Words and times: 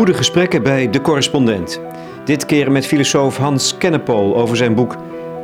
Goede 0.00 0.14
gesprekken 0.14 0.62
bij 0.62 0.90
De 0.90 1.00
Correspondent. 1.00 1.80
Dit 2.24 2.46
keer 2.46 2.72
met 2.72 2.86
filosoof 2.86 3.36
Hans 3.36 3.78
Kennepool 3.78 4.36
over 4.36 4.56
zijn 4.56 4.74
boek 4.74 4.96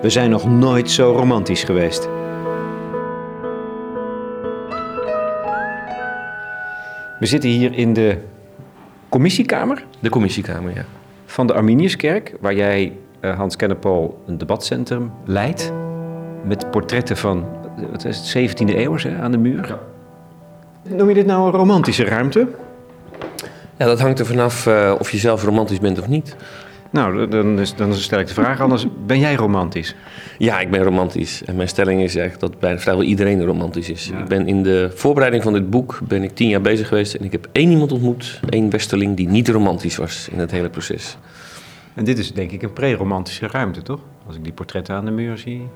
We 0.03 0.11
zijn 0.11 0.31
nog 0.31 0.51
nooit 0.51 0.91
zo 0.91 1.13
romantisch 1.13 1.65
geweest. 1.65 2.09
We 7.19 7.27
zitten 7.27 7.51
hier 7.51 7.75
in 7.75 7.93
de 7.93 8.19
commissiekamer 9.09 9.85
De 10.01 10.09
commissiekamer, 10.09 10.75
ja. 10.75 10.85
van 11.27 11.47
de 11.47 11.53
Arminiuskerk, 11.53 12.35
waar 12.41 12.55
jij, 12.55 12.93
eh, 13.21 13.37
Hans 13.37 13.57
Kennepool, 13.57 14.23
een 14.27 14.39
debatcentrum 14.39 15.13
leidt. 15.25 15.73
Met 16.45 16.71
portretten 16.71 17.17
van, 17.17 17.45
eh, 17.77 17.85
wat 17.91 18.05
is 18.05 18.17
het, 18.17 18.27
17e 18.27 18.79
eeuw 18.79 18.97
hè, 18.97 19.19
aan 19.19 19.31
de 19.31 19.39
muur. 19.39 19.79
Noem 20.83 21.09
je 21.09 21.15
dit 21.15 21.27
nou 21.27 21.47
een 21.47 21.53
romantische 21.53 22.05
ruimte? 22.05 22.49
Ja, 23.79 23.87
dat 23.87 24.01
hangt 24.01 24.19
er 24.19 24.27
vanaf 24.27 24.67
eh, 24.67 24.95
of 24.99 25.11
je 25.11 25.19
zelf 25.19 25.45
romantisch 25.45 25.79
bent 25.81 25.99
of 26.01 26.09
niet. 26.09 26.37
Nou, 26.91 27.29
dan, 27.29 27.59
is- 27.61 27.75
dan 27.75 27.95
stel 27.95 28.19
ik 28.19 28.27
de 28.27 28.35
vraag 28.35 28.61
anders. 28.61 28.87
Ben 29.07 29.19
jij 29.19 29.35
romantisch? 29.35 29.95
Ja, 30.39 30.61
ik 30.61 30.71
ben 30.71 30.83
romantisch. 30.83 31.45
En 31.45 31.57
mijn 31.57 31.69
stelling 31.69 32.03
is 32.03 32.17
eigenlijk 32.17 32.53
dat 32.53 32.61
bijna 32.61 32.79
vrijwel 32.79 33.05
iedereen 33.05 33.45
romantisch 33.45 33.91
is. 33.91 34.11
Ik 34.11 34.25
ben 34.29 34.47
in 34.47 34.63
de 34.63 34.91
voorbereiding 34.95 35.43
van 35.43 35.53
dit 35.53 35.71
boek 35.71 35.99
ben 36.09 36.23
ik 36.23 36.35
tien 36.35 36.49
jaar 36.49 36.61
bezig 36.61 36.89
geweest 36.89 37.15
en 37.15 37.25
ik 37.25 37.33
heb 37.33 37.49
één 37.53 37.71
iemand 37.71 37.93
ontmoet, 37.93 38.41
één 38.49 38.71
westerling, 38.71 39.17
die 39.17 39.29
niet 39.29 39.49
romantisch 39.49 39.97
was 39.97 40.29
in 40.33 40.39
het 40.39 40.51
hele 40.51 40.71
proces. 40.71 41.17
En 41.95 42.05
dit 42.05 42.19
is 42.19 42.33
denk 42.33 42.51
ik 42.51 42.63
een 42.63 42.73
pre-romantische 42.73 43.47
ruimte, 43.47 43.83
toch? 43.83 44.01
Als 44.27 44.37
ik 44.37 44.45
die 44.45 44.53
portretten 44.53 44.95
aan 44.95 45.05
de 45.05 45.11
muur 45.11 45.39
zie. 45.39 45.69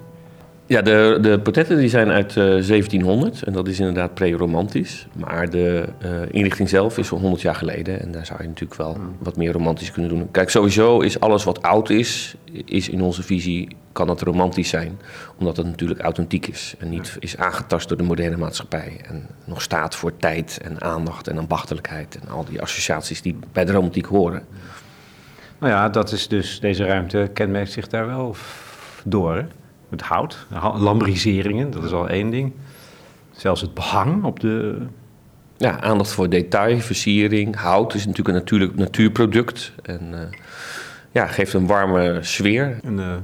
Ja, 0.71 0.83
de, 0.83 1.19
de 1.21 1.41
portretten 1.41 1.77
die 1.77 1.89
zijn 1.89 2.11
uit 2.11 2.29
eh, 2.29 2.45
1700 2.45 3.43
en 3.43 3.53
dat 3.53 3.69
is 3.69 3.79
inderdaad 3.79 4.15
pre-romantisch. 4.15 5.07
Maar 5.17 5.51
de 5.51 5.85
eh, 5.99 6.11
inrichting 6.31 6.69
zelf 6.69 6.99
is 6.99 7.13
al 7.13 7.19
100 7.19 7.43
jaar 7.43 7.55
geleden 7.55 8.01
en 8.01 8.13
daar 8.13 8.27
zou 8.27 8.43
je 8.43 8.49
natuurlijk 8.49 8.81
wel 8.81 8.97
wat 9.19 9.37
meer 9.37 9.53
romantisch 9.53 9.93
kunnen 9.93 10.11
doen. 10.11 10.31
Kijk, 10.31 10.51
sowieso 10.51 11.01
is 11.01 11.21
alles 11.21 11.45
wat 11.45 11.63
oud 11.63 11.91
is, 11.91 12.35
is 12.65 12.89
in 12.89 13.03
onze 13.03 13.23
visie, 13.23 13.77
kan 13.93 14.09
het 14.09 14.21
romantisch 14.21 14.69
zijn. 14.69 15.01
Omdat 15.39 15.57
het 15.57 15.67
natuurlijk 15.67 16.01
authentiek 16.01 16.47
is 16.47 16.75
en 16.79 16.89
niet 16.89 17.17
is 17.19 17.37
aangetast 17.37 17.89
door 17.89 17.99
de 17.99 18.05
moderne 18.05 18.37
maatschappij. 18.37 19.01
En 19.09 19.27
nog 19.45 19.63
staat 19.63 19.95
voor 19.97 20.17
tijd 20.17 20.61
en 20.63 20.83
aandacht 20.83 21.29
en 21.29 21.39
ambachtelijkheid 21.39 22.19
en 22.23 22.29
al 22.29 22.45
die 22.45 22.63
associaties 22.63 23.23
die 23.23 23.39
bij 23.53 23.65
de 23.65 23.73
romantiek 23.73 24.07
horen. 24.07 24.43
Nou 25.59 25.73
ja, 25.73 25.89
dat 25.89 26.13
is 26.13 26.29
dus, 26.29 26.61
deze 26.61 26.85
ruimte 26.85 27.31
kenmerkt 27.35 27.73
zich 27.73 27.89
daar 27.89 28.07
wel 28.07 28.37
door. 29.05 29.37
Hè? 29.37 29.43
Het 29.91 30.03
hout, 30.03 30.47
lambriseringen, 30.77 31.71
dat 31.71 31.85
is 31.85 31.93
al 31.93 32.09
één 32.09 32.31
ding. 32.31 32.53
Zelfs 33.31 33.61
het 33.61 33.75
behang 33.75 34.25
op 34.25 34.41
de... 34.41 34.79
Ja, 35.57 35.81
aandacht 35.81 36.13
voor 36.13 36.29
detail, 36.29 36.79
versiering. 36.79 37.57
Hout 37.57 37.95
is 37.95 38.07
natuurlijk 38.07 38.29
een 38.29 38.35
natuurlijk 38.35 38.77
natuurproduct. 38.77 39.73
En 39.83 40.21
eh, 40.21 40.39
ja, 41.11 41.27
geeft 41.27 41.53
een 41.53 41.67
warme 41.67 42.19
sfeer. 42.21 42.79
En, 42.83 42.99
eh, 42.99 43.15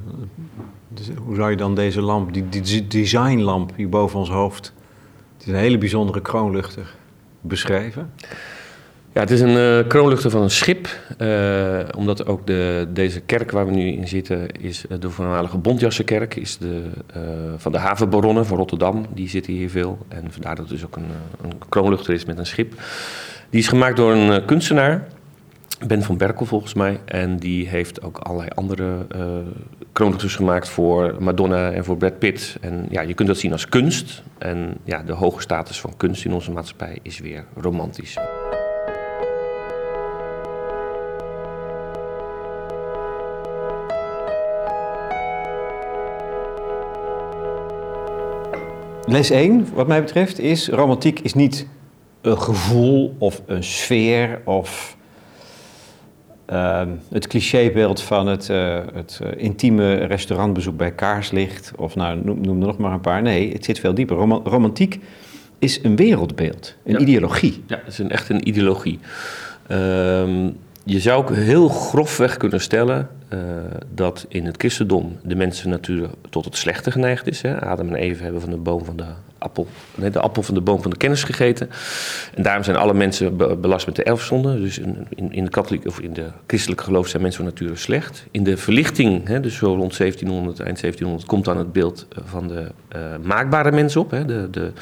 dus 0.89 1.11
hoe 1.25 1.35
zou 1.35 1.51
je 1.51 1.57
dan 1.57 1.75
deze 1.75 2.01
lamp, 2.01 2.33
die, 2.33 2.49
die 2.49 2.87
designlamp 2.87 3.73
hier 3.77 3.89
boven 3.89 4.19
ons 4.19 4.29
hoofd... 4.29 4.75
Het 5.37 5.47
is 5.47 5.53
een 5.53 5.59
hele 5.59 5.79
bijzondere 5.79 6.21
kroonluchter 6.21 6.95
beschrijven. 7.41 8.13
Ja, 9.17 9.23
het 9.23 9.31
is 9.31 9.41
een 9.41 9.57
eh, 9.57 9.89
kroonluchter 9.89 10.31
van 10.31 10.43
een 10.43 10.51
schip. 10.51 10.89
eh, 11.19 11.79
omdat 11.97 12.27
ook 12.27 12.47
de, 12.47 12.87
deze 12.93 13.21
kerk 13.21 13.51
waar 13.51 13.67
we 13.67 13.73
nu 13.73 13.87
in 13.93 14.09
zitten, 14.09 14.51
is 14.61 14.87
eh, 14.87 15.01
de 15.01 15.11
voormalige 15.11 15.59
Bondjassenkerk. 15.59 16.35
Is 16.35 16.59
de, 16.59 16.83
van 17.57 17.73
de 17.73 17.79
havenbaronnen 17.79 18.47
van 18.47 18.57
Rotterdam. 18.57 19.07
Die 19.15 19.29
zitten 19.29 19.53
hier 19.53 19.71
veel. 19.71 19.99
En 20.09 20.25
vandaar 20.31 20.55
dat 20.55 20.65
het 20.65 20.75
dus 20.75 20.85
ook 20.85 20.97
een, 20.97 21.07
een 21.43 21.53
kroonluchter 21.69 22.15
is 22.15 22.25
met 22.25 22.39
een 22.39 22.47
schip. 22.47 22.75
Die 23.51 23.61
is 23.61 23.69
gemaakt 23.69 23.97
door 23.97 24.13
een 24.13 24.45
kunstenaar. 24.45 25.07
Ben 25.87 26.03
van 26.03 26.17
Berkel 26.17 26.47
volgens 26.47 26.75
mij. 26.75 27.01
En 27.05 27.37
die 27.37 27.69
heeft 27.69 28.03
ook 28.03 28.19
allerlei 28.19 28.51
andere 28.55 29.07
kroonluchters 29.93 30.37
gemaakt 30.37 30.69
voor 30.69 31.17
Madonna 31.19 31.71
en 31.71 31.85
voor 31.85 31.97
Brad 31.97 32.19
Pitt. 32.19 32.57
En 32.61 32.87
ja, 32.91 33.01
je 33.01 33.15
kunt 33.15 33.29
dat 33.29 33.39
zien 33.39 33.53
als 33.53 33.69
kunst. 33.69 34.23
En 34.39 34.77
ja, 34.85 35.03
de 35.03 35.13
hoge 35.13 35.41
status 35.41 35.81
van 35.81 35.97
kunst 35.97 36.25
in 36.25 36.33
onze 36.33 36.51
maatschappij 36.51 36.99
is 37.03 37.19
weer 37.19 37.45
romantisch. 37.55 38.17
Les 49.07 49.31
1, 49.31 49.67
wat 49.75 49.87
mij 49.87 50.01
betreft, 50.01 50.39
is 50.39 50.69
romantiek 50.69 51.21
is 51.21 51.35
niet 51.35 51.67
een 52.21 52.41
gevoel 52.41 53.15
of 53.19 53.43
een 53.47 53.65
sfeer 53.65 54.41
of 54.45 54.97
ehm, 56.47 56.89
het 57.11 57.27
clichébeeld 57.27 58.01
van 58.03 58.27
het, 58.27 58.51
eh, 58.51 58.79
het 58.95 59.21
eh, 59.23 59.29
intieme 59.45 59.95
restaurantbezoek 59.95 60.77
bij 60.77 60.93
kaarslicht 60.93 61.73
of 61.77 61.95
nou, 61.95 62.21
noem, 62.25 62.41
noem 62.41 62.61
er 62.61 62.67
nog 62.67 62.79
maar 62.79 62.93
een 62.93 63.01
paar. 63.01 63.23
Nee, 63.23 63.53
het 63.53 63.65
zit 63.65 63.79
veel 63.81 63.95
dieper. 63.95 64.17
Roma- 64.17 64.41
romantiek 64.45 65.01
is 65.59 65.83
een 65.83 65.97
wereldbeeld, 65.97 66.75
een 66.85 66.93
Ja. 66.93 66.99
ideologie. 66.99 67.63
Ja, 67.67 67.77
het 67.85 67.93
is 67.93 67.99
een, 67.99 68.11
echt 68.11 68.29
een 68.29 68.49
ideologie. 68.49 68.99
Ehm, 69.67 70.51
je 70.85 71.01
zou 71.01 71.19
ook 71.23 71.35
heel 71.35 71.69
grofweg 71.69 72.37
kunnen 72.37 72.61
stellen 72.61 73.09
eh, 73.29 73.39
dat 73.95 74.27
in 74.29 74.47
het 74.47 74.57
christendom 74.57 75.17
de 75.23 75.35
mensen 75.35 75.71
natuurlijk 75.71 76.13
tot 76.31 76.45
het 76.45 76.57
slechte 76.57 76.91
geneigd 76.91 77.27
is. 77.27 77.43
Hè. 77.43 77.61
Adam 77.61 77.89
en 77.89 77.95
Eve 77.95 78.23
hebben 78.23 78.41
van 78.41 78.51
de 78.51 78.57
boom 78.57 78.85
van 78.85 78.97
de 78.97 79.05
appel, 79.39 79.67
de 79.95 80.21
appel 80.21 80.43
van 80.43 80.55
de 80.55 80.61
boom 80.61 80.83
van 80.83 80.91
de 80.91 80.97
kennis 80.97 81.25
gegeten. 81.25 81.71
En 82.35 82.43
daarom 82.43 82.65
zijn 82.65 82.77
alle 82.77 82.95
mensen 82.95 83.37
be- 83.37 83.57
belast 83.57 83.87
met 83.87 83.97
de 83.97 84.03
erfzonde. 84.03 84.61
Dus 84.61 84.79
in, 84.79 85.07
in, 85.31 85.45
de 85.45 85.51
katholiek 85.51 85.87
of 85.87 86.01
in 86.01 86.13
de 86.13 86.27
christelijke 86.47 86.85
geloof 86.85 87.09
zijn 87.09 87.23
mensen 87.23 87.45
van 87.45 87.53
nature 87.53 87.77
slecht. 87.77 88.27
In 88.31 88.45
de 88.45 88.57
verlichting, 88.57 89.29
hè, 89.29 89.41
dus 89.41 89.57
zo 89.57 89.67
rond 89.67 89.97
1700, 89.97 90.61
eind 90.61 90.81
1700, 90.81 91.29
komt 91.29 91.45
dan 91.45 91.57
het 91.57 91.73
beeld 91.73 92.07
eh, 92.09 92.19
van 92.25 92.49
de 92.49 92.71
eh, 92.89 93.01
maakbare 93.23 93.73
mens 93.73 93.97
op, 93.97 94.11
hè, 94.11 94.25
de, 94.25 94.49
de, 94.51 94.73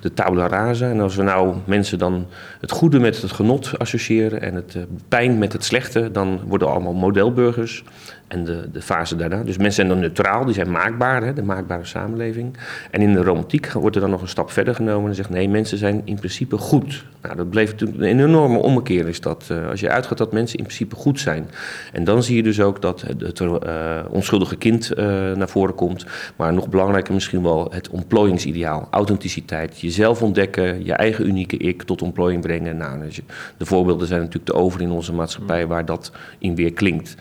de 0.00 0.14
tabula 0.14 0.46
rasa. 0.46 0.90
En 0.90 1.00
als 1.00 1.16
we 1.16 1.22
nou 1.22 1.56
mensen 1.64 1.98
dan 1.98 2.26
het 2.60 2.70
goede 2.70 2.98
met 2.98 3.22
het 3.22 3.32
genot 3.32 3.78
associëren 3.78 4.42
en 4.42 4.54
het 4.54 4.74
eh, 4.74 4.82
pijn 5.08 5.38
met 5.38 5.52
het 5.52 5.64
slechte, 5.64 6.10
dan 6.10 6.40
worden 6.46 6.68
allemaal 6.68 6.92
modelburgers. 6.92 7.84
En 8.32 8.44
de, 8.44 8.68
de 8.72 8.82
fase 8.82 9.16
daarna. 9.16 9.36
Dus 9.42 9.56
mensen 9.56 9.72
zijn 9.74 9.88
dan 9.88 9.98
neutraal, 9.98 10.44
die 10.44 10.54
zijn 10.54 10.70
maakbaar, 10.70 11.22
hè, 11.22 11.32
de 11.32 11.42
maakbare 11.42 11.84
samenleving. 11.84 12.56
En 12.90 13.00
in 13.00 13.12
de 13.12 13.22
romantiek 13.22 13.72
wordt 13.72 13.96
er 13.96 14.02
dan 14.02 14.10
nog 14.10 14.22
een 14.22 14.28
stap 14.28 14.50
verder 14.50 14.74
genomen 14.74 15.08
en 15.08 15.14
zegt 15.14 15.30
nee, 15.30 15.48
mensen 15.48 15.78
zijn 15.78 16.02
in 16.04 16.16
principe 16.16 16.56
goed. 16.58 17.04
Nou, 17.22 17.36
dat 17.36 17.50
bleef 17.50 17.70
natuurlijk 17.70 18.00
een 18.00 18.18
enorme 18.20 18.58
ommekeer 18.58 19.08
is 19.08 19.20
dat. 19.20 19.44
eh, 19.50 19.68
als 19.68 19.80
je 19.80 19.88
uitgaat 19.88 20.18
dat 20.18 20.32
mensen 20.32 20.58
in 20.58 20.64
principe 20.64 20.94
goed 20.96 21.20
zijn. 21.20 21.50
En 21.92 22.04
dan 22.04 22.22
zie 22.22 22.36
je 22.36 22.42
dus 22.42 22.60
ook 22.60 22.82
dat 22.82 23.00
het, 23.00 23.20
het 23.20 23.40
eh, 23.40 23.98
onschuldige 24.10 24.56
kind 24.56 24.90
eh, 24.92 25.04
naar 25.32 25.48
voren 25.48 25.74
komt. 25.74 26.06
Maar 26.36 26.52
nog 26.52 26.68
belangrijker 26.68 27.14
misschien 27.14 27.42
wel 27.42 27.68
het 27.70 27.88
ontplooiingsideaal. 27.90 28.88
Authenticiteit, 28.90 29.80
jezelf 29.80 30.22
ontdekken, 30.22 30.84
je 30.84 30.92
eigen 30.92 31.26
unieke 31.26 31.56
ik 31.56 31.82
tot 31.82 32.02
ontplooiing 32.02 32.42
brengen. 32.42 32.76
Nou, 32.76 33.04
je- 33.08 33.22
de 33.56 33.66
voorbeelden 33.66 34.06
zijn 34.06 34.20
natuurlijk 34.20 34.46
te 34.46 34.54
over 34.54 34.80
in 34.80 34.90
onze 34.90 35.12
maatschappij 35.12 35.66
waar 35.66 35.84
dat 35.84 36.12
in 36.38 36.54
weer 36.54 36.72
klinkt. 36.72 37.16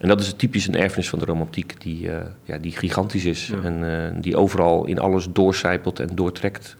En 0.00 0.08
dat 0.08 0.20
is 0.20 0.32
typisch 0.32 0.66
een 0.66 0.76
erfenis 0.76 1.08
van 1.08 1.18
de 1.18 1.24
romantiek 1.24 1.80
die, 1.80 2.10
eh, 2.10 2.26
ja, 2.44 2.58
die 2.58 2.72
gigantisch 2.72 3.24
is. 3.24 3.52
En 3.62 4.04
eh, 4.04 4.20
die 4.20 4.36
overal 4.36 4.86
in 4.86 4.98
alles 4.98 5.26
doorcijpelt 5.32 6.00
en 6.00 6.08
doortrekt. 6.14 6.76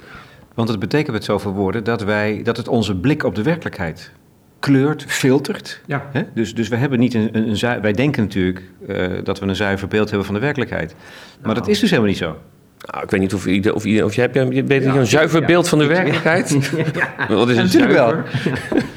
Want 0.55 0.69
het 0.69 0.79
betekent 0.79 1.13
met 1.13 1.25
zoveel 1.25 1.53
woorden 1.53 1.85
dat, 1.85 2.03
wij, 2.03 2.43
dat 2.43 2.57
het 2.57 2.69
onze 2.69 2.97
blik 2.97 3.23
op 3.25 3.35
de 3.35 3.43
werkelijkheid 3.43 4.13
kleurt, 4.59 5.05
filtert. 5.07 5.81
Ja. 5.87 6.09
Hè? 6.13 6.23
Dus, 6.35 6.55
dus 6.55 6.69
we 6.69 6.77
hebben 6.77 6.99
niet 6.99 7.15
een, 7.15 7.37
een, 7.37 7.81
wij 7.81 7.93
denken 7.93 8.23
natuurlijk 8.23 8.63
eh, 8.87 9.13
dat 9.25 9.39
we 9.39 9.47
een 9.47 9.57
zuiver 9.57 9.89
beeld 9.89 10.09
hebben 10.09 10.27
van 10.27 10.35
de 10.35 10.41
werkelijkheid. 10.41 10.95
Maar 11.43 11.55
dat 11.55 11.69
is 11.69 11.81
dus 11.81 11.91
helemaal 11.91 12.11
niet 12.11 12.19
zo. 12.19 12.37
Nou, 12.81 13.05
ik 13.05 13.11
weet 13.11 13.21
niet 13.21 13.35
of, 13.35 13.47
ieder, 13.47 13.75
of, 13.75 13.85
ieder, 13.85 14.05
of 14.05 14.15
jij 14.15 14.31
hebt 14.33 14.55
weet 14.69 14.83
je, 14.83 14.89
een 14.89 15.07
zuiver 15.07 15.45
beeld 15.45 15.69
van 15.69 15.79
de 15.79 15.87
werkelijkheid. 15.87 16.51
Wat 17.29 17.49
is 17.49 17.57
een 17.57 17.63
natuurlijk 17.63 17.93
wel. 17.93 18.13
Nou, 18.13 18.25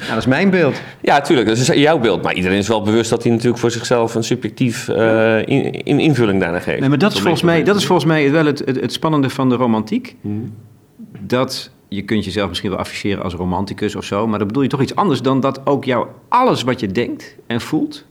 dat 0.08 0.16
is 0.16 0.26
mijn 0.26 0.50
beeld. 0.50 0.80
Ja, 1.00 1.16
natuurlijk. 1.16 1.48
Dat 1.48 1.56
is 1.56 1.66
jouw 1.66 1.98
beeld. 1.98 2.22
Maar 2.22 2.34
iedereen 2.34 2.58
is 2.58 2.68
wel 2.68 2.82
bewust 2.82 3.10
dat 3.10 3.22
hij 3.22 3.32
natuurlijk 3.32 3.58
voor 3.58 3.70
zichzelf 3.70 4.14
een 4.14 4.24
subjectief 4.24 4.88
eh, 4.88 5.38
in, 5.38 5.72
in 5.72 6.00
invulling 6.00 6.40
daarna 6.40 6.58
geeft. 6.58 6.80
Nee, 6.80 6.88
maar 6.88 6.98
dat 6.98 7.12
is, 7.12 7.20
volgens 7.20 7.42
mij, 7.42 7.62
dat 7.62 7.76
is 7.76 7.86
volgens 7.86 8.08
mij 8.08 8.30
wel 8.30 8.46
het, 8.46 8.58
het, 8.64 8.80
het 8.80 8.92
spannende 8.92 9.30
van 9.30 9.48
de 9.48 9.54
romantiek. 9.54 10.16
Dat 11.20 11.70
je 11.88 12.02
kunt 12.02 12.24
jezelf 12.24 12.48
misschien 12.48 12.70
wel 12.70 12.78
afficheren 12.78 13.22
als 13.22 13.34
romanticus 13.34 13.94
of 13.94 14.04
zo, 14.04 14.26
maar 14.26 14.38
dan 14.38 14.46
bedoel 14.46 14.62
je 14.62 14.68
toch 14.68 14.82
iets 14.82 14.94
anders 14.94 15.22
dan 15.22 15.40
dat 15.40 15.66
ook 15.66 15.84
jou 15.84 16.06
alles 16.28 16.62
wat 16.62 16.80
je 16.80 16.86
denkt 16.86 17.36
en 17.46 17.60
voelt 17.60 18.04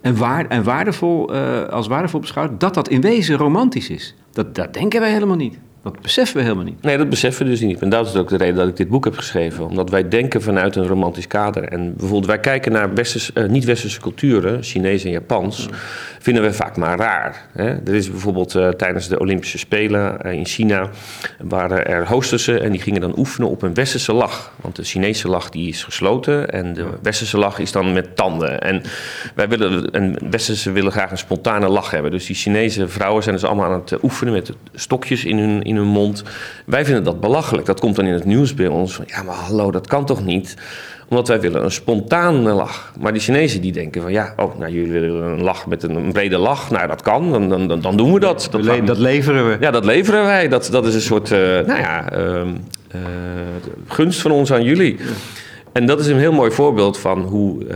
en, 0.00 0.16
waar, 0.16 0.46
en 0.46 0.62
waardevol, 0.62 1.34
eh, 1.34 1.68
als 1.68 1.86
waardevol 1.86 2.20
beschouwt, 2.20 2.60
dat 2.60 2.74
dat 2.74 2.88
in 2.88 3.00
wezen 3.00 3.36
romantisch 3.36 3.90
is. 3.90 4.14
Dat, 4.32 4.54
dat 4.54 4.74
denken 4.74 5.00
wij 5.00 5.12
helemaal 5.12 5.36
niet. 5.36 5.58
Dat 5.82 6.00
beseffen 6.00 6.36
we 6.36 6.42
helemaal 6.42 6.64
niet. 6.64 6.82
Nee, 6.82 6.96
dat 6.96 7.08
beseffen 7.08 7.44
we 7.44 7.50
dus 7.50 7.60
niet. 7.60 7.80
En 7.80 7.88
dat 7.88 8.06
is 8.06 8.16
ook 8.16 8.28
de 8.28 8.36
reden 8.36 8.54
dat 8.54 8.68
ik 8.68 8.76
dit 8.76 8.88
boek 8.88 9.04
heb 9.04 9.16
geschreven. 9.16 9.68
Omdat 9.68 9.90
wij 9.90 10.08
denken 10.08 10.42
vanuit 10.42 10.76
een 10.76 10.86
romantisch 10.86 11.26
kader. 11.26 11.64
En 11.64 11.94
bijvoorbeeld 11.96 12.26
wij 12.26 12.40
kijken 12.40 12.72
naar 12.72 12.88
uh, 13.34 13.48
niet-westerse 13.48 14.00
culturen, 14.00 14.62
Chinees 14.62 15.04
en 15.04 15.10
Japans, 15.10 15.68
vinden 16.18 16.42
we 16.42 16.52
vaak 16.52 16.76
maar 16.76 16.98
raar. 16.98 17.46
Hè? 17.52 17.68
Er 17.68 17.94
is 17.94 18.10
bijvoorbeeld 18.10 18.54
uh, 18.54 18.68
tijdens 18.68 19.08
de 19.08 19.18
Olympische 19.18 19.58
Spelen 19.58 20.18
uh, 20.26 20.32
in 20.32 20.46
China, 20.46 20.90
waren 21.38 21.86
er 21.86 22.06
hoostessen 22.06 22.62
en 22.62 22.70
die 22.72 22.80
gingen 22.80 23.00
dan 23.00 23.18
oefenen 23.18 23.48
op 23.48 23.62
een 23.62 23.74
westerse 23.74 24.12
lach. 24.12 24.52
Want 24.60 24.76
de 24.76 24.84
Chinese 24.84 25.28
lach 25.28 25.50
die 25.50 25.68
is 25.68 25.84
gesloten 25.84 26.50
en 26.50 26.74
de 26.74 26.86
westerse 27.02 27.38
lach 27.38 27.58
is 27.58 27.72
dan 27.72 27.92
met 27.92 28.16
tanden. 28.16 28.60
En 28.60 28.82
wij 29.34 29.48
willen, 29.48 29.90
en 29.90 30.16
westerse 30.30 30.72
willen 30.72 30.92
graag 30.92 31.10
een 31.10 31.18
spontane 31.18 31.68
lach 31.68 31.90
hebben. 31.90 32.10
Dus 32.10 32.26
die 32.26 32.36
Chinese 32.36 32.88
vrouwen 32.88 33.22
zijn 33.22 33.34
dus 33.34 33.44
allemaal 33.44 33.72
aan 33.72 33.80
het 33.80 34.02
oefenen 34.02 34.32
met 34.32 34.52
stokjes 34.74 35.24
in 35.24 35.38
hun 35.38 35.68
in 35.70 35.76
hun 35.76 35.86
mond. 35.86 36.22
Wij 36.66 36.84
vinden 36.84 37.04
dat 37.04 37.20
belachelijk. 37.20 37.66
Dat 37.66 37.80
komt 37.80 37.96
dan 37.96 38.06
in 38.06 38.12
het 38.12 38.24
nieuws 38.24 38.54
bij 38.54 38.66
ons. 38.66 38.94
Van, 38.94 39.04
ja, 39.08 39.22
maar 39.22 39.34
hallo, 39.34 39.70
dat 39.70 39.86
kan 39.86 40.04
toch 40.04 40.24
niet? 40.24 40.56
Omdat 41.08 41.28
wij 41.28 41.40
willen 41.40 41.64
een 41.64 41.70
spontane 41.70 42.52
lach. 42.52 42.92
Maar 43.00 43.12
die 43.12 43.20
Chinezen 43.20 43.60
die 43.60 43.72
denken 43.72 44.02
van 44.02 44.12
ja, 44.12 44.32
oh, 44.36 44.58
nou 44.58 44.72
jullie 44.72 44.92
willen 44.92 45.22
een 45.22 45.42
lach 45.42 45.66
met 45.66 45.82
een, 45.82 46.12
brede 46.12 46.38
lach. 46.38 46.70
Nou, 46.70 46.86
dat 46.86 47.02
kan, 47.02 47.30
dan, 47.30 47.68
dan, 47.68 47.80
dan 47.80 47.96
doen 47.96 48.12
we 48.12 48.20
dat. 48.20 48.48
Dat, 48.50 48.86
dat, 48.86 48.98
leveren 48.98 49.48
we. 49.48 49.56
Ja, 49.60 49.70
dat 49.70 49.84
leveren 49.84 50.24
wij. 50.24 50.48
Dat, 50.48 50.68
dat 50.72 50.86
is 50.86 50.94
een 50.94 51.00
soort, 51.00 51.30
uh, 51.30 51.38
nou 51.38 51.78
ja, 51.78 52.12
uh, 52.12 52.36
uh, 52.36 53.00
gunst 53.86 54.20
van 54.20 54.30
ons 54.30 54.52
aan 54.52 54.64
jullie. 54.64 54.96
En 55.72 55.86
dat 55.86 56.00
is 56.00 56.06
een 56.06 56.18
heel 56.18 56.32
mooi 56.32 56.50
voorbeeld 56.50 56.98
van 56.98 57.22
hoe 57.22 57.64
uh, 57.64 57.70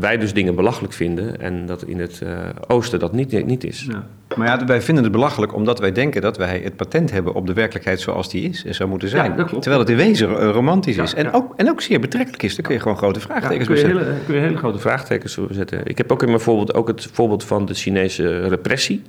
wij 0.00 0.16
dus 0.16 0.32
dingen 0.32 0.54
belachelijk 0.54 0.92
vinden 0.92 1.40
en 1.40 1.66
dat 1.66 1.82
in 1.82 2.00
het 2.00 2.20
uh, 2.22 2.38
oosten 2.66 2.98
dat 2.98 3.12
niet, 3.12 3.46
niet 3.46 3.64
is. 3.64 3.86
Ja. 3.88 4.06
Maar 4.36 4.46
ja, 4.46 4.64
wij 4.64 4.82
vinden 4.82 5.04
het 5.04 5.12
belachelijk 5.12 5.54
omdat 5.54 5.78
wij 5.78 5.92
denken 5.92 6.22
dat 6.22 6.36
wij 6.36 6.60
het 6.64 6.76
patent 6.76 7.10
hebben 7.10 7.34
op 7.34 7.46
de 7.46 7.52
werkelijkheid 7.52 8.00
zoals 8.00 8.30
die 8.30 8.48
is 8.48 8.64
en 8.64 8.74
zou 8.74 8.88
moeten 8.88 9.08
zijn. 9.08 9.34
Ja, 9.36 9.44
Terwijl 9.44 9.78
het 9.78 9.88
in 9.88 9.96
wezen 9.96 10.52
romantisch 10.52 10.96
is 10.96 11.14
en, 11.14 11.32
Ook, 11.32 11.52
en 11.56 11.70
ook 11.70 11.80
zeer 11.80 12.00
betrekkelijk 12.00 12.42
is. 12.42 12.54
Dan 12.56 12.64
kun 12.64 12.74
je 12.74 12.80
gewoon 12.80 12.96
grote 12.96 13.20
vraagtekens 13.20 13.68
ja, 13.68 13.74
kun 13.74 13.82
je, 13.82 13.86
hele, 13.86 14.14
kun 14.26 14.34
je 14.34 14.40
hele 14.40 14.56
grote 14.56 14.78
vraagtekens 14.78 15.38
zetten. 15.50 15.80
Ik 15.84 15.98
heb 15.98 16.12
ook 16.12 16.22
in 16.22 16.28
mijn 16.28 16.40
voorbeeld 16.40 16.74
ook 16.74 16.88
het 16.88 17.08
voorbeeld 17.12 17.44
van 17.44 17.66
de 17.66 17.74
Chinese 17.74 18.48
repressie. 18.48 19.02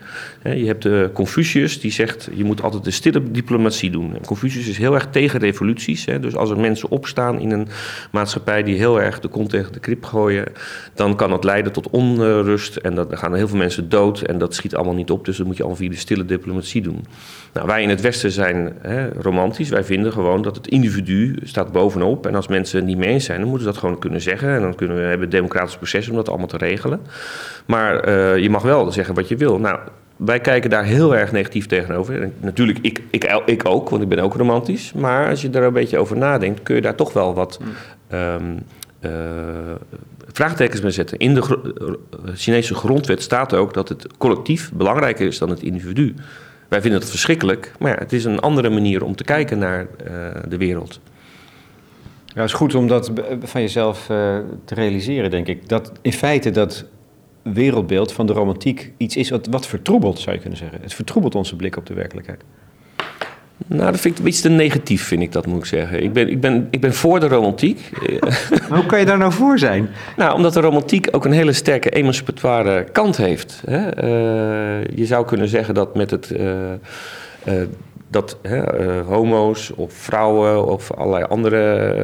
Je 0.44 0.65
hebt 0.65 0.83
de 0.83 1.09
Confucius 1.13 1.79
die 1.79 1.91
zegt 1.91 2.29
je 2.33 2.44
moet 2.44 2.62
altijd 2.62 2.83
de 2.83 2.91
stille 2.91 3.31
diplomatie 3.31 3.91
doen. 3.91 4.15
En 4.15 4.25
Confucius 4.25 4.67
is 4.67 4.77
heel 4.77 4.94
erg 4.94 5.07
tegen 5.09 5.39
revoluties. 5.39 6.06
Dus 6.06 6.35
als 6.35 6.50
er 6.50 6.59
mensen 6.59 6.89
opstaan 6.89 7.39
in 7.39 7.51
een 7.51 7.67
maatschappij 8.12 8.63
die 8.63 8.75
heel 8.75 9.01
erg 9.01 9.19
de 9.19 9.27
kont 9.27 9.50
tegen 9.50 9.74
de 9.74 9.79
krip 9.79 10.03
gooien, 10.03 10.45
dan 10.94 11.15
kan 11.15 11.29
dat 11.29 11.44
leiden 11.44 11.71
tot 11.71 11.89
onrust 11.89 12.75
en 12.75 12.95
dan 12.95 13.17
gaan 13.17 13.35
heel 13.35 13.47
veel 13.47 13.57
mensen 13.57 13.89
dood 13.89 14.21
en 14.21 14.38
dat 14.38 14.56
schiet 14.56 14.75
allemaal 14.75 14.94
niet 14.94 15.11
op. 15.12 15.25
Dus 15.25 15.38
dat 15.38 15.46
moet 15.46 15.58
je 15.58 15.63
allemaal 15.63 15.81
via 15.81 15.90
de 15.90 15.96
stille 15.96 16.25
diplomatie 16.25 16.81
doen. 16.81 17.06
Nou, 17.54 17.68
wij 17.68 17.81
in 17.81 17.90
het 17.90 18.02
Westen 18.02 18.31
zijn 18.31 18.74
hè, 18.81 19.10
romantisch. 19.10 19.69
Wij 19.69 19.84
vinden 19.84 20.12
gewoon 20.12 20.42
dat 20.42 20.56
het 20.56 20.68
individu 20.68 21.38
staat 21.44 21.72
bovenop. 21.72 22.25
En 22.25 22.36
als 22.36 22.48
mensen 22.48 22.78
het 22.78 22.88
niet 22.88 22.98
mee 22.98 23.10
eens 23.10 23.25
zijn, 23.25 23.40
dan 23.40 23.50
moeten 23.50 23.68
ze 23.68 23.74
dat 23.74 23.81
gewoon 23.81 24.00
kunnen 24.00 24.22
zeggen. 24.22 24.50
En 24.50 24.62
dan 24.62 24.75
kunnen 24.75 24.98
we 24.98 25.04
hebben 25.04 25.24
een 25.24 25.30
democratisch 25.30 25.78
proces 25.78 26.10
om 26.10 26.16
dat 26.16 26.30
allemaal 26.30 26.48
te 26.48 26.58
regelen. 26.58 27.00
Maar 27.66 28.08
uh, 28.08 28.38
je 28.38 28.50
mag 28.50 28.62
wel 28.62 28.92
zeggen 28.92 29.16
wat 29.16 29.28
je 29.28 29.38
wil. 29.38 29.60
Nou, 29.60 29.80
wij 30.16 30.40
kijken 30.40 30.69
daar 30.69 30.84
heel 30.84 31.16
erg 31.16 31.31
negatief 31.31 31.66
tegenover. 31.66 32.22
En 32.22 32.34
natuurlijk, 32.40 32.80
ik, 32.81 33.02
ik, 33.10 33.42
ik 33.46 33.66
ook, 33.66 33.90
want 33.90 34.02
ik 34.02 34.10
ben 34.10 34.19
ook 34.19 34.34
romantisch. 34.34 34.94
Maar 34.94 35.30
als 35.30 35.42
je 35.42 35.50
daar 35.50 35.63
een 35.63 35.74
beetje 35.74 35.98
over 35.98 36.18
nadenkt, 36.18 36.63
kun 36.63 36.75
je 36.75 36.81
daar 36.81 36.96
toch 36.96 37.13
wel 37.13 37.34
wat 37.34 37.60
um, 38.13 38.60
uh, 39.02 39.12
vraagtekens 40.27 40.81
mee 40.81 40.91
zetten. 40.91 41.18
In 41.18 41.33
de 41.33 41.41
eh, 41.41 42.33
Chinese 42.35 42.75
grondwet 42.75 43.21
staat 43.21 43.53
ook 43.53 43.73
dat 43.73 43.89
het 43.89 44.18
collectief 44.18 44.71
belangrijker 44.73 45.27
is 45.27 45.38
dan 45.38 45.50
het 45.50 45.62
individu. 45.62 46.15
Wij 46.68 46.81
vinden 46.81 47.00
dat 47.00 47.09
verschrikkelijk, 47.09 47.71
maar 47.79 47.91
ja, 47.91 47.97
het 47.97 48.13
is 48.13 48.25
een 48.25 48.39
andere 48.39 48.69
manier 48.69 49.03
om 49.03 49.15
te 49.15 49.23
kijken 49.23 49.59
naar 49.59 49.81
uh, 49.81 50.27
de 50.47 50.57
wereld. 50.57 51.00
Ja, 52.25 52.41
het 52.41 52.50
is 52.50 52.53
goed 52.53 52.75
om 52.75 52.88
dat 52.88 53.12
van 53.44 53.62
jezelf 53.62 54.09
uh, 54.09 54.38
te 54.65 54.75
realiseren, 54.75 55.29
denk 55.29 55.47
ik. 55.47 55.69
Dat 55.69 55.91
in 56.01 56.13
feite 56.13 56.51
dat 56.51 56.85
wereldbeeld 57.41 58.12
van 58.12 58.25
de 58.25 58.33
romantiek 58.33 58.94
iets 58.97 59.15
is 59.15 59.29
wat, 59.29 59.47
wat 59.47 59.67
vertroebelt, 59.67 60.19
zou 60.19 60.35
je 60.35 60.41
kunnen 60.41 60.59
zeggen. 60.59 60.81
Het 60.81 60.94
vertroebelt 60.94 61.35
onze 61.35 61.56
blik 61.56 61.77
op 61.77 61.85
de 61.85 61.94
werkelijkheid. 61.94 62.44
Nou, 63.68 63.92
dat 63.92 64.00
vind 64.00 64.13
ik 64.13 64.18
een 64.18 64.25
beetje 64.25 64.42
te 64.42 64.50
negatief, 64.50 65.04
vind 65.04 65.22
ik 65.22 65.31
dat, 65.31 65.46
moet 65.46 65.60
ik 65.60 65.66
zeggen. 65.66 66.04
Ik 66.04 66.13
ben, 66.13 66.30
ik 66.30 66.42
ben, 66.42 66.68
ik 66.72 66.81
ben 66.81 66.94
voor 66.94 67.19
de 67.19 67.28
romantiek. 67.28 67.90
Hoe 68.69 68.86
kan 68.86 69.00
je 69.00 69.06
daar 69.06 69.18
nou 69.18 69.31
voor 69.31 69.60
zijn? 69.60 69.90
Nou, 70.18 70.36
omdat 70.36 70.54
de 70.54 70.60
romantiek 70.60 71.08
ook 71.12 71.25
een 71.25 71.31
hele 71.31 71.54
sterke 71.54 71.90
emancipatoire 71.90 72.84
kant 72.84 73.18
heeft. 73.18 73.62
Hè? 73.66 74.04
Uh, 74.04 74.86
je 74.96 75.06
zou 75.06 75.25
kunnen 75.25 75.48
zeggen 75.48 75.74
dat 75.74 75.96
met 75.96 76.12
het... 76.12 76.31
Uh, 76.31 76.52
uh, 77.48 77.54
dat 78.12 78.38
hè, 78.42 78.81
uh, 78.81 79.08
homo's 79.08 79.72
of 79.75 79.94
vrouwen 79.94 80.66
of 80.66 80.92
allerlei 80.92 81.24
andere 81.24 81.96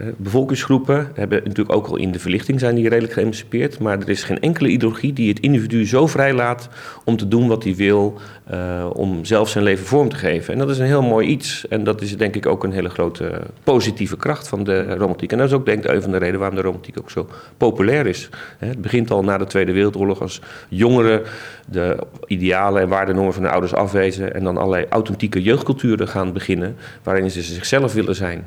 uh, 0.00 0.06
bevolkingsgroepen 0.16 1.10
hebben 1.14 1.38
natuurlijk 1.44 1.76
ook 1.76 1.86
al 1.86 1.96
in 1.96 2.12
de 2.12 2.18
verlichting 2.18 2.60
zijn 2.60 2.74
die 2.74 2.88
redelijk 2.88 3.12
geëmancipeerd, 3.12 3.78
maar 3.78 3.98
er 3.98 4.08
is 4.08 4.22
geen 4.22 4.40
enkele 4.40 4.68
ideologie 4.68 5.12
die 5.12 5.28
het 5.28 5.40
individu 5.40 5.86
zo 5.86 6.06
vrij 6.06 6.32
laat 6.32 6.68
om 7.04 7.16
te 7.16 7.28
doen 7.28 7.48
wat 7.48 7.64
hij 7.64 7.74
wil, 7.74 8.18
uh, 8.52 8.86
om 8.92 9.24
zelf 9.24 9.48
zijn 9.48 9.64
leven 9.64 9.86
vorm 9.86 10.08
te 10.08 10.16
geven. 10.16 10.52
En 10.52 10.58
dat 10.58 10.70
is 10.70 10.78
een 10.78 10.86
heel 10.86 11.02
mooi 11.02 11.28
iets 11.28 11.68
en 11.68 11.84
dat 11.84 12.00
is 12.00 12.16
denk 12.16 12.36
ik 12.36 12.46
ook 12.46 12.64
een 12.64 12.72
hele 12.72 12.88
grote 12.88 13.40
positieve 13.64 14.16
kracht 14.16 14.48
van 14.48 14.64
de 14.64 14.94
romantiek. 14.94 15.32
En 15.32 15.38
dat 15.38 15.46
is 15.46 15.52
ook 15.52 15.66
denk 15.66 15.84
ik 15.84 15.90
een 15.90 16.02
van 16.02 16.10
de 16.10 16.18
redenen 16.18 16.40
waarom 16.40 16.56
de 16.56 16.64
romantiek 16.64 16.98
ook 16.98 17.10
zo 17.10 17.28
populair 17.56 18.06
is. 18.06 18.28
Het 18.58 18.80
begint 18.80 19.10
al 19.10 19.24
na 19.24 19.38
de 19.38 19.46
Tweede 19.46 19.72
Wereldoorlog 19.72 20.20
als 20.20 20.40
jongeren 20.68 21.22
de 21.66 21.96
idealen 22.26 22.82
en 22.82 22.88
waardenormen 22.88 23.34
van 23.34 23.42
de 23.42 23.50
ouders 23.50 23.74
afwezen 23.74 24.34
en 24.34 24.44
dan 24.44 24.56
allerlei 24.56 24.86
authentieke 24.88 25.20
jeugdculturen 25.28 26.08
gaan 26.08 26.32
beginnen, 26.32 26.76
waarin 27.02 27.30
ze 27.30 27.42
zichzelf 27.42 27.92
willen 27.92 28.14
zijn. 28.14 28.44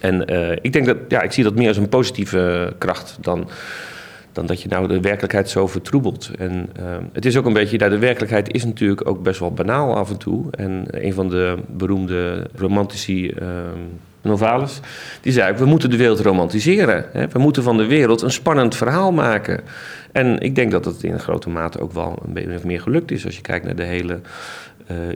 En 0.00 0.32
uh, 0.32 0.52
ik 0.60 0.72
denk 0.72 0.86
dat, 0.86 0.96
ja, 1.08 1.22
ik 1.22 1.32
zie 1.32 1.44
dat 1.44 1.54
meer 1.54 1.68
als 1.68 1.76
een 1.76 1.88
positieve 1.88 2.74
kracht 2.78 3.18
dan, 3.20 3.48
dan 4.32 4.46
dat 4.46 4.62
je 4.62 4.68
nou 4.68 4.88
de 4.88 5.00
werkelijkheid 5.00 5.50
zo 5.50 5.66
vertroebelt. 5.66 6.30
En 6.38 6.68
uh, 6.80 6.84
het 7.12 7.24
is 7.24 7.36
ook 7.36 7.46
een 7.46 7.52
beetje, 7.52 7.78
nou, 7.78 7.90
de 7.90 7.98
werkelijkheid 7.98 8.54
is 8.54 8.64
natuurlijk 8.64 9.08
ook 9.08 9.22
best 9.22 9.40
wel 9.40 9.52
banaal 9.52 9.96
af 9.96 10.10
en 10.10 10.18
toe. 10.18 10.44
En 10.50 10.84
een 10.90 11.14
van 11.14 11.28
de 11.28 11.58
beroemde 11.68 12.46
romantici. 12.54 13.26
Uh, 13.26 13.48
Novalis, 14.22 14.80
die 15.20 15.32
zei: 15.32 15.56
We 15.56 15.64
moeten 15.64 15.90
de 15.90 15.96
wereld 15.96 16.20
romantiseren. 16.20 17.04
Hè? 17.12 17.28
We 17.28 17.38
moeten 17.38 17.62
van 17.62 17.76
de 17.76 17.86
wereld 17.86 18.22
een 18.22 18.30
spannend 18.30 18.76
verhaal 18.76 19.12
maken. 19.12 19.60
En 20.12 20.40
ik 20.40 20.54
denk 20.54 20.70
dat 20.70 20.84
dat 20.84 21.02
in 21.02 21.18
grote 21.18 21.48
mate 21.48 21.80
ook 21.80 21.92
wel 21.92 22.22
een 22.26 22.32
beetje 22.32 22.60
meer 22.64 22.80
gelukt 22.80 23.10
is. 23.10 23.24
Als 23.24 23.36
je 23.36 23.42
kijkt 23.42 23.64
naar 23.64 23.76
de 23.76 23.82
hele 23.82 24.20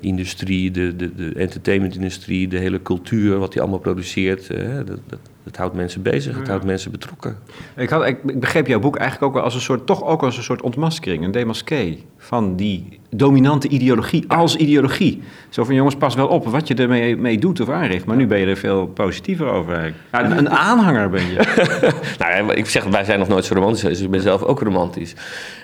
industrie, 0.01 0.71
de, 0.71 0.97
de, 0.97 1.15
de 1.15 1.33
entertainmentindustrie, 1.37 2.49
de 2.49 2.59
hele 2.59 2.83
cultuur, 2.83 3.39
wat 3.39 3.53
die 3.53 3.61
allemaal 3.61 3.79
produceert. 3.79 4.51
Uh, 4.51 4.77
dat, 4.77 4.99
dat, 5.07 5.19
het 5.45 5.57
houdt 5.57 5.75
mensen 5.75 6.03
bezig, 6.03 6.39
het 6.39 6.49
houdt 6.49 6.65
mensen 6.65 6.91
betrokken. 6.91 7.37
Ik, 7.77 7.89
had, 7.89 8.07
ik 8.07 8.41
begreep 8.41 8.67
jouw 8.67 8.79
boek 8.79 8.97
eigenlijk 8.97 9.29
ook 9.29 9.35
wel 9.35 9.45
als 9.45 9.55
een 9.55 9.61
soort, 9.61 9.87
toch 9.87 10.05
ook 10.05 10.23
als 10.23 10.37
een 10.37 10.43
soort 10.43 10.63
ontmaskering, 10.63 11.25
een 11.25 11.31
demasqué 11.31 11.97
van 12.27 12.57
die 12.57 12.99
dominante 13.11 13.69
ideologie 13.69 14.25
als 14.29 14.57
ideologie. 14.57 15.23
Zo 15.49 15.65
van 15.65 15.75
jongens, 15.75 15.97
pas 15.97 16.15
wel 16.15 16.29
op 16.29 16.47
wat 16.47 16.69
je 16.69 16.75
ermee 16.75 17.17
mee 17.17 17.39
doet 17.39 17.61
of 17.61 17.69
aanricht. 17.69 18.05
Maar 18.05 18.17
nu 18.17 18.27
ben 18.27 18.39
je 18.39 18.47
er 18.47 18.57
veel 18.57 18.87
positiever 18.87 19.47
over. 19.47 19.95
Ja, 20.13 20.25
een, 20.25 20.39
een, 20.39 20.51
aanhanger 20.51 21.11
ben 21.11 21.25
je. 21.31 21.69
nou, 22.19 22.55
ik 22.55 22.67
zeg, 22.67 22.85
wij 22.85 23.05
zijn 23.05 23.19
nog 23.19 23.29
nooit 23.29 23.45
zo 23.45 23.55
romantisch, 23.55 23.81
dus 23.81 24.01
ik 24.01 24.11
ben 24.11 24.21
zelf 24.21 24.43
ook 24.43 24.61
romantisch. 24.61 25.15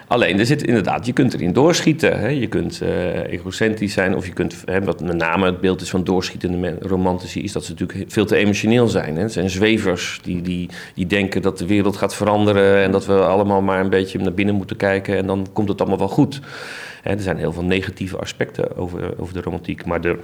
Alleen, 0.06 0.38
er 0.38 0.46
zit 0.46 0.62
inderdaad, 0.62 1.06
je 1.06 1.12
kunt 1.12 1.34
erin 1.34 1.52
doorschieten. 1.52 2.20
Hè? 2.20 2.28
Je 2.28 2.46
kunt 2.46 2.80
uh, 2.82 3.32
egocentrisch 3.32 3.92
zijn 3.92 4.16
of 4.16 4.26
je 4.26 4.32
kunt, 4.32 4.62
hè, 4.64 4.84
wat 4.84 5.00
met 5.00 5.16
name 5.16 5.46
het 5.46 5.60
beeld 5.60 5.80
is 5.80 5.90
van 5.90 6.04
doorschietende 6.04 6.76
romantici, 6.80 7.42
is 7.42 7.52
dat 7.52 7.64
ze 7.64 7.70
natuurlijk 7.70 8.12
veel 8.12 8.26
te 8.26 8.36
emotioneel 8.36 8.88
zijn. 8.88 9.16
Hè? 9.16 9.22
Het 9.22 9.32
zijn 9.32 9.50
zwevers 9.50 10.20
die, 10.22 10.42
die, 10.42 10.68
die 10.94 11.06
denken 11.06 11.42
dat 11.42 11.58
de 11.58 11.66
wereld 11.66 11.96
gaat 11.96 12.14
veranderen 12.14 12.82
en 12.82 12.90
dat 12.90 13.06
we 13.06 13.14
allemaal 13.14 13.62
maar 13.62 13.80
een 13.80 13.90
beetje 13.90 14.18
naar 14.18 14.34
binnen 14.34 14.54
moeten 14.54 14.76
kijken 14.76 15.16
en 15.16 15.26
dan 15.26 15.46
komt 15.52 15.68
het 15.68 15.80
allemaal 15.80 15.98
wel 15.98 16.08
goed. 16.08 16.40
Er 17.02 17.20
zijn 17.20 17.36
heel 17.36 17.52
veel 17.52 17.64
negatieve 17.64 18.18
aspecten 18.18 18.76
over, 18.76 19.20
over 19.20 19.34
de 19.34 19.40
romantiek, 19.40 19.84
maar 19.84 20.00
de, 20.00 20.18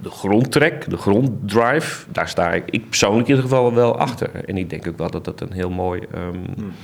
de 0.00 0.10
grondtrek, 0.10 0.90
de 0.90 0.96
gronddrive, 0.96 2.04
daar 2.12 2.28
sta 2.28 2.52
ik, 2.52 2.64
ik 2.70 2.88
persoonlijk 2.88 3.28
in 3.28 3.34
ieder 3.34 3.50
geval 3.50 3.74
wel 3.74 3.98
achter. 3.98 4.30
En 4.44 4.56
ik 4.56 4.70
denk 4.70 4.88
ook 4.88 4.98
wel 4.98 5.10
dat 5.10 5.24
dat 5.24 5.40
een 5.40 5.52
heel 5.52 5.70
mooi... 5.70 6.00
Um, 6.14 6.74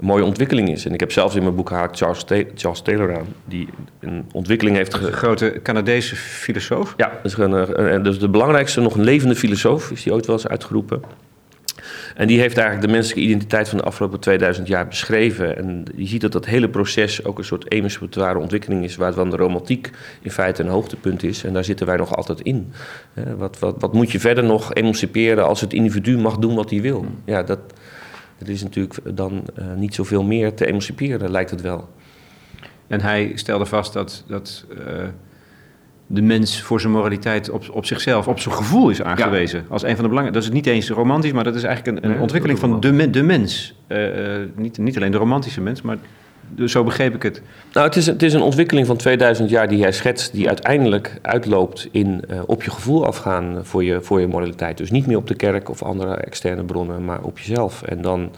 een 0.00 0.06
mooie 0.06 0.24
ontwikkeling 0.24 0.70
is. 0.70 0.86
En 0.86 0.92
ik 0.92 1.00
heb 1.00 1.12
zelfs 1.12 1.34
in 1.34 1.42
mijn 1.42 1.54
boek 1.54 1.68
gehaakt 1.68 1.96
Charles, 1.96 2.24
Ta 2.24 2.42
Charles 2.54 2.82
Taylor 2.82 3.16
aan, 3.18 3.26
die 3.44 3.68
een 4.00 4.28
ontwikkeling 4.32 4.76
heeft... 4.76 4.94
Ge... 4.94 5.06
Een 5.06 5.12
grote 5.12 5.60
Canadese 5.62 6.16
filosoof? 6.16 6.94
Ja, 6.96 7.12
dus, 7.22 7.38
een, 7.38 8.02
dus 8.02 8.18
de 8.18 8.28
belangrijkste, 8.28 8.80
nog 8.80 8.94
een 8.94 9.04
levende 9.04 9.36
filosoof, 9.36 9.90
is 9.90 10.02
die 10.02 10.12
ooit 10.12 10.26
wel 10.26 10.36
eens 10.36 10.48
uitgeroepen. 10.48 11.02
En 12.20 12.26
die 12.26 12.40
heeft 12.40 12.56
eigenlijk 12.56 12.86
de 12.86 12.92
menselijke 12.92 13.28
identiteit 13.28 13.68
van 13.68 13.78
de 13.78 13.84
afgelopen 13.84 14.20
2000 14.20 14.66
jaar 14.66 14.88
beschreven. 14.88 15.56
En 15.56 15.84
je 15.96 16.06
ziet 16.06 16.20
dat 16.20 16.32
dat 16.32 16.46
hele 16.46 16.68
proces 16.68 17.24
ook 17.24 17.38
een 17.38 17.44
soort 17.44 17.72
emancipatoire 17.72 18.38
ontwikkeling 18.38 18.84
is, 18.84 18.96
waarvan 18.96 19.30
de 19.30 19.36
romantiek 19.36 19.90
in 20.22 20.30
feite 20.30 20.62
een 20.62 20.68
hoogtepunt 20.68 21.22
is. 21.22 21.44
En 21.44 21.52
daar 21.52 21.64
zitten 21.64 21.86
wij 21.86 21.96
nog 21.96 22.16
altijd 22.16 22.40
in. 22.40 22.72
Wat, 23.36 23.58
wat, 23.58 23.74
wat 23.78 23.92
moet 23.92 24.12
je 24.12 24.20
verder 24.20 24.44
nog 24.44 24.74
emanciperen 24.74 25.46
als 25.46 25.60
het 25.60 25.72
individu 25.72 26.18
mag 26.18 26.38
doen 26.38 26.54
wat 26.54 26.70
hij 26.70 26.80
wil? 26.80 27.06
Ja, 27.24 27.42
dat, 27.42 27.58
er 28.38 28.48
is 28.48 28.62
natuurlijk 28.62 29.16
dan 29.16 29.44
uh, 29.58 29.64
niet 29.76 29.94
zoveel 29.94 30.22
meer 30.22 30.54
te 30.54 30.66
emanciperen, 30.66 31.30
lijkt 31.30 31.50
het 31.50 31.60
wel. 31.60 31.88
En 32.86 33.00
hij 33.00 33.32
stelde 33.34 33.66
vast 33.66 33.92
dat, 33.92 34.24
dat 34.26 34.64
uh, 34.70 35.02
de 36.12 36.22
mens 36.22 36.62
voor 36.62 36.80
zijn 36.80 36.92
moraliteit 36.92 37.50
op, 37.50 37.64
op 37.72 37.86
zichzelf, 37.86 38.28
op 38.28 38.40
zijn 38.40 38.54
gevoel 38.54 38.90
is 38.90 39.02
aangewezen. 39.02 39.64
Als 39.68 39.82
een 39.82 39.94
van 39.94 40.02
de 40.02 40.08
belangrijke. 40.08 40.32
Dat 40.32 40.42
is 40.48 40.54
niet 40.54 40.66
eens 40.66 40.90
romantisch, 40.90 41.32
maar 41.32 41.44
dat 41.44 41.54
is 41.54 41.62
eigenlijk 41.62 42.04
een, 42.04 42.10
een 42.10 42.20
ontwikkeling 42.20 42.58
van 42.58 42.80
de, 42.80 43.10
de 43.10 43.22
mens. 43.22 43.74
Uh, 43.88 44.08
niet, 44.54 44.78
niet 44.78 44.96
alleen 44.96 45.10
de 45.10 45.18
romantische 45.18 45.60
mens, 45.60 45.82
maar 45.82 45.96
dus 46.54 46.72
zo 46.72 46.84
begreep 46.84 47.14
ik 47.14 47.22
het. 47.22 47.42
Nou, 47.72 47.86
het 47.86 47.96
is, 47.96 48.06
het 48.06 48.22
is 48.22 48.32
een 48.32 48.42
ontwikkeling 48.42 48.86
van 48.86 48.96
2000 48.96 49.50
jaar 49.50 49.68
die 49.68 49.78
jij 49.78 49.92
schetst, 49.92 50.32
die 50.32 50.46
uiteindelijk 50.46 51.18
uitloopt 51.22 51.88
in 51.90 52.22
uh, 52.30 52.40
op 52.46 52.62
je 52.62 52.70
gevoel 52.70 53.06
afgaan 53.06 53.58
voor 53.62 53.84
je, 53.84 54.00
voor 54.00 54.20
je 54.20 54.26
moraliteit. 54.26 54.78
Dus 54.78 54.90
niet 54.90 55.06
meer 55.06 55.16
op 55.16 55.26
de 55.26 55.34
kerk 55.34 55.68
of 55.68 55.82
andere 55.82 56.14
externe 56.14 56.64
bronnen, 56.64 57.04
maar 57.04 57.22
op 57.22 57.38
jezelf. 57.38 57.82
En 57.82 58.02
dan 58.02 58.30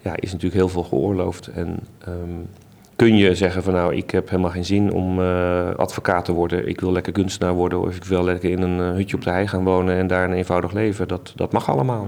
ja, 0.00 0.12
is 0.16 0.32
natuurlijk 0.32 0.60
heel 0.60 0.68
veel 0.68 0.82
geoorloofd. 0.82 1.46
En 1.46 1.78
um, 2.08 2.46
kun 2.96 3.16
je 3.16 3.34
zeggen 3.34 3.62
van 3.62 3.72
nou, 3.72 3.94
ik 3.94 4.10
heb 4.10 4.28
helemaal 4.28 4.50
geen 4.50 4.64
zin 4.64 4.92
om 4.92 5.18
uh, 5.18 5.74
advocaat 5.74 6.24
te 6.24 6.32
worden. 6.32 6.68
Ik 6.68 6.80
wil 6.80 6.92
lekker 6.92 7.12
kunstenaar 7.12 7.54
worden 7.54 7.80
of 7.80 7.96
ik 7.96 8.04
wil 8.04 8.24
lekker 8.24 8.50
in 8.50 8.62
een 8.62 8.78
uh, 8.78 8.96
hutje 8.96 9.16
op 9.16 9.24
de 9.24 9.30
hei 9.30 9.46
gaan 9.46 9.64
wonen 9.64 9.96
en 9.96 10.06
daar 10.06 10.24
een 10.24 10.32
eenvoudig 10.32 10.72
leven. 10.72 11.08
Dat, 11.08 11.32
dat 11.36 11.52
mag 11.52 11.68
allemaal. 11.70 12.06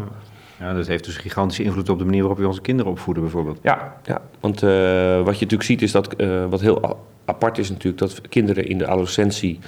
Ja, 0.59 0.75
dat 0.75 0.87
heeft 0.87 1.05
dus 1.05 1.17
gigantische 1.17 1.63
invloed 1.63 1.89
op 1.89 1.99
de 1.99 2.05
manier 2.05 2.21
waarop 2.21 2.39
we 2.39 2.47
onze 2.47 2.61
kinderen 2.61 2.93
opvoeden 2.93 3.23
bijvoorbeeld. 3.23 3.59
Ja, 3.63 3.97
ja 4.05 4.21
want 4.41 4.63
uh, 4.63 4.71
wat 5.17 5.39
je 5.39 5.45
natuurlijk 5.45 5.63
ziet 5.63 5.83
is 5.83 5.93
dat, 5.93 6.15
wat 6.49 6.61
heel 6.61 6.99
apart 7.25 7.59
is 7.59 7.69
natuurlijk, 7.71 7.99
dat 7.99 8.21
kinderen 8.29 8.67
in 8.67 8.79
de 8.79 8.87
adolescentie 8.87 9.59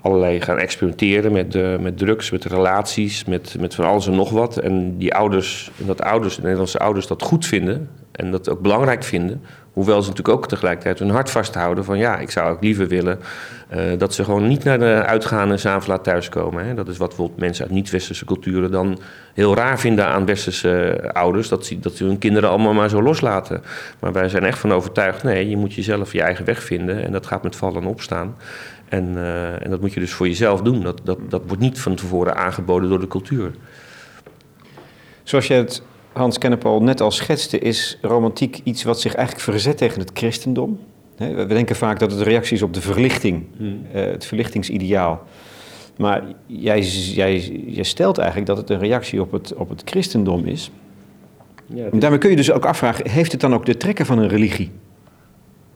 allerlei 0.00 0.40
gaan 0.40 0.58
experimenteren 0.58 1.32
met, 1.32 1.80
met 1.80 1.98
drugs, 1.98 2.30
met 2.30 2.44
relaties, 2.44 3.24
met, 3.24 3.56
met 3.58 3.74
van 3.74 3.84
alles 3.84 4.06
en 4.06 4.14
nog 4.14 4.30
wat. 4.30 4.56
En 4.56 4.96
die 4.98 5.14
ouders, 5.14 5.70
en 5.80 5.86
dat 5.86 6.02
ouders, 6.02 6.34
de 6.36 6.42
Nederlandse 6.42 6.78
ouders 6.78 7.06
dat 7.06 7.22
goed 7.22 7.46
vinden 7.46 7.88
en 8.12 8.30
dat 8.30 8.48
ook 8.48 8.60
belangrijk 8.60 9.04
vinden, 9.04 9.42
Hoewel 9.72 10.02
ze 10.02 10.08
natuurlijk 10.08 10.38
ook 10.38 10.48
tegelijkertijd 10.48 10.98
hun 10.98 11.10
hart 11.10 11.30
vasthouden 11.30 11.84
van 11.84 11.98
ja, 11.98 12.18
ik 12.18 12.30
zou 12.30 12.50
ook 12.50 12.62
liever 12.62 12.88
willen 12.88 13.18
uh, 13.74 13.82
dat 13.98 14.14
ze 14.14 14.24
gewoon 14.24 14.48
niet 14.48 14.64
naar 14.64 14.78
de 14.78 15.02
uitgaande 15.06 15.56
s'avonds 15.56 15.86
laat 15.86 16.04
thuiskomen. 16.04 16.66
Hè. 16.66 16.74
Dat 16.74 16.88
is 16.88 16.96
wat 16.96 17.08
bijvoorbeeld 17.08 17.40
mensen 17.40 17.64
uit 17.64 17.74
niet-westerse 17.74 18.24
culturen 18.24 18.70
dan 18.70 18.98
heel 19.34 19.54
raar 19.54 19.78
vinden 19.80 20.06
aan 20.06 20.26
westerse 20.26 21.00
ouders, 21.12 21.48
dat 21.48 21.66
ze, 21.66 21.80
dat 21.80 21.94
ze 21.94 22.04
hun 22.04 22.18
kinderen 22.18 22.48
allemaal 22.48 22.72
maar 22.72 22.88
zo 22.88 23.02
loslaten. 23.02 23.62
Maar 23.98 24.12
wij 24.12 24.28
zijn 24.28 24.44
echt 24.44 24.58
van 24.58 24.72
overtuigd, 24.72 25.22
nee, 25.22 25.48
je 25.48 25.56
moet 25.56 25.74
jezelf 25.74 26.12
je 26.12 26.22
eigen 26.22 26.44
weg 26.44 26.62
vinden 26.62 27.04
en 27.04 27.12
dat 27.12 27.26
gaat 27.26 27.42
met 27.42 27.56
vallen 27.56 27.82
en 27.82 27.88
opstaan. 27.88 28.36
En, 28.88 29.12
uh, 29.14 29.64
en 29.64 29.70
dat 29.70 29.80
moet 29.80 29.92
je 29.92 30.00
dus 30.00 30.12
voor 30.12 30.28
jezelf 30.28 30.62
doen. 30.62 30.82
Dat, 30.82 31.00
dat, 31.04 31.18
dat 31.28 31.42
wordt 31.46 31.62
niet 31.62 31.80
van 31.80 31.94
tevoren 31.94 32.36
aangeboden 32.36 32.88
door 32.88 33.00
de 33.00 33.08
cultuur. 33.08 33.50
Zoals 35.22 35.46
je 35.46 35.54
het 35.54 35.82
Hans 36.12 36.38
Kennepol 36.38 36.82
net 36.82 37.00
al 37.00 37.10
schetste, 37.10 37.58
is 37.58 37.98
romantiek 38.02 38.60
iets 38.64 38.82
wat 38.82 39.00
zich 39.00 39.14
eigenlijk 39.14 39.44
verzet 39.44 39.76
tegen 39.76 40.00
het 40.00 40.10
christendom. 40.14 40.78
We 41.16 41.46
denken 41.46 41.76
vaak 41.76 41.98
dat 41.98 42.10
het 42.10 42.20
een 42.20 42.26
reactie 42.26 42.56
is 42.56 42.62
op 42.62 42.74
de 42.74 42.80
verlichting, 42.80 43.44
hmm. 43.56 43.86
Eh, 43.92 44.04
het 44.04 44.24
verlichtingsideaal. 44.24 45.26
Maar 45.96 46.22
jij, 46.46 46.80
jij, 46.80 47.38
jij 47.66 47.84
stelt 47.84 48.18
eigenlijk 48.18 48.48
dat 48.48 48.56
het 48.56 48.70
een 48.70 48.78
reactie 48.78 49.20
op 49.20 49.32
het, 49.32 49.54
op 49.54 49.68
het 49.68 49.82
christendom 49.84 50.44
is. 50.44 50.70
Ja, 51.66 51.84
En 51.92 51.98
daarmee 51.98 52.18
kun 52.18 52.30
je 52.30 52.36
dus 52.36 52.52
ook 52.52 52.64
afvragen, 52.64 53.10
heeft 53.10 53.32
het 53.32 53.40
dan 53.40 53.54
ook 53.54 53.66
de 53.66 53.76
trekken 53.76 54.06
van 54.06 54.18
een 54.18 54.28
religie? 54.28 54.70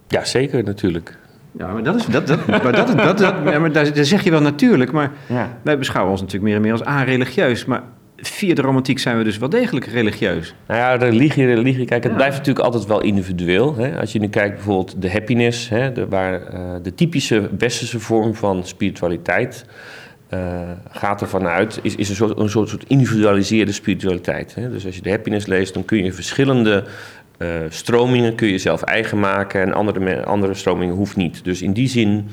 Ja, 0.08 0.24
zeker 0.24 0.64
natuurlijk. 0.64 1.18
Ja, 1.58 1.72
maar 1.72 1.82
dat 1.82 1.94
is. 1.94 2.06
Dat, 2.06 2.26
dat, 2.26 2.46
maar 2.46 2.72
dat, 2.72 2.96
dat, 2.96 3.18
dat, 3.18 3.44
maar 3.44 3.72
daar, 3.72 3.88
zeg 3.92 4.24
je 4.24 4.30
wel 4.30 4.40
natuurlijk, 4.40 4.92
maar 4.92 5.12
ja. 5.28 5.58
wij 5.62 5.78
beschouwen 5.78 6.12
ons 6.12 6.20
natuurlijk 6.20 6.46
meer 6.46 6.56
en 6.56 6.62
meer 6.62 6.72
als 6.72 6.86
a-religieus. 6.86 7.64
Maar 7.64 7.82
via 8.16 8.54
de 8.54 8.62
romantiek 8.62 8.98
zijn 8.98 9.18
we 9.18 9.24
dus 9.24 9.38
wel 9.38 9.48
degelijk 9.48 9.86
religieus. 9.86 10.54
Nou 10.66 10.80
ja, 10.80 10.94
religie, 10.94 11.46
religie. 11.46 11.84
Kijk, 11.84 12.04
het 12.04 12.14
blijft 12.14 12.36
natuurlijk 12.36 12.64
altijd 12.64 12.86
wel 12.86 13.00
individueel. 13.00 13.76
Hè? 13.76 14.00
Als 14.00 14.12
je 14.12 14.18
nu 14.18 14.28
kijkt 14.28 14.54
bijvoorbeeld 14.54 15.02
de 15.02 15.10
happiness, 15.10 15.68
hè, 15.68 15.92
de, 15.92 16.08
waar 16.08 16.54
uh, 16.54 16.74
de 16.82 16.94
typische 16.94 17.50
westerse 17.58 18.00
vorm 18.00 18.34
van 18.34 18.64
spiritualiteit 18.64 19.64
uh, 20.30 20.40
gaat 20.90 21.20
ervan 21.20 21.46
uit, 21.46 21.78
is, 21.82 21.94
is 21.94 22.08
een, 22.08 22.14
soort, 22.14 22.38
een 22.38 22.48
soort, 22.48 22.68
soort 22.68 22.84
individualiseerde 22.86 23.72
spiritualiteit. 23.72 24.54
Hè? 24.54 24.70
Dus 24.70 24.86
als 24.86 24.94
je 24.94 25.02
de 25.02 25.10
happiness 25.10 25.46
leest, 25.46 25.74
dan 25.74 25.84
kun 25.84 26.04
je 26.04 26.12
verschillende 26.12 26.84
uh, 27.38 27.48
stromingen 27.68 28.34
kun 28.34 28.48
je 28.48 28.58
zelf 28.58 28.82
eigen 28.82 29.20
maken 29.20 29.62
en 29.62 29.72
andere, 29.72 30.24
andere 30.24 30.54
stromingen 30.54 30.94
hoeft 30.94 31.16
niet. 31.16 31.44
Dus 31.44 31.62
in 31.62 31.72
die 31.72 31.88
zin, 31.88 32.28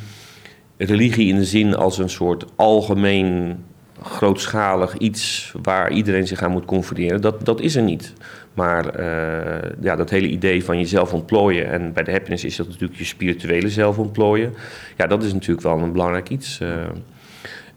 religie 0.77 1.27
in 1.27 1.35
de 1.35 1.45
zin 1.45 1.75
als 1.75 1.97
een 1.97 2.09
soort 2.09 2.45
algemeen 2.55 3.57
grootschalig 4.03 4.97
iets 4.97 5.53
waar 5.61 5.91
iedereen 5.91 6.27
zich 6.27 6.41
aan 6.41 6.51
moet 6.51 6.65
conformeren, 6.65 7.21
dat, 7.21 7.45
dat 7.45 7.61
is 7.61 7.75
er 7.75 7.83
niet. 7.83 8.13
Maar 8.53 8.99
uh, 8.99 9.71
ja, 9.81 9.95
dat 9.95 10.09
hele 10.09 10.27
idee 10.27 10.63
van 10.63 10.77
jezelf 10.77 11.13
ontplooien, 11.13 11.71
en 11.71 11.93
bij 11.93 12.03
de 12.03 12.11
happiness 12.11 12.43
is 12.43 12.55
dat 12.55 12.67
natuurlijk 12.67 12.99
je 12.99 13.05
spirituele 13.05 13.69
zelf 13.69 13.97
ontplooien, 13.97 14.53
ja, 14.97 15.07
dat 15.07 15.23
is 15.23 15.33
natuurlijk 15.33 15.61
wel 15.61 15.79
een 15.79 15.91
belangrijk 15.91 16.29
iets. 16.29 16.59
Uh, 16.61 16.69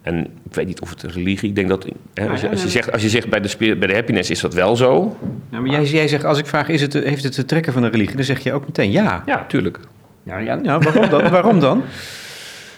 en 0.02 0.21
ik 0.21 0.54
weet 0.54 0.66
niet 0.66 0.80
of 0.80 0.90
het 0.90 1.02
religie, 1.02 1.49
ik 1.49 1.54
denk 1.54 1.68
dat, 1.68 1.87
hè, 2.14 2.28
als, 2.28 2.40
je, 2.40 2.50
als, 2.50 2.62
je, 2.62 2.68
zegt, 2.68 2.92
als 2.92 3.02
je 3.02 3.09
zegt 3.09 3.28
bij 3.28 3.40
de, 3.40 3.76
bij 3.76 3.88
de 3.88 3.95
happiness 3.95 4.30
is 4.30 4.40
dat 4.40 4.54
wel 4.54 4.76
zo. 4.76 5.16
Ja, 5.50 5.61
maar 5.61 5.71
jij, 5.71 5.85
jij 5.85 6.09
zegt, 6.09 6.25
als 6.25 6.38
ik 6.38 6.47
vraag, 6.47 6.68
is 6.68 6.80
het, 6.80 6.92
heeft 6.92 7.23
het 7.23 7.33
te 7.33 7.45
trekken 7.45 7.73
van 7.73 7.83
een 7.83 7.90
religie, 7.90 8.16
dan 8.16 8.25
zeg 8.25 8.38
je 8.38 8.52
ook 8.52 8.66
meteen 8.66 8.90
ja. 8.90 9.23
Ja, 9.26 9.45
tuurlijk. 9.49 9.80
Ja, 10.23 10.38
ja, 10.38 10.59
ja 10.62 10.78
waarom 10.78 11.09
dan? 11.09 11.30
waarom 11.38 11.61
dan? 11.61 11.83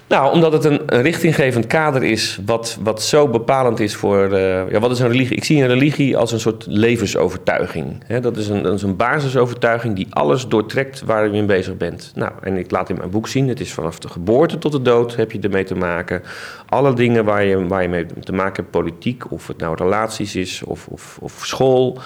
Nou, 0.08 0.32
omdat 0.32 0.52
het 0.52 0.64
een, 0.64 0.80
richtinggevend 0.86 1.66
kader 1.66 2.02
is 2.02 2.38
wat, 2.46 2.78
wat 2.80 3.02
zo 3.02 3.28
bepalend 3.28 3.80
is 3.80 3.96
voor... 3.96 4.32
Uh, 4.32 4.70
ja, 4.70 4.80
wat 4.80 4.90
is 4.90 4.98
een 4.98 5.08
religie? 5.08 5.36
Ik 5.36 5.44
zie 5.44 5.62
een 5.62 5.68
religie 5.68 6.16
als 6.16 6.32
een 6.32 6.40
soort 6.40 6.66
levensovertuiging. 6.68 8.20
dat, 8.20 8.36
is 8.36 8.48
een, 8.48 8.64
een 8.84 8.96
basisovertuiging 8.96 9.96
die 9.96 10.06
alles 10.10 10.46
doortrekt 10.46 11.02
waar 11.02 11.24
je 11.24 11.30
mee 11.30 11.44
bezig 11.44 11.76
bent. 11.76 12.12
Nou, 12.14 12.32
en 12.40 12.56
ik 12.56 12.70
laat 12.70 12.90
in 12.90 12.96
mijn 12.96 13.10
boek 13.10 13.28
zien, 13.28 13.48
het 13.48 13.60
is 13.60 13.72
vanaf 13.72 13.98
de 13.98 14.08
geboorte 14.08 14.58
tot 14.58 14.72
de 14.72 14.82
dood 14.82 15.16
heb 15.16 15.32
je 15.32 15.40
ermee 15.40 15.64
te 15.64 15.74
maken. 15.74 16.22
Alle 16.68 16.94
dingen 16.94 17.24
waar 17.24 17.44
je, 17.44 17.66
waar 17.66 17.82
je 17.82 17.88
mee 17.88 18.06
te 18.20 18.32
maken 18.32 18.56
hebt, 18.56 18.70
politiek, 18.70 19.32
of 19.32 19.46
het 19.46 19.58
nou 19.58 19.74
relaties 19.76 20.36
is 20.36 20.62
of, 20.62 20.86
of, 20.86 21.18
of 21.20 21.32
school 21.42 21.98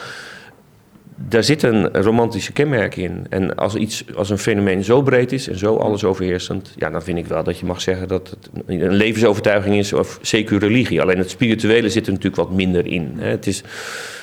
daar 1.16 1.44
zit 1.44 1.62
een 1.62 1.88
romantische 1.92 2.52
kenmerk 2.52 2.96
in. 2.96 3.26
En 3.28 3.54
als, 3.54 3.74
iets, 3.74 4.04
als 4.14 4.30
een 4.30 4.38
fenomeen 4.38 4.84
zo 4.84 5.02
breed 5.02 5.32
is 5.32 5.48
en 5.48 5.58
zo 5.58 5.76
alles 5.76 6.04
overheersend, 6.04 6.72
ja, 6.76 6.90
dan 6.90 7.02
vind 7.02 7.18
ik 7.18 7.26
wel 7.26 7.44
dat 7.44 7.58
je 7.58 7.66
mag 7.66 7.80
zeggen 7.80 8.08
dat 8.08 8.30
het 8.30 8.50
een 8.66 8.92
levensovertuiging 8.92 9.76
is 9.76 9.92
of 9.92 10.18
zeker 10.22 10.58
religie. 10.58 11.00
Alleen 11.00 11.18
het 11.18 11.30
spirituele 11.30 11.88
zit 11.88 12.06
er 12.06 12.12
natuurlijk 12.12 12.42
wat 12.42 12.52
minder 12.52 12.86
in. 12.86 13.12
Hè. 13.16 13.28
Het 13.28 13.46
is, 13.46 13.62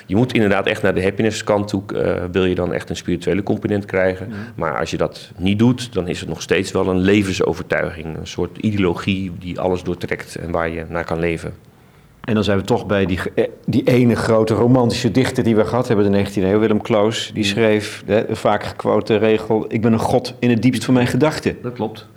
je 0.06 0.16
moet 0.16 0.34
inderdaad 0.34 0.68
echt 0.68 0.82
naar 0.82 0.96
de 0.96 1.04
happiness 1.04 1.44
kant 1.44 1.68
toe, 1.68 1.84
uh, 1.94 2.24
wil 2.32 2.46
je 2.46 2.56
dan 2.56 2.74
echt 2.74 2.90
een 2.90 2.96
spirituele 2.96 3.44
component 3.44 3.86
krijgen. 3.86 4.30
Maar 4.56 4.80
als 4.80 4.92
je 4.92 4.98
dat 4.98 5.32
niet 5.38 5.60
doet, 5.60 5.94
dan 5.94 6.08
is 6.08 6.20
het 6.20 6.30
nog 6.30 6.42
steeds 6.42 6.72
wel 6.72 6.88
een 6.88 7.00
levensovertuiging. 7.00 8.18
Een 8.18 8.28
soort 8.28 8.58
ideologie 8.58 9.32
die 9.40 9.60
alles 9.60 9.84
doortrekt 9.84 10.36
en 10.36 10.52
waar 10.52 10.70
je 10.70 10.86
naar 10.90 11.06
kan 11.06 11.20
leven. 11.20 11.69
En 12.30 12.36
dan 12.36 12.44
zijn 12.44 12.58
we 12.58 12.64
toch 12.64 12.86
bij 12.86 13.06
die, 13.06 13.20
eh, 13.36 13.48
die 13.66 13.84
ene 13.84 14.16
grote 14.16 14.54
romantische 14.54 15.12
dichter 15.12 15.44
die 15.44 15.56
we 15.56 15.66
gehad 15.66 15.88
hebben 15.88 16.06
in 16.06 16.12
de 16.12 16.18
19e 16.18 16.44
eeuw, 16.44 16.60
Willem 16.60 16.82
Kloos. 16.82 17.32
Die 17.34 17.44
mm. 17.44 17.50
schreef 17.50 18.04
de 18.06 18.26
vaak 18.32 18.64
gequote 18.64 19.18
regel: 19.18 19.66
Ik 19.68 19.82
ben 19.82 19.94
een 19.94 20.00
god 20.00 20.36
in 20.40 20.50
het 20.50 20.62
diepst 20.62 20.86
van 20.86 20.94
mijn 20.94 21.08
gedachten. 21.08 21.58
Dat 21.62 21.74
klopt. 21.74 22.08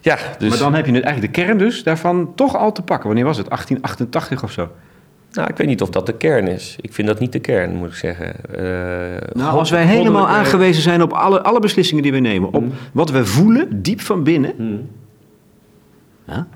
Ja, 0.00 0.18
dus... 0.38 0.48
Maar 0.48 0.58
dan 0.58 0.74
heb 0.74 0.86
je 0.86 0.92
nu 0.92 1.00
eigenlijk 1.00 1.34
de 1.34 1.42
kern 1.42 1.58
dus 1.58 1.82
daarvan 1.82 2.32
toch 2.34 2.56
al 2.56 2.72
te 2.72 2.82
pakken. 2.82 3.06
Wanneer 3.06 3.24
was 3.24 3.36
het? 3.36 3.48
1888 3.48 4.42
of 4.42 4.50
zo? 4.50 4.68
Nou, 5.32 5.48
ik 5.48 5.56
weet 5.56 5.66
niet 5.66 5.82
of 5.82 5.90
dat 5.90 6.06
de 6.06 6.16
kern 6.16 6.46
is. 6.46 6.76
Ik 6.80 6.92
vind 6.92 7.08
dat 7.08 7.18
niet 7.20 7.32
de 7.32 7.40
kern, 7.40 7.74
moet 7.74 7.88
ik 7.88 7.94
zeggen. 7.94 8.34
Uh, 8.50 8.60
nou, 9.32 9.58
als 9.58 9.70
wij 9.70 9.84
helemaal 9.84 10.28
aangewezen 10.28 10.82
zijn 10.82 11.02
op 11.02 11.12
alle, 11.12 11.42
alle 11.42 11.60
beslissingen 11.60 12.02
die 12.02 12.12
we 12.12 12.18
nemen, 12.18 12.52
op 12.52 12.62
mm. 12.62 12.72
wat 12.92 13.10
we 13.10 13.26
voelen 13.26 13.82
diep 13.82 14.00
van 14.00 14.22
binnen. 14.22 14.54
Mm. 14.58 14.88
Ja? 16.26 16.46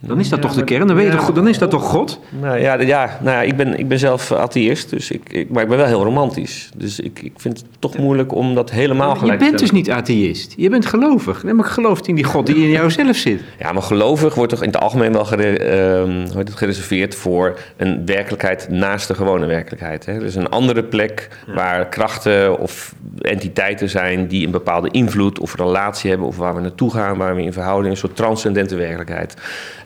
Dan 0.00 0.20
is 0.20 0.28
dat 0.28 0.40
toch 0.40 0.54
de 0.54 0.64
kern? 0.64 0.86
Dan, 0.86 0.96
weet 0.96 1.12
je 1.12 1.18
toch, 1.18 1.32
dan 1.32 1.48
is 1.48 1.58
dat 1.58 1.70
toch 1.70 1.82
God? 1.82 2.20
Nou 2.40 2.58
ja, 2.58 2.80
ja, 2.80 3.18
nou 3.20 3.36
ja 3.36 3.42
ik, 3.42 3.56
ben, 3.56 3.78
ik 3.78 3.88
ben 3.88 3.98
zelf 3.98 4.32
atheïst, 4.32 4.90
dus 4.90 5.10
ik, 5.10 5.32
ik, 5.32 5.50
maar 5.50 5.62
ik 5.62 5.68
ben 5.68 5.78
wel 5.78 5.86
heel 5.86 6.04
romantisch. 6.04 6.70
Dus 6.76 7.00
ik, 7.00 7.22
ik 7.22 7.32
vind 7.36 7.58
het 7.58 7.66
toch 7.78 7.98
moeilijk 7.98 8.34
om 8.34 8.54
dat 8.54 8.70
helemaal 8.70 9.16
gelijk 9.16 9.38
te 9.38 9.44
Je 9.44 9.50
bent 9.50 9.62
dus 9.62 9.70
niet 9.70 9.90
atheïst. 9.90 10.54
Je 10.56 10.70
bent 10.70 10.86
gelovig. 10.86 11.42
Nee, 11.42 11.54
maar 11.54 11.64
gelooft 11.64 12.08
in 12.08 12.14
die 12.14 12.24
God 12.24 12.46
die 12.46 12.56
in 12.56 12.70
jouzelf 12.70 13.16
zit. 13.16 13.40
Ja, 13.58 13.72
maar 13.72 13.82
gelovig 13.82 14.34
wordt 14.34 14.52
toch 14.52 14.62
in 14.62 14.68
het 14.68 14.80
algemeen 14.80 15.12
wel 15.12 15.26
uh, 15.38 16.36
het 16.36 16.54
gereserveerd 16.54 17.14
voor 17.14 17.58
een 17.76 18.06
werkelijkheid 18.06 18.68
naast 18.70 19.08
de 19.08 19.14
gewone 19.14 19.46
werkelijkheid. 19.46 20.06
Hè? 20.06 20.18
Dus 20.18 20.34
een 20.34 20.48
andere 20.48 20.84
plek 20.84 21.28
waar 21.46 21.88
krachten 21.88 22.58
of 22.58 22.94
entiteiten 23.18 23.88
zijn 23.88 24.26
die 24.26 24.46
een 24.46 24.50
bepaalde 24.50 24.90
invloed 24.90 25.38
of 25.38 25.56
relatie 25.56 26.10
hebben, 26.10 26.28
of 26.28 26.36
waar 26.36 26.54
we 26.54 26.60
naartoe 26.60 26.90
gaan, 26.90 27.16
waar 27.16 27.34
we 27.34 27.42
in 27.42 27.52
verhouding, 27.52 27.92
een 27.92 28.00
soort 28.00 28.16
transcendente 28.16 28.76
werkelijkheid. 28.76 29.34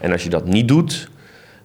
En 0.02 0.12
als 0.12 0.22
je 0.22 0.28
dat 0.28 0.46
niet 0.46 0.68
doet, 0.68 1.08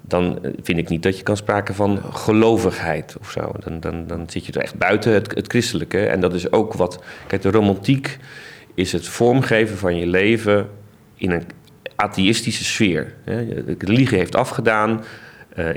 dan 0.02 0.40
vind 0.62 0.78
ik 0.78 0.90
niet 0.90 1.04
dat 1.04 1.18
je 1.18 1.24
kan 1.24 1.38
spreken 1.38 1.76
van 1.76 2.02
gelovigheid 2.14 3.16
of 3.20 3.32
zo. 3.32 3.52
Dan, 3.60 3.80
dan, 3.80 4.08
dan 4.08 4.30
zit 4.30 4.46
je 4.46 4.52
er 4.52 4.62
echt 4.62 4.78
buiten 4.78 5.14
het, 5.14 5.36
het 5.36 5.48
christelijke. 5.48 6.06
En 6.06 6.20
dat 6.20 6.34
is 6.34 6.52
ook 6.52 6.74
wat. 6.74 7.04
Kijk, 7.28 7.42
de 7.42 7.52
romantiek 7.52 8.18
is 8.74 8.92
het 8.92 9.08
vormgeven 9.08 9.78
van 9.78 9.98
je 9.98 10.08
leven 10.08 10.70
in 11.16 11.32
een 11.32 11.44
atheïstische 11.96 12.64
sfeer. 12.64 13.14
Religie 13.78 14.18
heeft 14.18 14.36
afgedaan. 14.36 15.04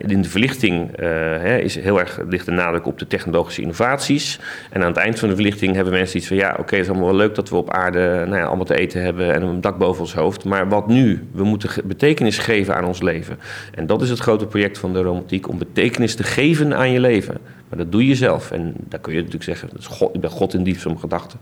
In 0.07 0.23
de 0.23 0.29
verlichting 0.29 0.97
hè, 0.97 1.59
is 1.59 1.75
heel 1.75 2.01
erg, 2.01 2.21
ligt 2.29 2.45
de 2.45 2.51
nadruk 2.51 2.87
op 2.87 2.99
de 2.99 3.07
technologische 3.07 3.61
innovaties. 3.61 4.41
En 4.71 4.83
aan 4.83 4.89
het 4.89 4.97
eind 4.97 5.19
van 5.19 5.29
de 5.29 5.35
verlichting 5.35 5.75
hebben 5.75 5.93
mensen 5.93 6.19
iets 6.19 6.27
van... 6.27 6.37
ja, 6.37 6.57
oké, 6.59 6.75
het 6.75 6.85
is 6.85 6.91
allemaal 6.91 7.09
wel 7.09 7.17
leuk 7.17 7.35
dat 7.35 7.49
we 7.49 7.57
op 7.57 7.71
aarde 7.71 8.25
nou 8.27 8.37
ja, 8.37 8.45
allemaal 8.45 8.65
te 8.65 8.79
eten 8.79 9.03
hebben... 9.03 9.35
en 9.35 9.43
een 9.43 9.61
dak 9.61 9.79
boven 9.79 10.01
ons 10.01 10.15
hoofd. 10.15 10.45
Maar 10.45 10.69
wat 10.69 10.87
nu? 10.87 11.29
We 11.33 11.45
moeten 11.45 11.71
betekenis 11.85 12.39
geven 12.39 12.77
aan 12.77 12.85
ons 12.85 13.03
leven. 13.03 13.39
En 13.75 13.87
dat 13.87 14.03
is 14.03 14.11
het 14.11 14.19
grote 14.19 14.47
project 14.47 14.79
van 14.79 14.93
de 14.93 15.03
romantiek... 15.03 15.49
om 15.49 15.59
betekenis 15.59 16.15
te 16.15 16.23
geven 16.23 16.77
aan 16.77 16.93
je 16.93 17.01
leven. 17.01 17.39
Maar 17.69 17.79
dat 17.79 17.93
doe 17.93 18.07
je 18.07 18.15
zelf. 18.15 18.51
En 18.51 18.75
daar 18.79 19.01
kun 19.01 19.13
je 19.13 19.19
natuurlijk 19.19 19.45
zeggen... 19.45 19.69
Ik 20.13 20.21
ben 20.21 20.31
God 20.31 20.55
in 20.55 20.63
diep 20.63 20.79
van 20.79 20.91
mijn 20.91 21.03
gedachten. 21.03 21.39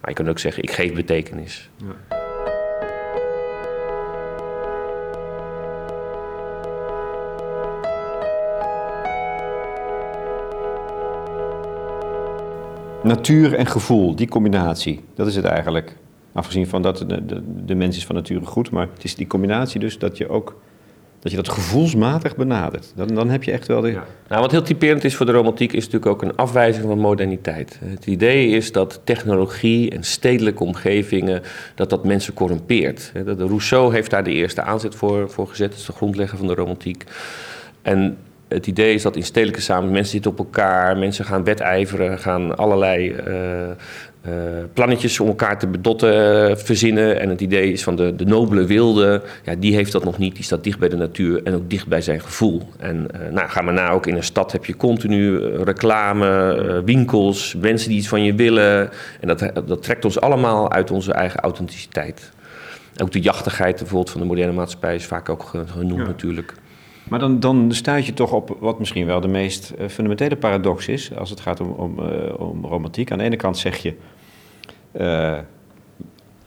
Maar 0.00 0.10
je 0.10 0.16
kunt 0.16 0.28
ook 0.28 0.38
zeggen, 0.38 0.62
ik 0.62 0.70
geef 0.70 0.92
betekenis. 0.92 1.70
Ja. 1.76 2.21
Natuur 13.02 13.54
en 13.54 13.66
gevoel, 13.66 14.14
die 14.16 14.28
combinatie, 14.28 15.00
dat 15.14 15.26
is 15.26 15.36
het 15.36 15.44
eigenlijk. 15.44 15.96
Afgezien 16.32 16.66
van 16.66 16.82
dat 16.82 17.04
de, 17.06 17.42
de, 17.64 17.74
mens 17.74 17.96
is 17.96 18.06
van 18.06 18.14
nature 18.14 18.46
goed, 18.46 18.70
maar 18.70 18.88
het 18.94 19.04
is 19.04 19.14
die 19.14 19.26
combinatie 19.26 19.80
dus 19.80 19.98
dat 19.98 20.16
je 20.16 20.28
ook 20.28 20.56
dat 21.22 21.30
je 21.30 21.36
dat 21.36 21.48
gevoelsmatig 21.48 22.36
benadert. 22.36 22.92
Dan, 22.96 23.08
dan 23.08 23.30
heb 23.30 23.42
je 23.42 23.52
echt 23.52 23.66
wel 23.66 23.80
de... 23.80 23.90
Ja. 23.90 24.04
Nou, 24.28 24.40
wat 24.40 24.50
heel 24.50 24.62
typerend 24.62 25.04
is 25.04 25.16
voor 25.16 25.26
de 25.26 25.32
romantiek 25.32 25.72
is 25.72 25.84
natuurlijk 25.84 26.12
ook 26.12 26.22
een 26.22 26.36
afwijzing 26.36 26.86
van 26.86 26.98
moderniteit. 26.98 27.78
Het 27.84 28.06
idee 28.06 28.48
is 28.48 28.72
dat 28.72 29.00
technologie 29.04 29.90
en 29.90 30.04
stedelijke 30.04 30.64
omgevingen, 30.64 31.42
dat 31.74 31.90
dat 31.90 32.04
mensen 32.04 32.34
corrumpeert. 32.34 33.12
Rousseau 33.38 33.94
heeft 33.94 34.10
daar 34.10 34.24
de 34.24 34.32
eerste 34.32 34.62
aanzet 34.62 34.94
voor, 34.94 35.30
voor 35.30 35.48
gezet, 35.48 35.70
dat 35.70 35.78
is 35.78 35.86
de 35.86 35.92
grondlegger 35.92 36.38
van 36.38 36.46
de 36.46 36.54
romantiek. 36.54 37.04
En 37.82 38.16
het 38.52 38.66
idee 38.66 38.94
is 38.94 39.02
dat 39.02 39.16
in 39.16 39.22
stedelijke 39.22 39.60
samenlevingen 39.60 39.94
mensen 39.94 40.12
zitten 40.12 40.30
op 40.30 40.38
elkaar, 40.38 40.96
mensen 40.96 41.24
gaan 41.24 41.44
wedijveren, 41.44 42.18
gaan 42.18 42.56
allerlei 42.56 43.10
uh, 43.10 43.34
uh, 44.28 44.32
plannetjes 44.72 45.20
om 45.20 45.28
elkaar 45.28 45.58
te 45.58 45.66
bedotten 45.66 46.50
uh, 46.50 46.56
verzinnen. 46.56 47.20
En 47.20 47.28
het 47.28 47.40
idee 47.40 47.72
is 47.72 47.82
van 47.82 47.96
de, 47.96 48.16
de 48.16 48.24
nobele 48.24 48.64
wilde, 48.64 49.22
ja, 49.44 49.54
die 49.54 49.74
heeft 49.74 49.92
dat 49.92 50.04
nog 50.04 50.18
niet. 50.18 50.34
Die 50.34 50.44
staat 50.44 50.64
dicht 50.64 50.78
bij 50.78 50.88
de 50.88 50.96
natuur 50.96 51.42
en 51.42 51.54
ook 51.54 51.70
dicht 51.70 51.86
bij 51.86 52.00
zijn 52.00 52.20
gevoel. 52.20 52.62
En 52.78 53.06
nou, 53.30 53.48
ga 53.48 53.62
maar 53.62 53.74
na, 53.74 53.90
ook 53.90 54.06
in 54.06 54.16
een 54.16 54.22
stad 54.22 54.52
heb 54.52 54.64
je 54.64 54.76
continu 54.76 55.38
reclame, 55.56 56.82
winkels, 56.84 57.54
mensen 57.60 57.88
die 57.88 57.98
iets 57.98 58.08
van 58.08 58.24
je 58.24 58.34
willen. 58.34 58.90
En 59.20 59.28
dat, 59.28 59.50
dat 59.66 59.82
trekt 59.82 60.04
ons 60.04 60.20
allemaal 60.20 60.72
uit 60.72 60.90
onze 60.90 61.12
eigen 61.12 61.40
authenticiteit. 61.40 62.32
Ook 63.02 63.12
de 63.12 63.20
jachtigheid 63.20 63.76
bijvoorbeeld 63.76 64.10
van 64.10 64.20
de 64.20 64.26
moderne 64.26 64.52
maatschappij 64.52 64.94
is 64.94 65.06
vaak 65.06 65.28
ook 65.28 65.52
genoemd 65.66 66.06
natuurlijk. 66.06 66.54
Maar 67.08 67.18
dan, 67.18 67.40
dan 67.40 67.72
stuit 67.72 68.06
je 68.06 68.14
toch 68.14 68.32
op 68.32 68.56
wat 68.60 68.78
misschien 68.78 69.06
wel 69.06 69.20
de 69.20 69.28
meest 69.28 69.70
eh, 69.70 69.88
fundamentele 69.88 70.36
paradox 70.36 70.88
is 70.88 71.16
als 71.16 71.30
het 71.30 71.40
gaat 71.40 71.60
om, 71.60 71.70
om, 71.70 71.98
uh, 71.98 72.40
om 72.40 72.64
romantiek. 72.64 73.10
Aan 73.10 73.18
de 73.18 73.24
ene 73.24 73.36
kant 73.36 73.58
zeg 73.58 73.76
je, 73.76 73.94
uh, 74.96 75.38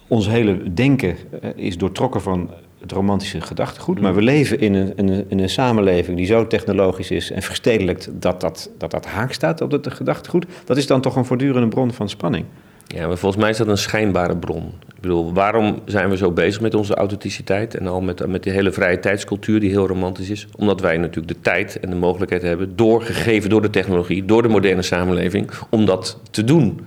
ons 0.07 0.27
hele 0.27 0.73
denken 0.73 1.15
is 1.55 1.77
doortrokken 1.77 2.21
van 2.21 2.49
het 2.79 2.91
romantische 2.91 3.41
gedachtegoed, 3.41 4.01
maar 4.01 4.15
we 4.15 4.21
leven 4.21 4.59
in 4.59 4.73
een, 4.73 4.97
in, 4.97 5.07
een, 5.09 5.25
in 5.27 5.39
een 5.39 5.49
samenleving 5.49 6.17
die 6.17 6.25
zo 6.25 6.47
technologisch 6.47 7.11
is 7.11 7.31
en 7.31 7.41
verstedelijkt 7.41 8.09
dat 8.13 8.41
dat, 8.41 8.71
dat, 8.77 8.91
dat 8.91 9.05
haak 9.05 9.31
staat 9.31 9.61
op 9.61 9.71
het 9.71 9.93
gedachtegoed. 9.93 10.45
Dat 10.65 10.77
is 10.77 10.87
dan 10.87 11.01
toch 11.01 11.15
een 11.15 11.25
voortdurende 11.25 11.67
bron 11.67 11.91
van 11.91 12.09
spanning. 12.09 12.45
Ja, 12.87 13.07
maar 13.07 13.17
volgens 13.17 13.41
mij 13.41 13.51
is 13.51 13.57
dat 13.57 13.67
een 13.67 13.77
schijnbare 13.77 14.37
bron. 14.37 14.73
Ik 14.95 15.01
bedoel, 15.01 15.33
waarom 15.33 15.81
zijn 15.85 16.09
we 16.09 16.17
zo 16.17 16.31
bezig 16.31 16.61
met 16.61 16.73
onze 16.73 16.95
authenticiteit 16.95 17.75
en 17.75 17.87
al 17.87 18.01
met, 18.01 18.27
met 18.27 18.43
die 18.43 18.51
hele 18.51 18.71
vrije 18.71 18.99
tijdscultuur 18.99 19.59
die 19.59 19.69
heel 19.69 19.87
romantisch 19.87 20.29
is? 20.29 20.47
Omdat 20.57 20.81
wij 20.81 20.97
natuurlijk 20.97 21.27
de 21.27 21.41
tijd 21.41 21.79
en 21.79 21.89
de 21.89 21.95
mogelijkheid 21.95 22.41
hebben, 22.41 22.75
doorgegeven 22.75 23.49
door 23.49 23.61
de 23.61 23.69
technologie, 23.69 24.25
door 24.25 24.41
de 24.41 24.47
moderne 24.47 24.81
samenleving, 24.81 25.51
om 25.69 25.85
dat 25.85 26.19
te 26.31 26.43
doen. 26.43 26.79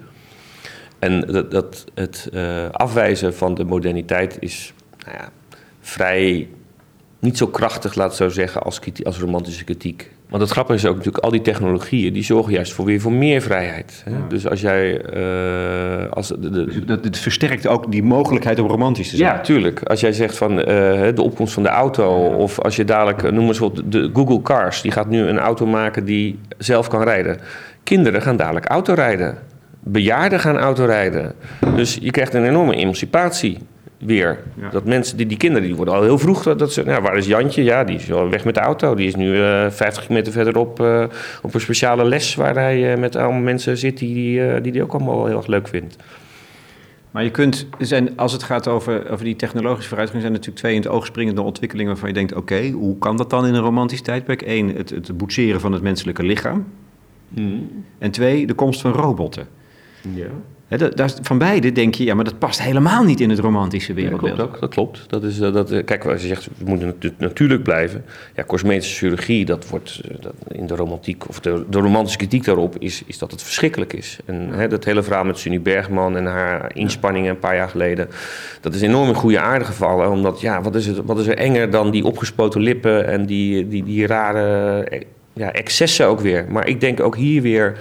En 0.99 1.21
dat, 1.21 1.51
dat 1.51 1.85
het 1.95 2.29
uh, 2.33 2.69
afwijzen 2.71 3.35
van 3.35 3.55
de 3.55 3.65
moderniteit 3.65 4.37
is 4.41 4.73
nou 5.05 5.17
ja, 5.17 5.31
vrij 5.81 6.49
niet 7.19 7.37
zo 7.37 7.47
krachtig, 7.47 7.95
laat 7.95 8.07
het 8.07 8.17
zo 8.17 8.29
zeggen, 8.29 8.63
als, 8.63 8.81
als 9.03 9.19
romantische 9.19 9.65
kritiek. 9.65 10.11
Want 10.29 10.43
het 10.43 10.51
grappige 10.51 10.79
is 10.79 10.87
ook 10.87 10.97
natuurlijk, 10.97 11.25
al 11.25 11.31
die 11.31 11.41
technologieën 11.41 12.13
die 12.13 12.23
zorgen 12.23 12.53
juist 12.53 12.73
voor 12.73 12.85
weer 12.85 13.01
voor 13.01 13.13
meer 13.13 13.43
vrijheid. 13.43 14.03
Hè? 14.05 14.13
Dus 14.29 14.49
als 14.49 14.61
jij. 14.61 15.15
Uh, 15.17 16.11
als 16.11 16.29
de, 16.29 16.51
dus 16.51 16.85
dat, 16.87 17.05
het 17.05 17.19
versterkt 17.19 17.67
ook 17.67 17.93
die 17.93 18.03
mogelijkheid 18.03 18.59
om 18.59 18.67
romantisch 18.67 19.11
te 19.11 19.17
zijn. 19.17 19.35
Ja, 19.35 19.41
tuurlijk. 19.41 19.83
Als 19.83 20.01
jij 20.01 20.13
zegt 20.13 20.37
van 20.37 20.59
uh, 20.59 20.65
de 20.67 21.23
opkomst 21.23 21.53
van 21.53 21.63
de 21.63 21.69
auto, 21.69 22.27
of 22.27 22.61
als 22.61 22.77
je 22.77 22.85
dadelijk, 22.85 23.31
noem 23.31 23.47
eens 23.47 23.59
wat, 23.59 23.83
de 23.85 24.11
Google 24.13 24.43
Cars, 24.43 24.83
die 24.83 24.93
gaat 24.93 25.09
nu 25.09 25.21
een 25.21 25.39
auto 25.39 25.67
maken 25.67 26.05
die 26.05 26.39
zelf 26.59 26.89
kan 26.89 27.03
rijden. 27.03 27.39
Kinderen 27.83 28.23
gaan 28.23 28.37
dadelijk 28.37 28.67
autorijden. 28.67 29.39
Bejaarden 29.81 30.41
gaan 30.41 30.59
autorijden. 30.59 31.33
Dus 31.77 31.99
je 32.01 32.11
krijgt 32.11 32.35
een 32.35 32.45
enorme 32.45 32.75
emancipatie 32.75 33.59
weer. 33.99 34.39
Dat 34.71 34.85
mensen, 34.85 35.17
die, 35.17 35.27
die 35.27 35.37
kinderen, 35.37 35.67
die 35.67 35.77
worden 35.77 35.95
al 35.95 36.03
heel 36.03 36.19
vroeg, 36.19 36.43
dat 36.43 36.73
ze, 36.73 36.83
nou, 36.83 37.03
waar 37.03 37.17
is 37.17 37.27
Jantje? 37.27 37.63
Ja, 37.63 37.85
die 37.85 37.97
is 37.97 38.07
weg 38.07 38.45
met 38.45 38.55
de 38.55 38.61
auto. 38.61 38.95
Die 38.95 39.07
is 39.07 39.15
nu 39.15 39.27
uh, 39.27 39.65
eh, 39.65 39.73
50 39.73 40.09
meter 40.09 40.33
verderop 40.33 40.81
uh, 40.81 41.05
op 41.43 41.55
een 41.55 41.61
speciale 41.61 42.05
les 42.05 42.35
waar 42.35 42.55
hij 42.55 42.93
uh, 42.93 42.99
met 42.99 43.17
allemaal 43.17 43.41
mensen 43.41 43.77
zit 43.77 43.99
die 43.99 44.15
die, 44.15 44.61
die, 44.61 44.73
die 44.73 44.83
ook 44.83 44.93
allemaal 44.93 45.27
heel 45.27 45.37
erg 45.37 45.47
leuk 45.47 45.69
vindt. 45.69 45.97
Maar 47.11 47.25
je 47.25 47.31
kunt, 47.31 47.67
zijn, 47.79 48.17
als 48.17 48.33
het 48.33 48.43
gaat 48.43 48.69
over, 48.69 49.11
over 49.11 49.25
die 49.25 49.37
technologische 49.37 49.89
vooruitgang, 49.89 50.23
zijn 50.23 50.33
natuurlijk 50.33 50.61
twee 50.61 50.75
in 50.75 50.81
het 50.81 50.91
oog 50.91 51.07
springende 51.07 51.43
ontwikkelingen 51.43 51.91
waarvan 51.91 52.09
je 52.09 52.15
denkt: 52.15 52.35
oké, 52.35 52.71
hoe 52.71 52.99
kan 52.99 53.17
dat 53.17 53.31
dan 53.31 53.47
in 53.47 53.55
een 53.55 53.63
romantisch 53.63 54.03
tijdperk? 54.03 54.43
Eén, 54.47 54.77
het, 54.77 54.91
het 54.91 55.17
boetseren 55.17 55.61
van 55.61 55.73
het 55.73 55.83
menselijke 55.83 56.23
lichaam. 56.23 56.67
Hmm. 57.35 57.85
En 57.99 58.11
twee, 58.11 58.47
de 58.47 58.55
komst 58.55 58.81
van 58.81 58.93
robotten. 58.93 59.47
Ja 60.15 60.31
van 61.23 61.39
beide 61.39 61.73
denk 61.73 61.95
je, 61.95 62.05
ja, 62.05 62.15
maar 62.15 62.25
dat 62.25 62.39
past 62.39 62.63
helemaal 62.63 63.05
niet 63.05 63.21
in 63.21 63.31
het 63.31 63.39
romantische 63.39 63.93
wereldbeeld. 63.93 64.37
Ja, 64.37 64.43
dat 64.43 64.47
klopt 64.47 64.55
ook. 64.55 64.61
Dat 64.61 64.71
klopt. 64.71 65.11
Dat 65.11 65.23
is, 65.23 65.41
eh, 65.41 65.53
dat, 65.53 65.71
eh, 65.71 65.85
kijk, 65.85 66.05
als 66.05 66.23
je 66.23 66.29
zegt, 66.29 66.49
we 66.57 66.65
moeten 66.65 66.95
natuurlijk 67.19 67.63
blijven. 67.63 68.05
Ja, 68.35 68.45
cosmetische 68.45 68.97
chirurgie, 68.97 69.45
dat 69.45 69.69
wordt 69.69 70.01
eh, 70.05 70.17
dat 70.21 70.35
in 70.49 70.67
de 70.67 70.75
romantiek, 70.75 71.29
of 71.29 71.41
de, 71.41 71.65
de, 71.71 71.79
romantische 71.79 72.19
kritiek 72.19 72.45
daarop, 72.45 72.77
is, 72.79 73.03
is 73.07 73.19
dat 73.19 73.31
het 73.31 73.43
verschrikkelijk 73.43 73.93
is. 73.93 74.19
En 74.25 74.69
dat 74.69 74.85
hele 74.85 75.03
verhaal 75.03 75.25
met 75.25 75.39
Sunny 75.39 75.61
Bergman 75.61 76.17
en 76.17 76.27
haar 76.27 76.71
inspanningen 76.75 77.31
een 77.31 77.39
paar 77.39 77.57
jaar 77.57 77.69
geleden, 77.69 78.09
dat 78.61 78.75
is 78.75 78.81
enorm 78.81 79.09
in 79.09 79.15
goede 79.15 79.41
aarde 79.41 79.65
gevallen. 79.65 80.11
Omdat, 80.11 80.41
ja, 80.41 80.63
wat 80.63 80.75
is, 80.75 80.87
het, 80.87 80.97
wat 81.05 81.19
is 81.19 81.27
er 81.27 81.37
enger 81.37 81.71
dan 81.71 81.91
die 81.91 82.05
opgespoten 82.05 82.61
lippen 82.61 83.07
en 83.07 83.27
die, 83.27 83.69
die, 83.69 83.85
die 83.85 84.07
rare 84.07 84.89
ja, 85.33 85.53
excessen 85.53 86.07
ook 86.07 86.21
weer. 86.21 86.47
Maar 86.49 86.67
ik 86.67 86.81
denk 86.81 87.01
ook 87.01 87.17
hier 87.17 87.43
weer 87.43 87.77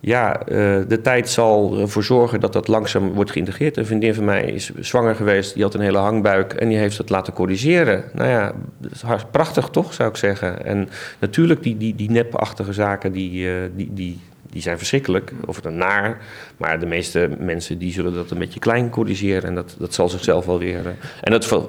ja, 0.00 0.40
uh, 0.40 0.56
de 0.88 1.00
tijd 1.02 1.28
zal 1.28 1.78
ervoor 1.78 2.02
zorgen 2.02 2.40
dat 2.40 2.52
dat 2.52 2.68
langzaam 2.68 3.12
wordt 3.12 3.30
geïntegreerd. 3.30 3.76
Een 3.76 3.86
vriendin 3.86 4.14
van 4.14 4.24
mij 4.24 4.44
is 4.44 4.70
zwanger 4.78 5.14
geweest, 5.14 5.54
die 5.54 5.62
had 5.62 5.74
een 5.74 5.80
hele 5.80 5.98
hangbuik 5.98 6.52
en 6.52 6.68
die 6.68 6.78
heeft 6.78 6.96
dat 6.96 7.10
laten 7.10 7.32
corrigeren. 7.32 8.04
Nou 8.14 8.28
ja, 8.28 8.52
dat 8.78 9.30
prachtig 9.30 9.68
toch, 9.68 9.94
zou 9.94 10.08
ik 10.08 10.16
zeggen. 10.16 10.64
En 10.64 10.88
natuurlijk, 11.18 11.62
die, 11.62 11.76
die, 11.76 11.94
die 11.94 12.10
nepachtige 12.10 12.72
zaken, 12.72 13.12
die, 13.12 13.46
uh, 13.46 13.52
die, 13.76 13.90
die, 13.92 14.20
die 14.50 14.62
zijn 14.62 14.78
verschrikkelijk, 14.78 15.32
of 15.46 15.62
het 15.62 15.74
naar. 15.74 16.18
Maar 16.56 16.80
de 16.80 16.86
meeste 16.86 17.30
mensen 17.38 17.78
die 17.78 17.92
zullen 17.92 18.14
dat 18.14 18.30
een 18.30 18.38
beetje 18.38 18.60
klein 18.60 18.90
corrigeren 18.90 19.48
en 19.48 19.54
dat, 19.54 19.76
dat 19.78 19.94
zal 19.94 20.08
zichzelf 20.08 20.46
wel 20.46 20.58
weer. 20.58 20.80
Uh, 20.80 20.90
en 21.20 21.32
dat, 21.32 21.68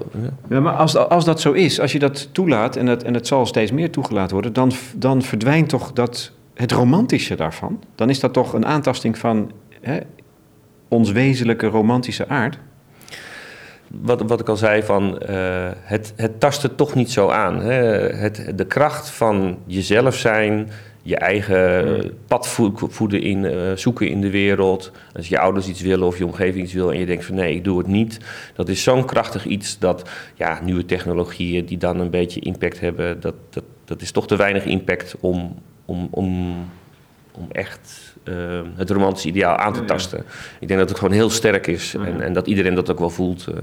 ja. 0.49 0.59
maar 0.59 0.73
als, 0.73 0.95
als 0.95 1.25
dat 1.25 1.41
zo 1.41 1.51
is, 1.51 1.79
als 1.79 1.91
je 1.91 1.99
dat 1.99 2.29
toelaat 2.31 2.75
en 2.75 2.85
dat, 2.85 3.03
en 3.03 3.13
het 3.13 3.27
zal 3.27 3.45
steeds 3.45 3.71
meer 3.71 3.91
toegelaten 3.91 4.33
worden, 4.33 4.53
dan, 4.53 4.71
dan 4.95 5.21
verdwijnt 5.21 5.69
toch 5.69 5.93
dat 5.93 6.31
het 6.53 6.71
romantische 6.71 7.35
daarvan, 7.35 7.83
dan 7.95 8.09
is 8.09 8.19
dat 8.19 8.33
toch 8.33 8.53
een 8.53 8.65
aantasting 8.65 9.17
van 9.17 9.51
hè, 9.81 9.99
ons 10.87 11.11
wezenlijke 11.11 11.67
romantische 11.67 12.27
aard. 12.27 12.59
Wat, 13.87 14.21
wat 14.21 14.39
ik 14.39 14.49
al 14.49 14.57
zei, 14.57 14.83
van, 14.83 15.21
uh, 15.29 15.69
het, 15.75 16.13
het 16.15 16.39
tast 16.39 16.61
het 16.61 16.77
toch 16.77 16.95
niet 16.95 17.11
zo 17.11 17.29
aan. 17.29 17.61
Hè? 17.61 17.73
Het, 18.15 18.51
de 18.55 18.65
kracht 18.65 19.09
van 19.09 19.57
jezelf 19.65 20.15
zijn, 20.15 20.69
je 21.01 21.15
eigen 21.15 22.13
pad 22.27 22.47
voeden 22.73 23.21
in, 23.21 23.43
uh, 23.43 23.71
zoeken 23.75 24.09
in 24.09 24.21
de 24.21 24.29
wereld. 24.29 24.91
Als 25.15 25.27
je 25.27 25.39
ouders 25.39 25.67
iets 25.67 25.81
willen 25.81 26.07
of 26.07 26.17
je 26.17 26.25
omgeving 26.25 26.63
iets 26.63 26.73
wil 26.73 26.91
en 26.91 26.99
je 26.99 27.05
denkt 27.05 27.25
van 27.25 27.35
nee, 27.35 27.55
ik 27.55 27.63
doe 27.63 27.77
het 27.77 27.87
niet. 27.87 28.19
Dat 28.55 28.69
is 28.69 28.83
zo'n 28.83 29.05
krachtig 29.05 29.45
iets 29.45 29.79
dat 29.79 30.09
ja, 30.35 30.59
nieuwe 30.63 30.85
technologieën 30.85 31.65
die 31.65 31.77
dan 31.77 31.99
een 31.99 32.09
beetje 32.09 32.39
impact 32.39 32.79
hebben, 32.79 33.19
dat, 33.19 33.35
dat, 33.49 33.63
dat 33.85 34.01
is 34.01 34.11
toch 34.11 34.27
te 34.27 34.35
weinig 34.35 34.65
impact 34.65 35.15
om, 35.19 35.55
om, 35.91 36.07
om, 36.11 36.55
om 37.31 37.47
echt 37.51 38.15
uh, 38.23 38.61
het 38.75 38.89
romantische 38.89 39.27
ideaal 39.27 39.55
aan 39.55 39.73
te 39.73 39.85
tasten. 39.85 40.23
Ik 40.59 40.67
denk 40.67 40.79
dat 40.79 40.89
het 40.89 40.97
gewoon 40.97 41.13
heel 41.13 41.29
sterk 41.29 41.67
is 41.67 41.95
en, 41.95 42.21
en 42.21 42.33
dat 42.33 42.47
iedereen 42.47 42.75
dat 42.75 42.91
ook 42.91 42.99
wel 42.99 43.09
voelt. 43.09 43.47
Uh. 43.49 43.55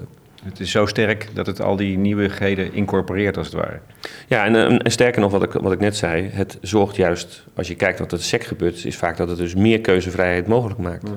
Het 0.42 0.60
is 0.60 0.70
zo 0.70 0.86
sterk 0.86 1.28
dat 1.34 1.46
het 1.46 1.60
al 1.60 1.76
die 1.76 1.98
nieuwigheden 1.98 2.72
incorporeert, 2.72 3.36
als 3.36 3.46
het 3.46 3.56
ware. 3.56 3.80
Ja, 4.26 4.44
en, 4.44 4.82
en, 4.82 4.90
sterker 4.90 5.20
nog, 5.20 5.30
wat 5.30 5.42
ik, 5.42 5.52
wat 5.52 5.72
ik 5.72 5.80
net 5.80 5.96
zei, 5.96 6.28
het 6.32 6.58
zorgt 6.60 6.96
juist, 6.96 7.44
als 7.54 7.68
je 7.68 7.74
kijkt 7.74 7.98
wat 7.98 8.12
er 8.12 8.22
sec 8.22 8.44
gebeurt, 8.44 8.84
is 8.84 8.96
vaak 8.96 9.16
dat 9.16 9.28
het 9.28 9.38
dus 9.38 9.54
meer 9.54 9.80
keuzevrijheid 9.80 10.46
mogelijk 10.46 10.78
maakt. 10.78 11.10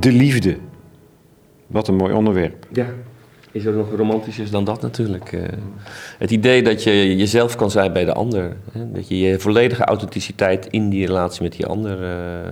De 0.00 0.12
liefde. 0.12 0.56
Wat 1.66 1.88
een 1.88 1.96
mooi 1.96 2.14
onderwerp. 2.14 2.66
Ja. 2.72 2.86
Is 3.50 3.64
er 3.64 3.72
nog 3.72 3.96
romantischer 3.96 4.50
dan 4.50 4.64
dat 4.64 4.82
natuurlijk? 4.82 5.32
Uh, 5.32 5.42
het 6.18 6.30
idee 6.30 6.62
dat 6.62 6.82
je 6.82 7.16
jezelf 7.16 7.56
kan 7.56 7.70
zijn 7.70 7.92
bij 7.92 8.04
de 8.04 8.12
ander. 8.12 8.56
Hè? 8.72 8.90
Dat 8.92 9.08
je 9.08 9.18
je 9.18 9.40
volledige 9.40 9.84
authenticiteit 9.84 10.66
in 10.66 10.88
die 10.88 11.06
relatie 11.06 11.42
met 11.42 11.52
die 11.52 11.66
ander 11.66 12.02
uh, 12.02 12.50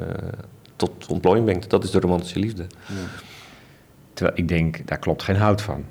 tot 0.77 1.07
ontplooiing 1.09 1.47
brengt. 1.47 1.71
Dat 1.71 1.85
is 1.85 1.91
de 1.91 2.01
romantische 2.01 2.39
liefde. 2.39 2.67
Ja. 2.87 2.95
Terwijl 4.13 4.39
ik 4.39 4.49
denk, 4.49 4.87
daar 4.87 4.99
klopt 4.99 5.23
geen 5.23 5.37
hout 5.37 5.63
van. 5.63 5.85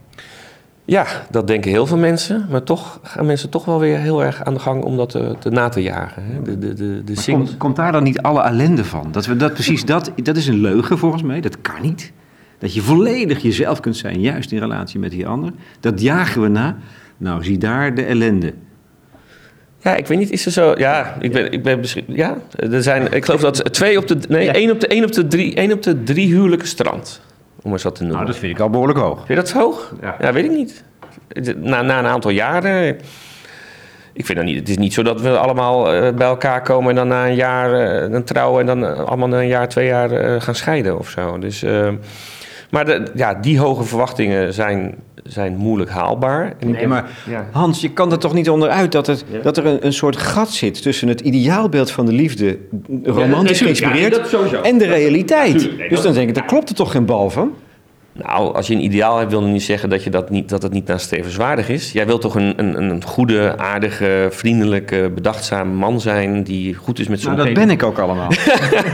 Ja, 0.85 1.05
dat 1.29 1.47
denken 1.47 1.71
heel 1.71 1.87
veel 1.87 1.97
mensen. 1.97 2.45
Maar 2.49 2.63
toch 2.63 2.99
gaan 3.03 3.25
mensen 3.25 3.49
toch 3.49 3.65
wel 3.65 3.79
weer 3.79 3.97
heel 3.97 4.23
erg 4.23 4.43
aan 4.43 4.53
de 4.53 4.59
gang 4.59 4.83
om 4.83 4.97
dat 4.97 5.09
te, 5.09 5.35
te 5.39 5.49
na 5.49 5.69
te 5.69 5.81
jagen. 5.81 6.23
Hè? 6.25 6.41
De, 6.41 6.59
de, 6.59 6.73
de, 6.73 7.03
de 7.03 7.23
komt, 7.25 7.57
komt, 7.57 7.75
daar 7.75 7.91
dan 7.91 8.03
niet 8.03 8.21
alle 8.21 8.41
ellende 8.41 8.85
van? 8.85 9.11
Dat 9.11 9.25
we 9.25 9.35
dat 9.35 9.53
precies 9.53 9.85
dat, 9.85 10.11
dat 10.15 10.37
is 10.37 10.47
een 10.47 10.61
leugen 10.61 10.97
volgens 10.97 11.23
mij. 11.23 11.41
Dat 11.41 11.61
kan 11.61 11.81
niet. 11.81 12.11
Dat 12.59 12.73
je 12.73 12.81
volledig 12.81 13.41
jezelf 13.41 13.79
kunt 13.79 13.97
zijn, 13.97 14.21
juist 14.21 14.51
in 14.51 14.59
relatie 14.59 14.99
met 14.99 15.11
die 15.11 15.27
ander. 15.27 15.51
Dat 15.79 16.01
jagen 16.01 16.41
we 16.41 16.47
na. 16.47 16.77
Nou, 17.17 17.43
zie 17.43 17.57
daar 17.57 17.95
de 17.95 18.03
ellende. 18.03 18.53
Ja, 19.79 19.95
ik 19.95 20.07
weet 20.07 20.17
niet, 20.17 20.31
is 20.31 20.45
er 20.45 20.51
zo... 20.51 20.73
Ja, 20.77 21.17
ik 21.19 21.31
ben, 21.31 21.51
ik 21.51 21.63
ben 21.63 21.83
Ja, 22.07 22.37
er 22.55 22.83
zijn... 22.83 23.11
Ik 23.11 23.25
geloof 23.25 23.41
dat 23.41 23.73
twee 23.73 23.97
op 23.97 24.07
de... 24.07 24.17
Nee, 24.27 24.51
één, 24.51 24.71
op 24.71 24.79
de, 24.79 24.87
één, 24.87 25.03
op 25.03 25.11
de 25.11 25.27
drie, 25.27 25.55
één 25.55 25.71
op 25.71 25.83
de 25.83 26.03
drie 26.03 26.27
huwelijken 26.27 26.67
strand. 26.67 27.21
Om 27.63 27.71
eens 27.71 27.83
wat 27.83 27.95
te 27.95 28.01
noemen. 28.01 28.21
Nou, 28.21 28.31
dat 28.31 28.41
vind 28.41 28.53
ik 28.53 28.59
al 28.59 28.69
behoorlijk 28.69 28.99
hoog. 28.99 29.15
Vind 29.15 29.27
je 29.27 29.35
dat 29.35 29.51
hoog? 29.51 29.93
Ja, 30.01 30.15
ja 30.19 30.33
weet 30.33 30.45
ik 30.45 30.51
niet. 30.51 30.83
Na, 31.55 31.81
na 31.81 31.99
een 31.99 32.05
aantal 32.05 32.31
jaren... 32.31 32.99
Ik 34.13 34.25
vind 34.25 34.37
dat 34.37 34.47
niet. 34.47 34.59
Het 34.59 34.69
is 34.69 34.77
niet 34.77 34.93
zo 34.93 35.03
dat 35.03 35.21
we 35.21 35.37
allemaal 35.37 35.95
uh, 35.95 36.13
bij 36.13 36.27
elkaar 36.27 36.61
komen 36.61 36.89
en 36.89 36.95
dan 36.95 37.07
na 37.07 37.27
een 37.27 37.35
jaar 37.35 38.09
uh, 38.11 38.17
trouwen 38.19 38.59
en 38.59 38.65
dan 38.65 38.91
uh, 38.91 38.99
allemaal 38.99 39.27
na 39.27 39.39
een 39.39 39.47
jaar, 39.47 39.67
twee 39.67 39.87
jaar 39.87 40.41
gaan 40.41 40.55
scheiden 40.55 40.97
of 40.97 41.09
zo. 41.09 41.39
Dus 41.39 41.65
maar 42.71 42.85
de, 42.85 43.03
ja, 43.15 43.33
die 43.33 43.59
hoge 43.59 43.83
verwachtingen 43.83 44.53
zijn, 44.53 44.95
zijn 45.23 45.55
moeilijk 45.55 45.89
haalbaar. 45.89 46.53
Nee, 46.59 46.87
maar 46.87 47.09
Hans, 47.51 47.81
je 47.81 47.91
kan 47.91 48.11
er 48.11 48.19
toch 48.19 48.33
niet 48.33 48.49
onderuit 48.49 48.91
dat, 48.91 49.07
het, 49.07 49.25
dat 49.43 49.57
er 49.57 49.65
een, 49.65 49.85
een 49.85 49.93
soort 49.93 50.17
gat 50.17 50.49
zit 50.49 50.81
tussen 50.81 51.07
het 51.07 51.21
ideaalbeeld 51.21 51.91
van 51.91 52.05
de 52.05 52.11
liefde, 52.11 52.57
romantisch 53.03 53.61
geïnspireerd, 53.61 54.35
en 54.61 54.77
de 54.77 54.85
realiteit. 54.85 55.69
dus 55.89 56.01
dan 56.01 56.13
denk 56.13 56.29
ik, 56.29 56.35
daar 56.35 56.45
klopt 56.45 56.69
er 56.69 56.75
toch 56.75 56.91
geen 56.91 57.05
bal 57.05 57.29
van? 57.29 57.53
Nou, 58.13 58.55
als 58.55 58.67
je 58.67 58.73
een 58.73 58.83
ideaal 58.83 59.17
hebt, 59.17 59.31
wil 59.31 59.41
dat 59.41 59.49
niet 59.49 59.63
zeggen 59.63 59.89
dat, 59.89 60.03
je 60.03 60.09
dat, 60.09 60.29
niet, 60.29 60.49
dat 60.49 60.61
het 60.61 60.71
niet 60.71 60.87
nastrevenswaardig 60.87 61.69
is. 61.69 61.91
Jij 61.91 62.05
wilt 62.05 62.21
toch 62.21 62.35
een, 62.35 62.53
een, 62.57 62.89
een 62.89 63.03
goede, 63.03 63.57
aardige, 63.57 64.27
vriendelijke, 64.29 65.11
bedachtzame 65.15 65.73
man 65.73 66.01
zijn 66.01 66.43
die 66.43 66.73
goed 66.73 66.99
is 66.99 67.07
met 67.07 67.21
zijn 67.21 67.35
Nou, 67.35 67.45
dat 67.47 67.57
ben 67.57 67.69
ik 67.69 67.83
ook 67.83 67.99
allemaal. 67.99 68.31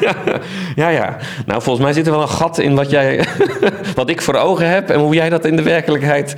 ja, 0.75 0.89
ja. 0.89 1.17
Nou, 1.45 1.61
volgens 1.61 1.85
mij 1.85 1.93
zit 1.93 2.05
er 2.05 2.11
wel 2.11 2.21
een 2.21 2.29
gat 2.29 2.57
in 2.57 2.75
wat, 2.75 2.89
jij, 2.89 3.25
wat 3.95 4.09
ik 4.09 4.21
voor 4.21 4.35
ogen 4.35 4.69
heb 4.69 4.89
en 4.89 4.99
hoe 4.99 5.13
jij 5.13 5.29
dat 5.29 5.45
in 5.45 5.55
de 5.55 5.63
werkelijkheid 5.63 6.35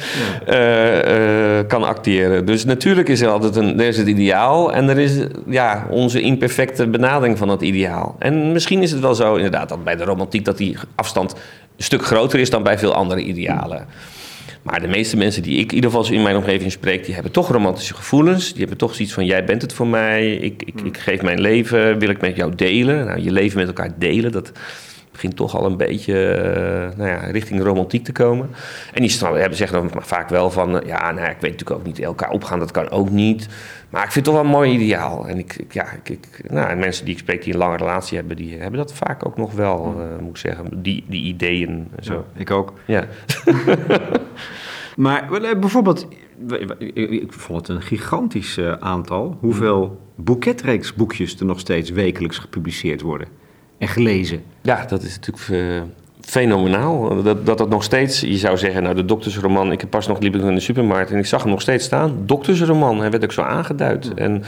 uh, 0.50 0.96
uh, 0.96 1.60
kan 1.68 1.84
acteren. 1.84 2.46
Dus 2.46 2.66
natuurlijk 2.66 3.10
is 3.10 3.22
er 3.22 3.30
altijd 3.30 3.56
een, 3.56 3.80
er 3.80 3.88
is 3.88 3.98
het 3.98 4.08
ideaal 4.08 4.74
en 4.74 4.90
er 4.90 5.00
is 5.00 5.18
ja, 5.48 5.88
onze 5.90 6.22
imperfecte 6.22 6.88
benadering 6.88 7.38
van 7.38 7.50
het 7.50 7.62
ideaal. 7.62 8.16
En 8.20 8.52
misschien 8.52 8.82
is 8.82 8.92
het 8.92 9.00
wel 9.00 9.16
zo, 9.16 9.36
inderdaad, 9.36 9.70
dat 9.70 9.84
bij 9.84 9.96
de 9.96 10.04
romantiek 10.04 10.46
dat 10.46 10.58
die 10.58 10.78
afstand 10.96 11.36
stuk 11.84 12.06
groter 12.06 12.40
is 12.40 12.50
dan 12.50 12.64
bij 12.64 12.78
veel 12.78 12.94
andere 12.94 13.22
idealen. 13.22 13.88
Maar 14.62 14.82
de 14.82 14.88
meeste 14.88 15.18
mensen 15.18 15.44
die 15.44 15.60
ik 15.60 15.70
in 15.70 15.76
ieder 15.76 15.92
geval 15.92 16.12
in 16.12 16.22
mijn 16.22 16.36
omgeving 16.36 16.72
spreek, 16.72 17.06
die 17.06 17.14
hebben 17.14 17.32
toch 17.32 17.50
romantische 17.50 17.94
gevoelens. 17.94 18.50
Die 18.50 18.60
hebben 18.60 18.78
toch 18.78 18.96
zoiets 18.96 19.14
van: 19.14 19.26
jij 19.26 19.44
bent 19.44 19.62
het 19.62 19.74
voor 19.74 19.88
mij, 19.88 20.36
ik, 20.36 20.64
ik, 20.66 20.82
ik 20.82 20.98
geef 20.98 21.22
mijn 21.22 21.42
leven, 21.42 22.00
wil 22.00 22.10
ik 22.10 22.22
met 22.22 22.36
jou 22.36 22.56
delen. 22.56 23.06
Nou, 23.06 23.20
je 23.20 23.32
leven 23.32 23.58
met 23.58 23.68
elkaar 23.68 23.94
delen, 23.98 24.32
dat 24.32 24.52
begint 25.20 25.36
toch 25.36 25.56
al 25.56 25.66
een 25.66 25.78
beetje 25.78 26.14
uh, 26.14 26.98
nou 26.98 27.10
ja, 27.10 27.18
richting 27.18 27.64
romantiek 27.64 28.04
te 28.04 28.12
komen. 28.12 28.50
En 28.94 29.02
die 29.02 29.18
hebben, 29.20 29.58
zeggen 29.58 29.90
dan 29.90 30.04
vaak 30.04 30.30
wel 30.30 30.52
van: 30.52 30.82
ja, 30.86 31.12
nou, 31.12 31.30
ik 31.30 31.38
weet 31.40 31.52
natuurlijk 31.52 31.80
ook 31.80 31.86
niet, 31.86 32.00
elkaar 32.00 32.30
opgaan, 32.30 32.60
dat 32.60 32.72
kan 32.72 32.90
ook 32.90 33.10
niet. 33.10 33.48
Maar 33.90 34.04
ik 34.04 34.12
vind 34.12 34.26
het 34.26 34.36
toch 34.36 34.44
wel 34.44 34.44
een 34.44 34.58
mooi 34.60 34.72
ideaal. 34.72 35.28
En 35.28 35.38
ik, 35.38 35.66
ja, 35.70 35.86
ik, 35.92 36.10
ik 36.10 36.52
nou, 36.52 36.76
mensen 36.76 37.06
die 37.06 37.14
ik 37.14 37.20
spreek 37.20 37.44
die 37.44 37.54
een 37.54 37.60
lange 37.60 37.78
relatie 37.78 38.18
hebben, 38.18 38.36
die 38.36 38.58
hebben 38.58 38.80
dat 38.80 38.94
vaak 38.94 39.26
ook 39.26 39.38
nog 39.38 39.54
wel, 39.54 39.96
uh, 39.98 40.20
moet 40.22 40.30
ik 40.30 40.38
zeggen. 40.38 40.82
Die, 40.82 41.04
die 41.08 41.24
ideeën 41.24 41.88
en 41.96 42.04
zo. 42.04 42.14
Ja, 42.14 42.40
ik 42.40 42.52
ook. 42.52 42.74
Ja. 42.86 43.06
maar 44.96 45.34
eh, 45.34 45.60
bijvoorbeeld, 45.60 46.08
ik 46.80 47.34
vond 47.34 47.68
het 47.68 47.76
een 47.78 47.82
gigantisch 47.82 48.60
aantal. 48.80 49.38
Hoeveel 49.40 50.02
boeketreeksboekjes 50.16 51.40
er 51.40 51.46
nog 51.46 51.60
steeds 51.60 51.90
wekelijks 51.90 52.38
gepubliceerd 52.38 53.02
worden 53.02 53.39
en 53.80 53.88
gelezen. 53.88 54.42
Ja, 54.62 54.86
dat 54.86 55.04
is 55.04 55.20
natuurlijk 55.20 55.88
fenomenaal. 56.22 57.24
Dat, 57.24 57.46
dat 57.46 57.58
dat 57.58 57.70
nog 57.70 57.84
steeds, 57.84 58.20
je 58.20 58.38
zou 58.38 58.58
zeggen, 58.58 58.84
nou 58.84 58.96
de 58.96 59.06
doktersroman, 59.06 59.72
ik 59.72 59.82
heb 59.82 59.90
pas 59.90 60.08
nog 60.08 60.20
liep 60.20 60.36
ik 60.36 60.42
in 60.42 60.56
de 60.56 60.60
supermarkt 60.60 61.12
en 61.12 61.18
ik 61.18 61.26
zag 61.26 61.42
hem 61.42 61.52
nog 61.52 61.62
steeds 61.62 61.86
staan. 61.86 62.18
Doktersroman, 62.26 63.00
hij 63.00 63.12
werd 63.12 63.24
ook 63.24 63.32
zo 63.32 63.42
aangeduid. 63.42 64.14
En, 64.14 64.44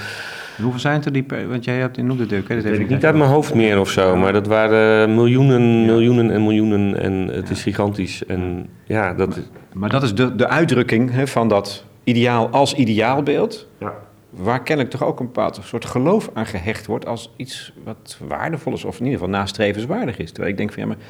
Hoeveel 0.62 0.80
zijn 0.80 0.96
het 0.96 1.06
er 1.06 1.12
die, 1.12 1.26
want 1.50 1.64
jij 1.64 1.78
hebt 1.78 1.98
in 1.98 2.06
noemde 2.06 2.36
het, 2.36 2.48
dat 2.48 2.64
weet 2.64 2.80
ik 2.80 2.90
niet 2.90 3.06
uit 3.06 3.16
mijn 3.16 3.30
hoofd 3.30 3.54
meer 3.54 3.80
of 3.80 3.90
zo, 3.90 4.16
maar 4.16 4.34
dat 4.34 4.48
waren 4.48 5.16
miljoenen, 5.16 5.86
miljoenen 5.86 6.32
en 6.32 6.42
miljoenen 6.42 7.02
en 7.02 7.28
het 7.28 7.50
is 7.50 7.62
gigantisch. 7.62 8.26
En, 8.26 8.68
ja, 8.84 9.14
dat... 9.14 9.30
Maar, 9.30 9.46
maar 9.74 9.90
dat 9.90 10.04
is 10.04 10.16
de, 10.16 10.36
de 10.36 10.48
uitdrukking 10.48 11.12
hè, 11.12 11.28
van 11.28 11.48
dat 11.48 11.86
ideaal 12.04 12.50
als 12.50 12.74
ideaalbeeld. 12.74 13.68
Ja 13.80 13.94
waar 14.32 14.64
kennelijk 14.64 14.96
toch 14.96 15.04
ook 15.04 15.20
een 15.20 15.26
bepaald 15.26 15.60
soort 15.64 15.86
geloof 15.86 16.30
aan 16.34 16.46
gehecht 16.46 16.86
wordt 16.86 17.06
als 17.06 17.34
iets 17.36 17.74
wat 17.84 18.18
waardevol 18.28 18.74
is, 18.74 18.86
of 18.86 19.00
in 19.00 19.06
ieder 19.06 19.20
geval 19.20 19.34
nastrevenswaardig 19.40 20.18
is. 20.18 20.32
Terwijl 20.32 20.52
ik 20.52 20.58
denk 20.58 20.74
van 20.74 20.82
ja, 20.82 20.88
maar 20.88 21.04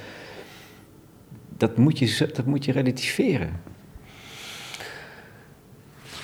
dat 1.58 1.78
moet 1.78 2.00
je, 2.00 2.30
dat 2.34 2.46
moet 2.46 2.66
je 2.66 2.72
relativeren. 2.72 3.62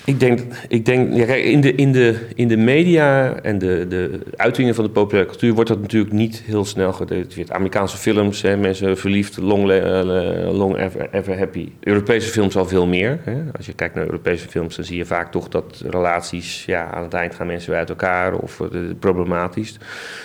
Ik 0.08 0.20
denk, 0.20 0.40
ik 0.68 0.84
denk 0.84 1.14
ja, 1.14 1.24
kijk, 1.24 1.44
in, 1.44 1.60
de, 1.60 1.74
in, 1.74 1.92
de, 1.92 2.18
in 2.34 2.48
de 2.48 2.56
media 2.56 3.34
en 3.42 3.58
de, 3.58 3.86
de 3.88 4.20
uitingen 4.36 4.74
van 4.74 4.84
de 4.84 4.90
populaire 4.90 5.30
cultuur 5.30 5.54
wordt 5.54 5.68
dat 5.68 5.80
natuurlijk 5.80 6.12
niet 6.12 6.42
heel 6.46 6.64
snel 6.64 6.92
gerelativeerd. 6.92 7.50
Amerikaanse 7.50 7.96
films, 7.96 8.42
hè, 8.42 8.56
mensen 8.56 8.98
verliefd, 8.98 9.36
long, 9.36 9.70
uh, 9.70 10.48
long 10.52 10.76
ever, 10.76 11.08
ever, 11.12 11.38
happy. 11.38 11.68
Europese 11.80 12.30
films 12.30 12.56
al 12.56 12.66
veel 12.66 12.86
meer. 12.86 13.18
Hè. 13.24 13.42
Als 13.56 13.66
je 13.66 13.72
kijkt 13.72 13.94
naar 13.94 14.04
Europese 14.04 14.48
films, 14.48 14.76
dan 14.76 14.84
zie 14.84 14.96
je 14.96 15.04
vaak 15.04 15.30
toch 15.30 15.48
dat 15.48 15.82
relaties, 15.86 16.64
ja, 16.64 16.90
aan 16.90 17.02
het 17.02 17.14
eind 17.14 17.34
gaan 17.34 17.46
mensen 17.46 17.70
weer 17.70 17.78
uit 17.78 17.88
elkaar 17.88 18.34
of 18.34 18.60
uh, 18.60 18.68
problematisch. 18.98 19.78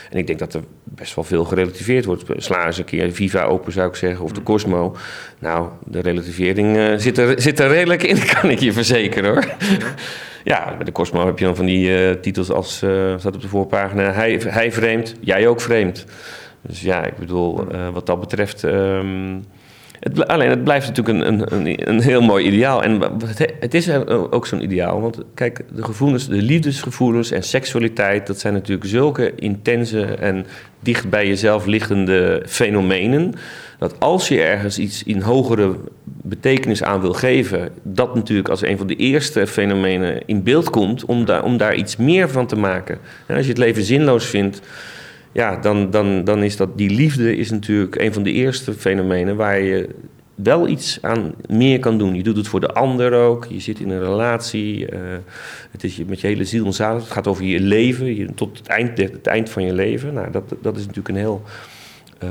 En 0.10 0.18
ik 0.18 0.28
denk 0.28 0.40
dat 0.40 0.54
er 0.54 0.64
best 0.84 1.16
wel 1.16 1.24
veel 1.24 1.44
gerelativeerd 1.44 2.06
wordt. 2.06 2.24
Sla 2.38 2.66
eens 2.66 2.78
een 2.78 2.86
keer 2.86 3.12
Viva 3.12 3.44
open, 3.44 3.72
zou 3.72 3.90
ik 3.90 3.96
zeggen, 3.96 4.26
of 4.26 4.32
de 4.32 4.44
Cosmo. 4.44 4.96
Nou, 5.40 5.70
de 5.86 6.00
relativering 6.00 6.78
uh, 6.78 6.94
zit, 6.98 7.18
er, 7.18 7.42
zit 7.42 7.60
er 7.60 7.68
redelijk 7.68 8.04
in, 8.04 8.18
kan 8.42 8.50
ik 8.50 8.60
je 8.60 8.74
verzekeren 8.74 9.32
hoor. 9.32 9.46
Ja, 10.44 10.76
bij 10.76 10.86
de 10.86 10.92
Cosmo 10.92 11.26
heb 11.26 11.40
je 11.40 11.46
dan 11.46 11.56
van 11.56 11.66
die 11.66 11.90
uh, 11.90 12.12
titels 12.12 12.52
als, 12.52 12.84
uh, 12.84 13.14
staat 13.18 13.36
op 13.36 13.42
de 13.42 13.48
voorpagina, 13.48 14.12
hij, 14.12 14.42
hij 14.48 14.72
vreemd, 14.72 15.16
jij 15.20 15.48
ook 15.48 15.62
vreemd. 15.62 16.06
Dus 16.62 16.82
ja, 16.82 17.06
ik 17.06 17.18
bedoel, 17.18 17.68
wat 17.94 18.06
dat 18.06 18.20
betreft... 18.20 18.64
Um, 18.64 19.44
het, 20.04 20.28
alleen, 20.28 20.50
het 20.50 20.64
blijft 20.64 20.88
natuurlijk 20.88 21.26
een, 21.26 21.54
een, 21.54 21.90
een, 21.90 22.02
heel 22.02 22.22
mooi 22.22 22.46
ideaal. 22.46 22.84
En 22.84 23.02
het 23.60 23.74
is 23.74 23.90
ook 24.10 24.48
zo'n 24.48 24.64
ideaal. 24.64 25.02
Want 25.02 25.18
kijk, 25.34 25.62
de 25.76 25.84
gevoelens, 25.84 26.28
de 26.28 26.42
liefdesgevoelens 26.42 27.32
en 27.32 27.44
seksualiteit... 27.44 28.28
dat 28.28 28.40
zijn 28.40 28.54
natuurlijk 28.54 28.90
zulke 28.90 29.36
intense 29.36 30.04
en 30.06 30.46
dicht 30.80 31.10
bij 31.10 31.28
jezelf 31.28 31.66
liggende 31.66 32.44
fenomenen... 32.48 33.34
dat 33.80 34.00
als 34.00 34.28
je 34.28 34.44
ergens 34.44 34.80
iets 34.80 35.04
in 35.04 35.22
hogere 35.22 35.76
betekenis 36.26 36.84
aan 36.84 37.02
wil 37.02 37.14
geven... 37.14 37.70
dat 37.84 38.16
natuurlijk 38.16 38.50
als 38.50 38.62
een 38.62 38.78
van 38.78 38.88
de 38.88 38.96
eerste 38.96 39.48
fenomenen 39.48 40.22
in 40.26 40.44
beeld 40.44 40.70
komt... 40.70 41.06
om 41.06 41.26
daar, 41.26 41.44
om 41.44 41.58
daar 41.58 41.76
iets 41.76 41.96
meer 41.96 42.30
van 42.30 42.48
te 42.48 42.56
maken. 42.56 42.98
En 43.26 43.36
als 43.36 43.44
je 43.46 43.52
het 43.52 43.60
leven 43.60 43.84
zinloos 43.84 44.26
vindt 44.26 44.62
ja, 45.32 45.56
dan, 45.56 45.90
dan, 45.90 46.24
dan 46.24 46.44
is 46.44 46.58
dat 46.58 46.78
die 46.78 46.90
liefde 46.90 47.38
is 47.38 47.52
natuurlijk 47.52 47.96
een 47.96 48.14
van 48.14 48.24
de 48.24 48.32
eerste 48.32 48.74
fenomenen 48.74 49.36
waar 49.36 49.62
je 49.62 49.90
wel 50.36 50.68
iets 50.68 50.98
aan 51.02 51.34
meer 51.48 51.80
kan 51.80 51.98
doen. 51.98 52.16
Je 52.16 52.24
doet 52.24 52.38
het 52.38 52.48
voor 52.48 52.60
de 52.60 52.74
ander 52.74 53.14
ook. 53.14 53.46
Je 53.50 53.60
zit 53.60 53.80
in 53.80 53.90
een 53.90 54.04
relatie. 54.04 54.92
Uh, 54.92 55.00
het 55.72 55.84
is 55.84 55.96
je, 55.96 56.06
met 56.08 56.22
je 56.22 56.28
hele 56.28 56.46
ziel 56.46 56.66
en. 56.66 57.04
Het 57.04 57.12
gaat 57.12 57.28
over 57.28 57.44
je 57.44 57.60
leven. 57.60 58.16
Je, 58.16 58.34
tot 58.34 58.58
het 58.58 58.68
eind, 58.68 58.98
het 58.98 59.28
eind 59.28 59.50
van 59.50 59.64
je 59.64 59.74
leven. 59.74 60.14
Nou, 60.14 60.32
dat, 60.32 60.56
dat 60.62 60.76
is 60.76 60.82
natuurlijk 60.82 61.10
een 61.10 61.22
heel 61.22 61.42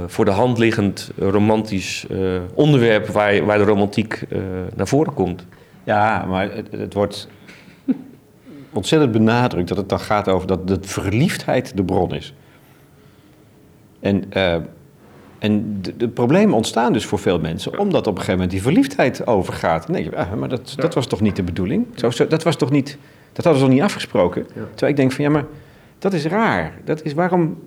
voor 0.07 0.25
de 0.25 0.31
hand 0.31 0.59
liggend 0.59 1.11
romantisch 1.18 2.07
uh, 2.11 2.40
onderwerp 2.55 3.07
waar, 3.07 3.45
waar 3.45 3.59
de 3.59 3.64
romantiek 3.64 4.23
naar 4.75 4.88
voren 4.88 5.14
komt. 5.14 5.47
Ja, 5.85 6.25
maar 6.29 6.55
het, 6.55 6.68
het 6.71 6.95
wordt 6.95 7.29
ontzettend 8.73 9.12
benadrukt 9.12 9.68
dat 9.68 9.77
het 9.77 9.88
dan 9.88 10.01
gaat 10.01 10.29
over 10.29 10.47
dat 10.47 10.68
de 10.68 10.79
verliefdheid 10.81 11.77
de 11.77 11.85
bron 11.85 12.14
is. 12.14 12.35
En, 14.01 14.25
uh, 14.37 14.55
en 15.38 15.79
de, 15.83 15.97
de, 15.97 16.09
problemen 16.09 16.55
ontstaan 16.55 16.92
dus 16.92 17.07
voor 17.07 17.18
veel 17.18 17.38
mensen, 17.38 17.79
omdat 17.79 18.07
op 18.07 18.12
een 18.12 18.21
gegeven 18.21 18.35
moment 18.35 18.51
die 18.51 18.62
verliefdheid 18.62 19.27
overgaat. 19.27 19.88
Nee, 19.88 20.16
ah, 20.16 20.33
maar 20.33 20.49
dat, 20.49 20.75
dat 20.77 20.95
was 20.95 21.07
toch 21.07 21.21
niet 21.21 21.37
de 21.37 21.42
bedoeling? 21.42 21.87
Zo, 21.95 22.11
zo, 22.11 22.27
dat 22.27 22.42
was 22.42 22.57
toch 22.57 22.71
niet, 22.71 22.99
dat 23.33 23.45
hadden 23.45 23.62
ze 23.62 23.68
nog 23.68 23.75
niet 23.77 23.85
afgesproken? 23.85 24.47
Ja. 24.55 24.62
Terwijl 24.71 24.92
ik 24.92 24.97
denk 24.97 25.12
van, 25.12 25.25
ja, 25.25 25.31
maar 25.31 25.45
dat 25.99 26.12
is 26.12 26.25
raar. 26.25 26.73
Dat 26.85 27.03
is, 27.03 27.14
waarom 27.14 27.59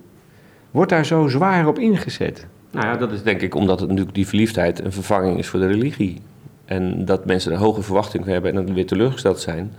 wordt 0.76 0.90
daar 0.90 1.06
zo 1.06 1.28
zwaar 1.28 1.66
op 1.66 1.78
ingezet? 1.78 2.46
Nou 2.70 2.86
ja, 2.86 2.96
dat 2.96 3.12
is 3.12 3.22
denk 3.22 3.40
ik 3.40 3.54
omdat 3.54 3.80
het 3.80 3.88
natuurlijk 3.88 4.14
die 4.14 4.26
verliefdheid 4.26 4.84
een 4.84 4.92
vervanging 4.92 5.38
is 5.38 5.48
voor 5.48 5.60
de 5.60 5.66
religie. 5.66 6.20
En 6.64 7.04
dat 7.04 7.26
mensen 7.26 7.52
een 7.52 7.58
hoge 7.58 7.82
verwachting 7.82 8.24
hebben 8.24 8.50
en 8.56 8.66
dan 8.66 8.74
weer 8.74 8.86
teleurgesteld 8.86 9.40
zijn. 9.40 9.72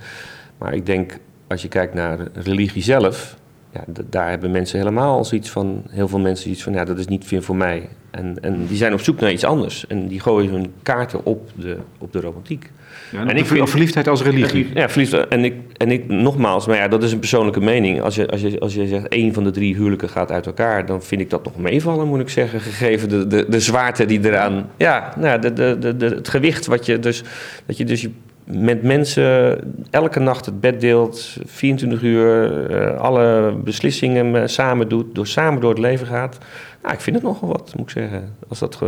Maar 0.58 0.74
ik 0.74 0.86
denk, 0.86 1.18
als 1.48 1.62
je 1.62 1.68
kijkt 1.68 1.94
naar 1.94 2.20
religie 2.34 2.84
zelf, 2.84 3.38
ja, 3.78 4.04
daar 4.10 4.30
hebben 4.30 4.52
mensen 4.52 4.78
helemaal 4.78 5.26
zoiets 5.26 5.50
van, 5.50 5.84
heel 5.90 6.08
veel 6.08 6.20
mensen 6.20 6.50
iets 6.50 6.64
van, 6.64 6.74
ja, 6.74 6.86
dat 6.86 6.98
is 6.98 7.08
niet 7.08 7.26
veel 7.26 7.42
voor 7.42 7.56
mij. 7.56 7.90
En, 8.12 8.38
en 8.42 8.66
die 8.68 8.78
zijn 8.78 8.94
op 8.94 9.02
zoek 9.02 9.20
naar 9.20 9.32
iets 9.32 9.44
anders. 9.44 9.88
En 9.88 10.08
die 10.08 10.20
gooien 10.20 10.52
hun 10.52 10.74
kaarten 10.84 11.26
op 11.26 11.50
de, 11.56 11.78
op 11.98 12.12
de 12.14 12.20
romantiek. 12.20 12.72
Ja, 13.12 13.26
en, 13.26 13.38
ik 13.38 13.46
vind, 13.46 13.70
verliefdheid 13.70 14.08
als 14.08 14.24
religie. 14.24 14.70
Ja, 14.74 14.90
verliefdheid. 14.90 15.28
En 15.28 15.44
ik, 15.44 15.54
en 15.78 15.92
ik 15.92 16.08
nogmaals, 16.08 16.68
maar 16.68 16.78
ja, 16.78 16.88
dat 16.88 17.04
is 17.04 17.12
een 17.12 17.20
persoonlijke 17.20 17.60
mening. 17.60 18.02
Als 18.02 18.16
je, 18.16 18.28
als 18.28 18.42
je, 18.42 18.60
als 18.60 18.74
je 18.74 18.88
zegt 18.88 19.08
één 19.08 19.34
van 19.34 19.44
de 19.44 19.52
drie 19.52 19.76
huwelijken 19.76 20.10
gaat 20.10 20.32
uit 20.32 20.46
elkaar, 20.46 20.86
dan 20.86 21.04
vind 21.04 21.22
ik 21.22 21.30
dat 21.30 21.44
nog 21.44 21.58
meevallen, 21.58 22.08
moet 22.08 22.20
ik 22.20 22.30
zeggen. 22.30 22.60
Gegeven 22.60 23.10
de, 23.10 23.28
de, 23.28 23.46
de 23.50 23.60
zwaarte 23.60 24.06
die 24.06 24.26
eraan. 24.26 24.70
Ja, 24.78 25.14
nou, 25.18 25.42
de, 25.42 25.54
de, 25.54 25.78
de, 25.80 25.98
de, 25.98 26.06
het 26.06 26.28
gewicht 26.28 26.66
wat 26.66 26.86
je 26.86 27.00
dus. 27.00 27.24
Dat 27.66 27.78
je 27.78 27.86
dus 27.86 28.02
je 28.02 28.12
met 28.48 28.84
mensen 28.84 29.60
elke 29.90 30.20
nacht 30.20 30.46
het 30.46 30.60
bed 30.62 30.82
deelt, 30.82 31.38
24 31.46 32.02
uur, 32.02 32.70
uh, 32.72 33.00
alle 33.00 33.56
beslissingen 33.64 34.50
samen 34.50 34.90
doet, 34.90 35.16
door, 35.16 35.28
samen 35.28 35.62
door 35.62 35.70
het 35.70 35.80
leven 35.80 36.08
gaat. 36.08 36.38
Nou, 36.82 36.94
ik 36.94 37.02
vind 37.02 37.16
het 37.16 37.26
nogal 37.26 37.48
wat, 37.48 37.74
moet 37.76 37.86
ik 37.86 37.98
zeggen. 37.98 38.36
Als 38.48 38.60
dat 38.60 38.82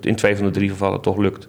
in 0.00 0.14
twee 0.14 0.36
van 0.36 0.46
de 0.46 0.52
drie 0.52 0.68
gevallen 0.68 1.00
toch 1.00 1.16
lukt. 1.16 1.48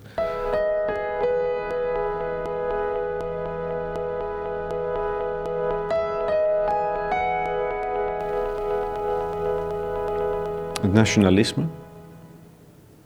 Het 10.81 10.93
nationalisme. 10.93 11.63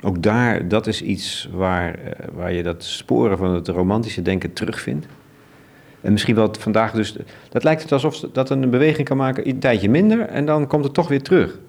Ook 0.02 0.24
daar, 0.24 0.68
dat 0.68 0.88
is 0.88 1.02
iets 1.02 1.50
waar, 1.54 2.00
uh, 2.00 2.12
waar 2.34 2.54
je 2.54 2.64
dat 2.64 2.84
sporen 2.84 3.38
van 3.38 3.54
het 3.54 3.68
romantische 3.68 4.22
denken 4.22 4.54
terugvindt. 4.54 5.06
En 6.02 6.12
misschien 6.12 6.36
wel 6.36 6.54
vandaag 6.60 6.92
dus, 6.92 7.16
dat 7.50 7.64
lijkt 7.64 7.82
het 7.82 7.92
alsof 7.92 8.20
dat 8.20 8.50
een 8.50 8.70
beweging 8.70 9.08
kan 9.08 9.18
maken, 9.18 9.48
een 9.48 9.60
tijdje 9.60 9.90
minder 9.90 10.20
en 10.20 10.46
dan 10.46 10.68
komt 10.68 10.84
het 10.84 10.94
toch 10.94 11.08
weer 11.08 11.22
terug. 11.22 11.60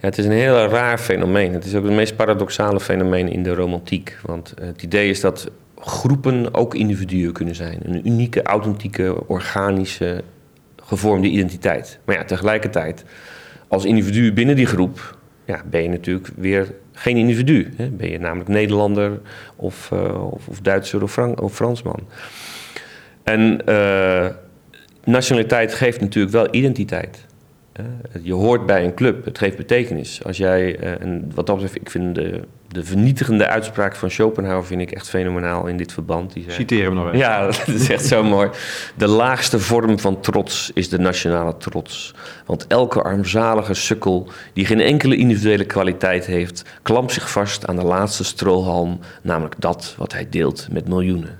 Ja, 0.00 0.08
het 0.08 0.18
is 0.18 0.24
een 0.24 0.30
heel 0.30 0.66
raar 0.66 0.98
fenomeen. 0.98 1.52
Het 1.52 1.64
is 1.64 1.74
ook 1.74 1.84
het 1.84 1.92
meest 1.92 2.16
paradoxale 2.16 2.80
fenomeen 2.80 3.28
in 3.28 3.42
de 3.42 3.54
romantiek. 3.54 4.16
Want 4.22 4.54
het 4.60 4.82
idee 4.82 5.10
is 5.10 5.20
dat 5.20 5.50
groepen 5.78 6.54
ook 6.54 6.74
individuen 6.74 7.32
kunnen 7.32 7.54
zijn. 7.54 7.78
Een 7.82 8.08
unieke, 8.08 8.42
authentieke, 8.42 9.26
organische, 9.26 10.22
gevormde 10.82 11.28
identiteit. 11.28 11.98
Maar 12.04 12.16
ja, 12.16 12.24
tegelijkertijd, 12.24 13.04
als 13.68 13.84
individu 13.84 14.32
binnen 14.32 14.56
die 14.56 14.66
groep, 14.66 15.18
ja, 15.44 15.62
ben 15.70 15.82
je 15.82 15.88
natuurlijk 15.88 16.28
weer 16.36 16.74
geen 16.98 17.16
individu. 17.16 17.72
Hè? 17.76 17.88
Ben 17.88 18.10
je 18.10 18.18
namelijk 18.18 18.48
Nederlander 18.48 19.20
of, 19.56 19.90
uh, 19.92 20.32
of, 20.32 20.48
of, 20.48 20.60
Duitser 20.60 21.02
of, 21.02 21.18
of 21.18 21.54
Fransman. 21.54 22.00
En 23.22 23.60
uh, 23.68 24.26
nationaliteit 25.04 25.74
geeft 25.74 26.00
natuurlijk 26.00 26.34
wel 26.34 26.54
identiteit. 26.54 27.24
Je 28.22 28.32
hoort 28.32 28.66
bij 28.66 28.84
een 28.84 28.94
club, 28.94 29.24
het 29.24 29.38
geeft 29.38 29.56
betekenis. 29.56 30.24
Als 30.24 30.36
jij, 30.36 30.80
uh, 30.80 31.00
en 31.00 31.30
wat 31.34 31.46
dat 31.46 31.56
betreft, 31.56 31.80
ik 31.80 31.90
vind 31.90 32.14
de, 32.14 32.40
de 32.68 32.84
vernietigende 32.84 33.46
uitspraak 33.46 33.96
van 33.96 34.10
Schopenhauer 34.10 34.64
vind 34.66 34.80
ik 34.80 34.90
echt 34.90 35.08
fenomenaal 35.08 35.66
in 35.66 35.76
dit 35.76 35.92
verband. 35.92 36.32
Die 36.32 36.42
zei, 36.42 36.54
Citeer 36.54 36.84
hem 36.84 36.94
nog 36.94 37.06
even. 37.06 37.18
Ja, 37.18 37.46
dat 37.46 37.68
is 37.68 37.90
echt 37.90 38.06
zo 38.06 38.22
mooi. 38.22 38.50
De 38.94 39.06
laagste 39.06 39.58
vorm 39.58 39.98
van 39.98 40.20
trots 40.20 40.70
is 40.74 40.88
de 40.88 40.98
nationale 40.98 41.56
trots. 41.56 42.14
Want 42.46 42.66
elke 42.66 43.02
armzalige 43.02 43.74
sukkel 43.74 44.28
die 44.52 44.66
geen 44.66 44.80
enkele 44.80 45.16
individuele 45.16 45.64
kwaliteit 45.64 46.26
heeft, 46.26 46.62
klampt 46.82 47.12
zich 47.12 47.30
vast 47.30 47.66
aan 47.66 47.76
de 47.76 47.84
laatste 47.84 48.24
strohalm, 48.24 49.00
namelijk 49.22 49.54
dat 49.58 49.94
wat 49.98 50.12
hij 50.12 50.26
deelt 50.30 50.68
met 50.70 50.88
miljoenen. 50.88 51.38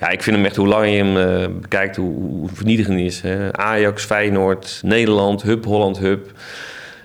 Ja, 0.00 0.08
ik 0.08 0.22
vind 0.22 0.36
hem 0.36 0.44
echt, 0.44 0.56
hoe 0.56 0.66
langer 0.66 0.88
je 0.88 1.04
hem 1.04 1.16
uh, 1.16 1.60
bekijkt, 1.60 1.96
hoe, 1.96 2.14
hoe 2.14 2.48
vernietigend 2.52 2.96
hij 2.96 3.04
is. 3.04 3.20
Hè? 3.20 3.52
Ajax, 3.56 4.04
Feyenoord, 4.04 4.80
Nederland, 4.84 5.42
Hub, 5.42 5.64
Holland, 5.64 5.98
Hub. 5.98 6.32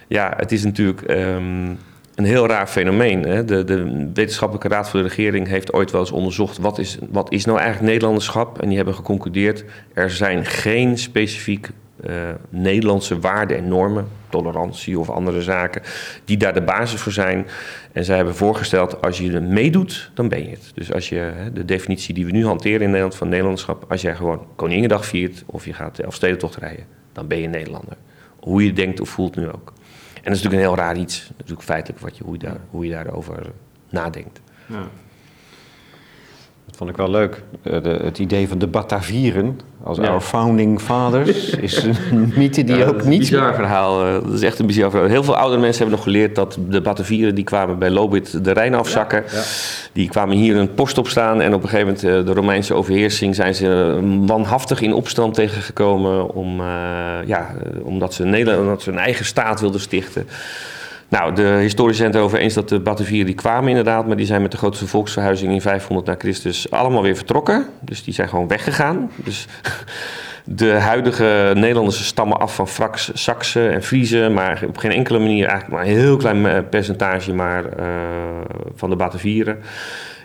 Ja, 0.08 0.34
het 0.38 0.52
is 0.52 0.64
natuurlijk 0.64 1.10
um, 1.10 1.78
een 2.16 2.26
heel 2.26 2.48
raar 2.48 2.68
fenomeen. 2.68 3.24
Hè? 3.24 3.46
De, 3.46 3.64
de, 3.64 4.10
Wetenschappelijke 4.14 4.68
Raad 4.68 4.90
voor 4.90 5.02
de 5.02 5.08
Regering 5.08 5.48
heeft 5.48 5.74
ooit 5.74 5.92
wel 5.92 6.02
eens 6.02 6.12
onderzocht... 6.12 6.58
Wat 6.58 6.78
is, 6.80 6.98
wat 7.10 7.32
is 7.32 7.46
nou 7.46 7.58
eigenlijk 7.58 7.88
Nederlanderschap? 7.88 8.62
En 8.62 8.68
die 8.68 8.78
hebben 8.78 8.96
geconcludeerd... 8.96 9.66
er 9.94 10.10
zijn 10.10 10.46
geen 10.46 10.98
specifiek 10.98 11.70
uh, 12.06 12.16
Nederlandse 12.50 13.20
waarden 13.20 13.58
en 13.58 13.68
normen, 13.68 14.08
tolerantie 14.30 15.00
of 15.00 15.10
andere 15.10 15.42
zaken, 15.42 15.82
die 16.26 16.38
daar 16.38 16.54
de 16.54 16.62
basis 16.62 17.02
voor 17.02 17.12
zijn. 17.12 17.48
En 17.92 18.06
zij 18.06 18.16
hebben 18.16 18.36
voorgesteld, 18.36 19.02
als 19.02 19.18
je 19.18 19.32
er 19.32 19.44
meedoet, 19.44 20.12
dan 20.14 20.30
ben 20.30 20.44
je 20.44 20.50
het. 20.50 20.72
Dus 20.74 20.94
als 20.94 21.10
je 21.10 21.32
de 21.54 21.66
definitie 21.66 22.14
die 22.14 22.26
we 22.26 22.32
nu 22.32 22.46
hanteren 22.46 22.82
in 22.82 22.88
Nederland 22.88 23.16
van 23.16 23.30
Nederlandschap, 23.30 23.86
als 23.90 24.02
jij 24.02 24.16
gewoon 24.16 24.46
Koningendag 24.56 25.06
viert 25.06 25.44
of 25.46 25.66
je 25.66 25.74
gaat 25.74 25.96
de 25.96 26.04
Elfstedentocht 26.04 26.56
rijden, 26.56 26.86
dan 27.12 27.28
ben 27.28 27.40
je 27.40 27.48
Nederlander. 27.48 27.98
Hoe 28.40 28.66
je 28.66 28.74
denkt 28.74 29.00
of 29.00 29.10
voelt 29.10 29.36
nu 29.36 29.48
ook. 29.48 29.74
En 30.24 30.30
dat 30.30 30.38
is 30.38 30.44
natuurlijk 30.44 30.72
een 30.72 30.76
heel 30.76 30.86
raar 30.86 30.98
iets, 30.98 31.32
natuurlijk 31.38 31.64
feitelijk 31.64 32.02
wat 32.02 32.18
je, 32.18 32.24
hoe, 32.24 32.34
je 32.34 32.40
daar, 32.40 32.60
hoe 32.70 32.86
je 32.86 32.92
daarover 32.92 33.52
nadenkt. 33.90 34.42
Ja. 34.66 34.88
Vond 36.76 36.90
ik 36.90 36.98
wel 36.98 37.10
leuk. 37.10 37.42
Uh, 37.64 37.84
de, 37.84 38.00
het 38.04 38.20
idee 38.20 38.48
van 38.48 38.58
de 38.58 38.68
Batavieren 38.68 39.60
als 39.84 39.98
ja. 39.98 40.08
our 40.08 40.22
founding 40.22 40.82
fathers 40.82 41.50
is 41.70 41.84
een 41.84 42.34
mythe 42.36 42.64
die 42.64 42.76
ja, 42.76 42.86
ook 42.86 43.04
niet... 43.04 43.14
Een 43.14 43.20
bizar 43.20 43.56
verhaal. 43.56 44.08
Uh, 44.08 44.14
dat 44.14 44.34
is 44.34 44.42
echt 44.42 44.60
een 44.60 44.66
bizar 44.66 44.90
verhaal. 44.90 45.10
Heel 45.10 45.24
veel 45.24 45.38
oudere 45.38 45.62
mensen 45.62 45.80
hebben 45.80 45.96
nog 45.96 46.06
geleerd 46.06 46.36
dat 46.36 46.58
de 46.70 46.82
Batavieren... 46.82 47.36
die 47.36 47.44
kwamen 47.44 47.80
bij 47.80 47.90
Lobit 47.90 48.44
de 48.44 48.52
Rijn 48.52 48.76
afzakken. 48.76 49.24
Ja, 49.32 49.42
die 49.92 50.10
kwamen 50.10 50.38
hier 50.38 50.56
een 50.56 50.74
post 50.74 50.98
op 50.98 51.08
staan... 51.08 51.42
en 51.42 51.54
op 51.54 51.64
een 51.64 51.70
gegeven 51.70 51.94
moment 51.94 52.04
uh, 52.04 52.26
de 52.26 52.40
Romeinse 52.40 52.74
overheersing... 52.74 53.36
zijn 53.36 53.56
ze 53.56 54.00
manhaftig 54.26 54.82
in 54.82 54.94
opstand 54.94 55.34
tegengekomen... 55.34 56.34
Om, 56.34 56.62
ja, 57.26 57.56
omdat, 57.84 58.14
ze 58.14 58.24
Nederland, 58.26 58.62
omdat 58.62 58.82
ze 58.82 58.92
een 58.92 58.98
eigen 58.98 59.26
staat 59.26 59.60
wilden 59.60 59.82
stichten... 59.82 60.28
Nou, 61.14 61.36
de 61.36 61.58
historici 61.60 61.98
zijn 61.98 62.10
het 62.10 62.18
erover 62.18 62.40
eens 62.40 62.54
dat 62.54 62.70
de 62.70 62.80
Batavieren 62.80 63.26
die 63.26 63.36
kwamen 63.36 63.70
inderdaad, 63.70 64.08
maar 64.08 64.16
die 64.16 64.26
zijn 64.26 64.42
met 64.42 64.52
de 64.52 64.58
grootste 64.58 64.88
volksverhuizing 64.88 65.52
in 65.52 65.62
500 65.62 66.08
na 66.08 66.16
Christus 66.18 66.72
allemaal 66.72 67.02
weer 67.02 67.16
vertrokken. 67.16 67.66
Dus 67.80 68.04
die 68.04 68.14
zijn 68.14 68.30
gewoon 68.30 68.48
weggegaan. 68.48 69.12
Dus 69.16 69.48
de 70.46 70.72
huidige 70.72 71.52
Nederlanders 71.56 72.06
stammen 72.06 72.40
af 72.40 72.56
van 72.56 72.68
Fraks, 72.68 73.12
Saksen 73.14 73.72
en 73.72 73.84
Friezen, 73.84 74.34
maar 74.34 74.64
op 74.68 74.78
geen 74.78 74.92
enkele 74.92 75.20
manier 75.20 75.48
eigenlijk 75.48 75.72
maar 75.72 75.86
een 75.86 76.00
heel 76.00 76.18
klein 76.18 76.70
percentage 76.70 77.34
maar, 77.34 77.64
uh, 77.64 77.86
van 78.76 78.90
de 78.90 78.96
Batavieren. 78.96 79.60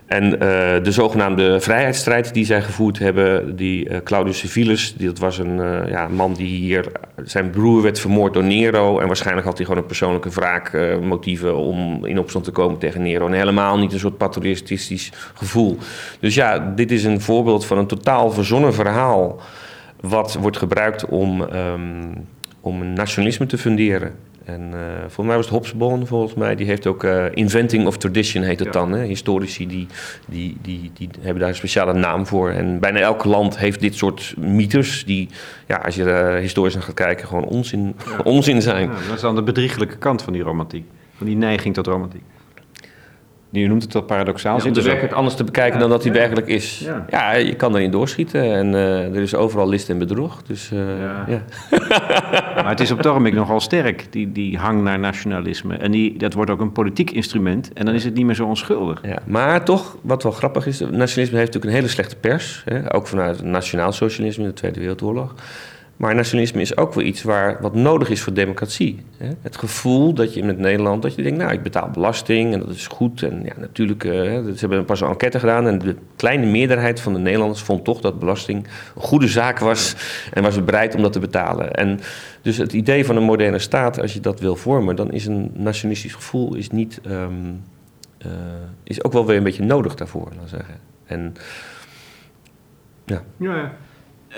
En 0.09 0.25
uh, 0.25 0.39
de 0.83 0.93
zogenaamde 0.93 1.61
vrijheidsstrijd 1.61 2.35
die 2.35 2.45
zij 2.45 2.63
gevoerd 2.63 2.99
hebben, 2.99 3.57
die 3.57 3.89
uh, 3.89 3.97
Claudius 4.05 4.39
Civilis, 4.39 4.95
dat 4.97 5.19
was 5.19 5.39
een 5.39 5.59
uh, 5.59 5.89
ja, 5.89 6.09
man 6.09 6.35
die 6.35 6.57
hier, 6.57 6.93
zijn 7.25 7.51
broer 7.51 7.83
werd 7.83 8.01
vermoord 8.01 8.35
door 8.35 8.45
Nero 8.45 8.99
en 8.99 9.07
waarschijnlijk 9.07 9.47
had 9.47 9.57
hij 9.57 9.67
gewoon 9.67 9.81
een 9.81 9.89
persoonlijke 9.89 10.31
wraakmotieven 10.31 11.57
om 11.57 12.05
in 12.05 12.19
opstand 12.19 12.45
te 12.45 12.51
komen 12.51 12.79
tegen 12.79 13.03
Nero. 13.03 13.27
En 13.27 13.33
helemaal 13.33 13.79
niet 13.79 13.93
een 13.93 13.99
soort 13.99 14.17
patriotistisch 14.17 15.13
gevoel. 15.35 15.79
Dus 16.21 16.35
ja, 16.35 16.73
dit 16.77 16.91
is 16.91 17.05
een 17.05 17.21
voorbeeld 17.21 17.67
van 17.67 17.79
een 17.79 17.87
totaal 17.87 18.31
verzonnen 18.31 18.75
verhaal 18.75 19.41
wat 20.01 20.35
wordt 20.41 20.57
gebruikt 20.57 21.07
om, 21.07 21.41
um, 21.41 22.27
om 22.61 22.81
een 22.81 22.93
nationalisme 22.93 23.47
te 23.47 23.59
funderen. 23.59 24.15
En 24.49 24.71
uh, 24.75 24.81
volgens 24.99 25.27
mij 25.27 25.37
was 25.37 25.45
het 25.45 25.55
Hobsbawm, 25.55 26.07
volgens 26.07 26.35
mij, 26.35 26.55
die 26.55 26.67
heeft 26.67 26.87
ook 26.87 27.05
uh, 27.05 27.25
Inventing 27.35 27.87
of 27.87 27.97
Tradition 27.97 28.43
heet 28.43 28.59
het 28.59 28.75
ja. 28.75 28.81
dan. 28.81 28.93
Hè? 28.93 29.05
Historici 29.05 29.67
die, 29.67 29.87
die, 30.27 30.57
die, 30.63 30.91
die 30.95 31.09
hebben 31.21 31.41
daar 31.41 31.49
een 31.49 31.55
speciale 31.55 31.93
naam 31.93 32.27
voor. 32.27 32.51
En 32.51 32.79
bijna 32.79 32.99
elk 32.99 33.25
land 33.25 33.59
heeft 33.59 33.81
dit 33.81 33.95
soort 33.95 34.35
mythes 34.39 35.05
die, 35.05 35.29
ja, 35.67 35.77
als 35.77 35.95
je 35.95 36.05
uh, 36.05 36.41
historisch 36.41 36.75
naar 36.75 36.83
gaat 36.83 36.95
kijken, 36.95 37.27
gewoon 37.27 37.45
onzin, 37.45 37.95
ja. 38.07 38.19
onzin 38.33 38.63
zijn. 38.63 38.89
Ja, 38.89 38.95
dat 39.07 39.15
is 39.17 39.21
dan 39.21 39.35
de 39.35 39.43
bedriegelijke 39.43 39.97
kant 39.97 40.23
van 40.23 40.33
die 40.33 40.43
romantiek, 40.43 40.85
van 41.17 41.27
die 41.27 41.37
neiging 41.37 41.75
tot 41.75 41.87
romantiek. 41.87 42.23
Je 43.51 43.69
noemt 43.69 43.83
het 43.83 43.93
wel 43.93 44.03
paradoxaal. 44.03 44.59
Ja, 44.59 44.65
om 44.65 44.73
de 44.73 44.75
werkelijkheid 44.75 45.13
anders 45.13 45.35
te 45.35 45.45
bekijken 45.45 45.75
ja, 45.75 45.81
dan 45.81 45.91
dat 45.91 46.03
hij 46.03 46.13
ja. 46.13 46.19
werkelijk 46.19 46.47
is. 46.47 46.79
Ja. 46.79 47.05
ja. 47.11 47.35
je 47.35 47.55
kan 47.55 47.77
erin 47.77 47.91
doorschieten 47.91 48.55
en 48.55 48.73
uh, 48.73 49.15
er 49.15 49.23
is 49.23 49.35
overal 49.35 49.69
list 49.69 49.89
en 49.89 49.99
bedrog. 49.99 50.43
Dus, 50.43 50.71
uh, 50.73 50.81
ja. 51.29 51.43
maar 52.63 52.69
het 52.69 52.81
is 52.81 52.91
op 52.91 52.97
het 52.97 53.07
ogenblik 53.07 53.35
nogal 53.35 53.61
sterk, 53.61 54.07
die, 54.11 54.33
die 54.33 54.59
hang 54.59 54.83
naar 54.83 54.99
nationalisme. 54.99 55.77
En 55.77 55.91
die, 55.91 56.19
dat 56.19 56.33
wordt 56.33 56.51
ook 56.51 56.61
een 56.61 56.73
politiek 56.73 57.11
instrument 57.11 57.73
en 57.73 57.85
dan 57.85 57.95
is 57.95 58.05
het 58.05 58.15
niet 58.15 58.27
meer 58.27 58.35
zo 58.35 58.47
onschuldig. 58.47 59.01
Ja, 59.03 59.19
maar 59.27 59.65
toch, 59.65 59.97
wat 60.03 60.23
wel 60.23 60.33
grappig 60.33 60.67
is, 60.67 60.81
nationalisme 60.81 61.39
heeft 61.39 61.53
natuurlijk 61.53 61.65
een 61.65 61.71
hele 61.71 61.89
slechte 61.89 62.17
pers. 62.17 62.63
Hè? 62.65 62.95
Ook 62.95 63.07
vanuit 63.07 63.37
het 63.37 63.47
nationaal 63.47 63.93
socialisme 63.93 64.43
in 64.43 64.49
de 64.49 64.55
Tweede 64.55 64.81
Wereldoorlog. 64.81 65.35
Maar 65.99 66.15
nationalisme 66.15 66.61
is 66.61 66.77
ook 66.77 66.95
wel 66.95 67.05
iets 67.05 67.23
waar, 67.23 67.59
wat 67.61 67.75
nodig 67.75 68.09
is 68.09 68.23
voor 68.23 68.33
democratie. 68.33 69.05
Het 69.41 69.57
gevoel 69.57 70.15
dat 70.15 70.35
je 70.35 70.45
het 70.45 70.59
Nederland, 70.59 71.03
dat 71.03 71.15
je 71.15 71.23
denkt, 71.23 71.39
nou, 71.39 71.53
ik 71.53 71.63
betaal 71.63 71.91
belasting 71.91 72.53
en 72.53 72.61
dat 72.61 72.69
is 72.69 72.87
goed. 72.87 73.23
En 73.23 73.43
ja, 73.45 73.53
natuurlijk, 73.57 74.05
uh, 74.05 74.13
ze 74.13 74.55
hebben 74.59 74.85
pas 74.85 75.01
een 75.01 75.09
enquête 75.09 75.39
gedaan 75.39 75.67
en 75.67 75.79
de 75.79 75.97
kleine 76.17 76.47
meerderheid 76.47 77.01
van 77.01 77.13
de 77.13 77.19
Nederlanders 77.19 77.63
vond 77.63 77.85
toch 77.85 78.01
dat 78.01 78.19
belasting 78.19 78.67
een 78.95 79.03
goede 79.03 79.29
zaak 79.29 79.59
was 79.59 79.97
en 80.33 80.43
was 80.43 80.65
bereid 80.65 80.95
om 80.95 81.03
dat 81.03 81.13
te 81.13 81.19
betalen. 81.19 81.73
En 81.73 82.01
dus 82.43 82.57
het 82.57 82.73
idee 82.73 83.05
van 83.05 83.17
een 83.17 83.23
moderne 83.23 83.59
staat, 83.59 84.01
als 84.01 84.13
je 84.13 84.21
dat 84.21 84.41
wil 84.41 84.57
vormen, 84.57 84.97
dan 84.97 85.13
is 85.13 85.27
een 85.27 85.51
nationalistisch 85.55 86.15
gevoel 86.15 86.55
is 86.55 86.71
niet, 86.71 87.01
um, 87.07 87.63
uh, 88.27 88.33
is 88.85 89.05
ook 89.05 89.13
wel 89.13 89.27
weer 89.27 89.37
een 89.37 89.43
beetje 89.43 89.65
nodig 89.65 89.95
daarvoor, 89.95 90.29
laat 90.39 90.49
zeggen. 90.49 90.75
En 91.07 91.35
ja, 93.05 93.23
ja. 93.39 93.73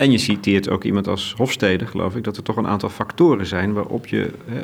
En 0.00 0.10
je 0.10 0.18
citeert 0.18 0.70
ook 0.70 0.84
iemand 0.84 1.08
als 1.08 1.34
Hofstede, 1.36 1.86
geloof 1.86 2.16
ik, 2.16 2.24
dat 2.24 2.36
er 2.36 2.42
toch 2.42 2.56
een 2.56 2.66
aantal 2.66 2.88
factoren 2.88 3.46
zijn 3.46 3.72
waarop 3.72 4.06
je, 4.06 4.30
hè, 4.46 4.60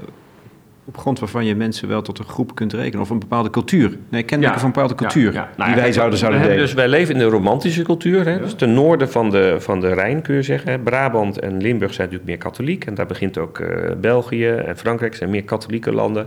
op 0.85 0.99
grond 0.99 1.19
waarvan 1.19 1.45
je 1.45 1.55
mensen 1.55 1.89
wel 1.89 2.03
tot 2.03 2.19
een 2.19 2.25
groep 2.25 2.55
kunt 2.55 2.73
rekenen. 2.73 3.01
Of 3.01 3.11
een 3.11 3.19
bepaalde 3.19 3.51
cultuur. 3.51 3.99
Nee, 4.09 4.23
kenmerken 4.23 4.59
van 4.59 4.69
een 4.69 4.75
bepaalde 4.75 4.95
cultuur. 4.95 5.33
Ja, 5.33 5.41
ja. 5.41 5.51
Nou, 5.57 5.73
die 5.73 5.81
wij 5.81 5.93
zouden, 5.93 6.19
zouden 6.19 6.43
delen. 6.43 6.57
Dus 6.57 6.75
wij 6.75 6.89
leven 6.89 7.15
in 7.15 7.21
de 7.21 7.27
romantische 7.27 7.83
cultuur. 7.83 8.25
Hè? 8.25 8.39
Dus 8.39 8.55
ten 8.55 8.75
noorden 8.75 9.11
van 9.11 9.31
de, 9.31 9.57
van 9.59 9.81
de 9.81 9.95
Rijn 9.95 10.23
kun 10.23 10.35
je 10.35 10.43
zeggen. 10.43 10.71
Hè? 10.71 10.79
Brabant 10.79 11.39
en 11.39 11.61
Limburg 11.63 11.95
zijn 11.95 12.09
natuurlijk 12.09 12.39
meer 12.39 12.51
katholiek. 12.51 12.85
En 12.85 12.95
daar 12.95 13.07
begint 13.07 13.39
ook 13.39 13.59
uh, 13.59 13.69
België 14.01 14.49
en 14.49 14.77
Frankrijk 14.77 15.15
zijn 15.15 15.31
meer 15.31 15.45
katholieke 15.45 15.93
landen. 15.93 16.27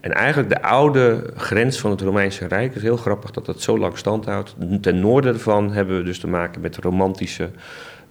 En 0.00 0.12
eigenlijk 0.12 0.48
de 0.48 0.62
oude 0.62 1.32
grens 1.36 1.78
van 1.80 1.90
het 1.90 2.00
Romeinse 2.00 2.46
Rijk 2.46 2.74
is 2.74 2.82
heel 2.82 2.96
grappig 2.96 3.30
dat 3.30 3.46
dat 3.46 3.62
zo 3.62 3.78
lang 3.78 3.98
stand 3.98 4.24
houdt. 4.24 4.56
Ten 4.80 5.00
noorden 5.00 5.34
ervan 5.34 5.72
hebben 5.72 5.96
we 5.96 6.02
dus 6.02 6.18
te 6.18 6.28
maken 6.28 6.60
met 6.60 6.76
romantische 6.76 7.50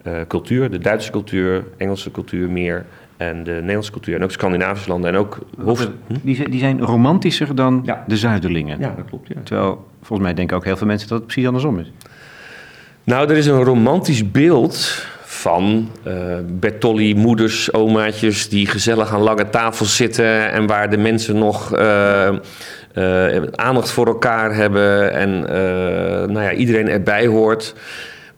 uh, 0.07 0.13
cultuur. 0.27 0.71
De 0.71 0.79
Duitse 0.79 1.11
cultuur, 1.11 1.63
Engelse 1.77 2.11
cultuur 2.11 2.49
meer 2.49 2.85
en 3.17 3.43
de 3.43 3.51
Nederlandse 3.51 3.91
cultuur. 3.91 4.15
En 4.15 4.23
ook 4.23 4.31
Scandinavische 4.31 4.89
landen 4.89 5.09
en 5.09 5.17
ook... 5.17 5.39
Hoofd... 5.63 5.89
Hm? 6.07 6.13
Die, 6.21 6.49
die 6.49 6.59
zijn 6.59 6.81
romantischer 6.81 7.55
dan 7.55 7.81
ja. 7.85 8.03
de 8.07 8.17
Zuiderlingen. 8.17 8.79
Ja, 8.79 8.93
dat 8.95 9.05
klopt. 9.05 9.27
Ja. 9.27 9.35
Terwijl 9.43 9.85
volgens 9.97 10.27
mij 10.27 10.33
denken 10.33 10.57
ook 10.57 10.65
heel 10.65 10.77
veel 10.77 10.87
mensen 10.87 11.07
dat 11.07 11.17
het 11.17 11.27
precies 11.27 11.45
andersom 11.45 11.79
is. 11.79 11.91
Nou, 13.03 13.29
er 13.29 13.37
is 13.37 13.45
een 13.45 13.63
romantisch 13.63 14.31
beeld 14.31 15.05
van 15.21 15.89
uh, 16.07 16.13
Bertolli, 16.45 17.15
moeders, 17.15 17.73
omaatjes... 17.73 18.49
die 18.49 18.67
gezellig 18.67 19.13
aan 19.13 19.21
lange 19.21 19.49
tafels 19.49 19.95
zitten... 19.95 20.51
en 20.51 20.67
waar 20.67 20.89
de 20.89 20.97
mensen 20.97 21.37
nog... 21.37 21.77
Uh, 21.77 22.29
uh, 22.95 23.43
aandacht 23.55 23.91
voor 23.91 24.07
elkaar 24.07 24.55
hebben 24.55 25.13
en 25.13 25.39
nou 26.31 26.41
ja, 26.41 26.51
iedereen 26.51 26.89
erbij 26.89 27.27
hoort. 27.27 27.75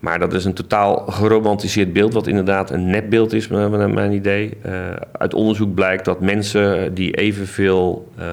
Maar 0.02 0.20
dat 0.20 0.34
is 0.34 0.46
een 0.46 0.54
totaal 0.54 1.06
geromantiseerd 1.10 1.94
beeld, 1.94 2.14
wat 2.14 2.28
inderdaad 2.28 2.72
een 2.72 2.90
nepbeeld 2.90 3.34
is, 3.34 3.50
naar 3.50 3.90
mijn 3.90 4.12
idee. 4.12 4.58
Uh, 4.66 4.72
uit 5.12 5.34
onderzoek 5.34 5.74
blijkt 5.74 6.06
dat 6.06 6.22
mensen 6.22 6.94
die 6.94 7.16
evenveel 7.16 8.12
uh, 8.20 8.26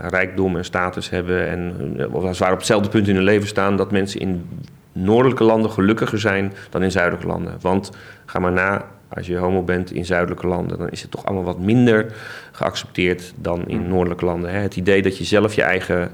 rijkdom 0.00 0.56
en 0.56 0.64
status 0.64 1.10
hebben 1.10 1.48
en 1.48 1.96
als 2.12 2.38
het 2.38 2.50
op 2.50 2.56
hetzelfde 2.56 2.88
punt 2.88 3.08
in 3.08 3.14
hun 3.14 3.24
leven 3.24 3.48
staan, 3.48 3.76
dat 3.76 3.90
mensen 3.90 4.20
in 4.20 4.44
noordelijke 4.92 5.44
landen 5.44 5.70
gelukkiger 5.70 6.20
zijn 6.20 6.52
dan 6.70 6.82
in 6.82 6.90
zuidelijke 6.90 7.26
landen. 7.26 7.54
Want 7.60 7.90
ga 8.26 8.38
maar 8.38 8.52
na, 8.52 8.84
als 9.08 9.26
je 9.26 9.36
homo 9.36 9.62
bent 9.62 9.92
in 9.92 10.04
zuidelijke 10.04 10.46
landen, 10.46 10.78
dan 10.78 10.88
is 10.88 11.02
het 11.02 11.10
toch 11.10 11.24
allemaal 11.24 11.44
wat 11.44 11.58
minder 11.58 12.14
geaccepteerd 12.52 13.32
dan 13.36 13.66
in 13.66 13.78
hmm. 13.78 13.88
noordelijke 13.88 14.24
landen. 14.24 14.50
Hè? 14.50 14.58
Het 14.58 14.76
idee 14.76 15.02
dat 15.02 15.18
je 15.18 15.24
zelf 15.24 15.54
je 15.54 15.62
eigen 15.62 16.10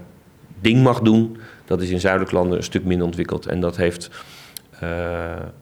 ding 0.60 0.82
mag 0.82 1.00
doen, 1.00 1.36
dat 1.64 1.82
is 1.82 1.90
in 1.90 2.00
zuidelijke 2.00 2.34
landen 2.34 2.56
een 2.56 2.64
stuk 2.64 2.84
minder 2.84 3.06
ontwikkeld. 3.06 3.46
En 3.46 3.60
dat 3.60 3.76
heeft 3.76 4.10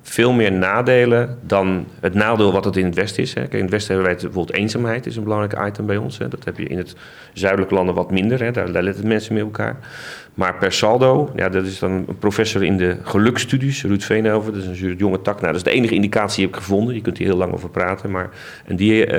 veel 0.02 0.32
meer 0.32 0.52
nadelen 0.52 1.38
dan 1.42 1.86
het 2.00 2.14
nadeel 2.14 2.52
wat 2.52 2.64
het 2.64 2.76
in 2.76 2.84
het 2.84 2.94
Westen 2.94 3.22
is. 3.22 3.34
Hè. 3.34 3.40
Kijk, 3.40 3.52
in 3.52 3.60
het 3.60 3.70
Westen 3.70 3.94
hebben 3.94 4.12
wij 4.12 4.22
bijvoorbeeld 4.22 4.56
eenzaamheid, 4.58 5.06
is 5.06 5.16
een 5.16 5.22
belangrijk 5.22 5.68
item 5.68 5.86
bij 5.86 5.96
ons. 5.96 6.18
Hè. 6.18 6.28
Dat 6.28 6.44
heb 6.44 6.58
je 6.58 6.64
in 6.64 6.78
het 6.78 6.94
zuidelijke 7.32 7.74
landen 7.74 7.94
wat 7.94 8.10
minder, 8.10 8.42
hè. 8.42 8.50
Daar, 8.50 8.72
daar 8.72 8.82
letten 8.82 9.08
mensen 9.08 9.34
mee 9.34 9.42
elkaar. 9.42 9.76
Maar 10.34 10.54
per 10.54 10.72
saldo, 10.72 11.32
ja, 11.36 11.48
dat 11.48 11.64
is 11.64 11.78
dan 11.78 11.90
een 11.90 12.18
professor 12.18 12.62
in 12.62 12.76
de 12.76 12.96
geluksstudies, 13.02 13.84
Ruud 13.84 14.02
Veenhoven, 14.02 14.52
dat 14.52 14.62
is 14.62 14.80
een 14.80 14.96
jonge 14.96 15.20
tak. 15.20 15.34
Nou, 15.34 15.46
dat 15.46 15.56
is 15.56 15.62
de 15.62 15.70
enige 15.70 15.94
indicatie 15.94 16.36
die 16.36 16.46
ik 16.46 16.54
heb 16.54 16.62
gevonden. 16.62 16.94
Je 16.94 17.00
kunt 17.00 17.18
hier 17.18 17.26
heel 17.26 17.36
lang 17.36 17.52
over 17.52 17.70
praten. 17.70 18.10
Maar, 18.10 18.30
en 18.66 18.76
die 18.76 19.06
uh, 19.06 19.12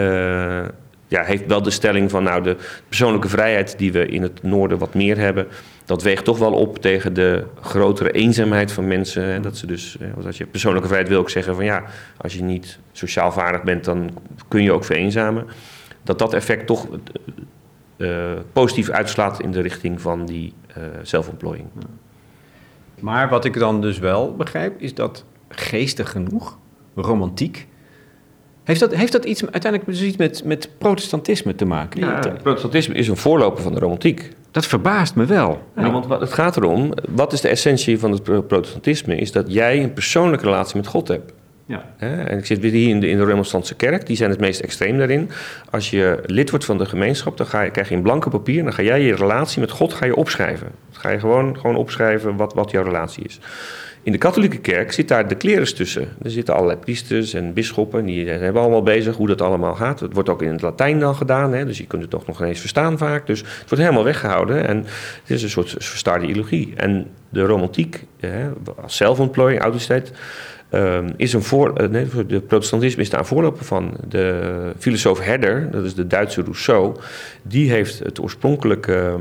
ja, 1.08 1.24
heeft 1.24 1.46
wel 1.46 1.62
de 1.62 1.72
stelling 1.72 2.12
van, 2.12 2.24
nou, 2.24 2.44
de 2.44 2.56
persoonlijke 2.88 3.30
vrijheid 3.30 3.78
die 3.78 3.92
we 3.92 4.06
in 4.06 4.22
het 4.22 4.44
noorden 4.44 4.78
wat 4.78 4.94
meer 4.94 5.18
hebben 5.18 5.48
dat 5.86 6.04
weegt 6.04 6.26
toch 6.26 6.38
wel 6.38 6.54
op 6.54 6.78
tegen 6.78 7.14
de 7.14 7.44
grotere 7.62 8.12
eenzaamheid 8.12 8.72
van 8.72 8.88
mensen. 8.88 9.24
En 9.24 9.42
dat 9.42 9.58
ze 9.58 9.68
dus, 9.68 9.98
als 10.26 10.38
je 10.38 10.46
persoonlijke 10.46 10.88
vrijheid 10.88 11.12
wil 11.12 11.20
ook 11.20 11.30
zeggen 11.30 11.56
van 11.56 11.66
ja, 11.66 11.84
als 12.18 12.34
je 12.34 12.44
niet 12.44 12.80
sociaal 12.92 13.32
vaardig 13.32 13.64
bent, 13.64 13.84
dan 13.84 14.10
kun 14.48 14.64
je 14.64 14.72
ook 14.72 14.86
vereenzamen. 14.86 15.46
Dat 16.04 16.20
dat 16.20 16.34
effect 16.34 16.68
toch 16.68 16.88
uh, 17.98 18.32
positief 18.54 18.90
uitslaat 18.90 19.42
in 19.42 19.52
de 19.52 19.62
richting 19.62 20.02
van 20.02 20.26
die 20.26 20.54
uh, 20.78 20.84
zelfontplooiing. 21.02 21.68
Maar 23.00 23.30
wat 23.30 23.46
ik 23.46 23.60
dan 23.60 23.82
dus 23.82 24.00
wel 24.00 24.36
begrijp, 24.36 24.82
is 24.82 24.94
dat 24.94 25.26
geestig 25.50 26.12
genoeg, 26.12 26.58
romantiek, 26.96 27.68
heeft 28.64 28.80
dat, 28.80 28.96
heeft 28.96 29.12
dat 29.12 29.26
iets 29.26 29.42
uiteindelijk 29.42 29.86
dus 29.86 30.02
iets 30.02 30.18
met, 30.18 30.44
met 30.44 30.70
protestantisme 30.78 31.56
te 31.56 31.66
maken? 31.66 32.00
Ja, 32.00 32.20
protestantisme 32.42 32.94
is 32.94 33.08
een 33.08 33.18
voorloper 33.18 33.64
van 33.64 33.74
de 33.74 33.80
romantiek. 33.80 34.30
Dat 34.54 34.66
verbaast 34.66 35.16
me 35.16 35.26
wel. 35.26 35.62
Ja, 35.76 35.92
want 35.92 36.10
het 36.10 36.34
gaat 36.34 36.58
erom, 36.58 36.94
wat 37.10 37.34
is 37.34 37.42
de 37.42 37.48
essentie 37.48 38.00
van 38.00 38.12
het 38.12 38.24
protestantisme? 38.24 39.16
Is 39.16 39.32
dat 39.32 39.54
jij 39.54 39.84
een 39.84 39.94
persoonlijke 39.94 40.46
relatie 40.46 40.76
met 40.76 40.88
God 40.88 41.08
hebt. 41.08 41.34
Ja. 41.66 41.86
En 41.98 42.38
ik 42.38 42.46
zit 42.46 42.64
hier 42.64 42.90
in 42.90 43.00
de, 43.00 43.10
in 43.10 43.18
de 43.18 43.26
Remonstrantse 43.26 43.76
kerk, 43.76 44.06
die 44.06 44.16
zijn 44.16 44.30
het 44.30 44.40
meest 44.40 44.60
extreem 44.60 44.98
daarin. 44.98 45.30
Als 45.70 45.90
je 45.90 46.24
lid 46.26 46.50
wordt 46.50 46.66
van 46.66 46.78
de 46.78 46.86
gemeenschap, 46.86 47.38
dan 47.38 47.48
ga 47.48 47.62
je, 47.62 47.72
krijg 47.72 47.90
je 47.90 47.96
een 47.96 48.02
blanke 48.02 48.30
papier... 48.30 48.64
dan 48.64 48.74
ga 48.74 48.82
jij 48.82 49.02
je 49.02 49.16
relatie 49.16 49.60
met 49.60 49.72
God 49.72 49.94
ga 49.94 50.06
je 50.06 50.16
opschrijven. 50.16 50.68
Dan 50.92 51.02
ga 51.02 51.10
je 51.10 51.20
gewoon, 51.20 51.58
gewoon 51.60 51.76
opschrijven 51.76 52.36
wat, 52.36 52.54
wat 52.54 52.72
jouw 52.72 52.84
relatie 52.84 53.24
is. 53.24 53.40
In 54.04 54.12
de 54.12 54.18
katholieke 54.18 54.58
kerk 54.58 54.92
zit 54.92 55.08
daar 55.08 55.28
de 55.28 55.36
klerus 55.36 55.74
tussen. 55.74 56.08
Er 56.22 56.32
zitten 56.32 56.54
allerlei 56.54 56.80
priesters 56.80 57.34
en 57.34 57.54
bisschoppen, 57.54 58.06
die 58.06 58.30
hebben 58.30 58.62
allemaal 58.62 58.84
bezig 58.84 59.16
hoe 59.16 59.28
dat 59.28 59.42
allemaal 59.42 59.76
gaat. 59.76 60.00
Het 60.00 60.14
wordt 60.14 60.30
ook 60.30 60.42
in 60.42 60.52
het 60.52 60.62
Latijn 60.62 61.00
dan 61.00 61.16
gedaan, 61.16 61.54
hè, 61.54 61.66
dus 61.66 61.78
je 61.78 61.88
kunt 61.88 62.02
het 62.02 62.12
toch 62.12 62.28
nog 62.28 62.42
eens 62.42 62.60
verstaan 62.60 62.98
vaak. 62.98 63.28
Dus 63.28 63.40
het 63.40 63.70
wordt 63.70 63.84
helemaal 63.84 64.04
weggehouden 64.04 64.68
en 64.68 64.78
het 65.22 65.30
is 65.30 65.44
een 65.44 65.50
soort 65.50 65.70
verstaarde 65.70 66.28
ideologie. 66.28 66.74
En 66.76 67.08
de 67.30 67.42
romantiek, 67.42 68.06
hè, 68.20 68.50
als 68.82 68.96
zelfontplooiing, 68.96 69.64
um, 69.66 69.74
is 71.16 71.34
een 71.34 71.44
voor, 71.44 71.82
uh, 71.82 71.88
nee, 71.88 72.08
de 72.28 72.42
protestantisme 72.42 73.02
is 73.02 73.10
daar 73.10 73.20
een 73.20 73.26
voorloper 73.26 73.66
van. 73.66 73.94
De 74.08 74.72
filosoof 74.78 75.20
Herder, 75.20 75.72
dat 75.72 75.84
is 75.84 75.96
de 75.96 76.08
Duitse 76.08 76.42
Rousseau, 76.42 76.96
die 77.42 77.72
heeft 77.72 78.00
het 78.00 78.22
oorspronkelijke 78.22 79.16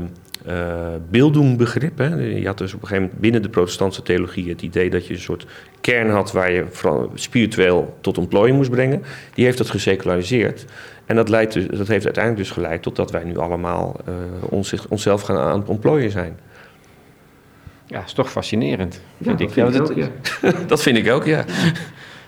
uh, 0.47 0.53
beelddoenbegrip. 1.09 1.97
Hè. 1.97 2.15
Je 2.15 2.45
had 2.45 2.57
dus 2.57 2.73
op 2.73 2.81
een 2.81 2.87
gegeven 2.87 3.03
moment 3.03 3.21
binnen 3.21 3.41
de 3.41 3.49
protestantse 3.49 4.01
theologie 4.01 4.49
het 4.49 4.61
idee 4.61 4.89
dat 4.89 5.07
je 5.07 5.13
een 5.13 5.19
soort 5.19 5.45
kern 5.81 6.09
had 6.09 6.31
waar 6.31 6.51
je 6.51 6.65
spiritueel 7.13 7.97
tot 8.01 8.17
ontplooiing 8.17 8.57
moest 8.57 8.69
brengen. 8.69 9.03
Die 9.33 9.45
heeft 9.45 9.57
dat 9.57 9.69
geseculariseerd. 9.69 10.65
En 11.05 11.15
dat, 11.15 11.29
leidt 11.29 11.53
dus, 11.53 11.67
dat 11.67 11.87
heeft 11.87 12.05
uiteindelijk 12.05 12.43
dus 12.43 12.53
geleid 12.53 12.81
tot 12.81 12.95
dat 12.95 13.11
wij 13.11 13.23
nu 13.23 13.37
allemaal 13.37 13.95
ons, 14.49 14.87
onszelf 14.89 15.21
gaan 15.21 15.37
aan 15.37 15.59
het 15.59 15.69
ontplooien 15.69 16.11
zijn. 16.11 16.37
Ja, 17.93 17.99
dat 17.99 18.07
is 18.07 18.13
toch 18.13 18.31
fascinerend, 18.31 19.01
vind 19.21 19.39
ik. 19.39 19.49
Vind 19.49 19.73
dat, 19.73 19.91
ook, 19.91 19.97
ja. 19.97 20.09
dat 20.67 20.81
vind 20.81 20.97
ik 20.97 21.11
ook, 21.11 21.25
ja 21.25 21.45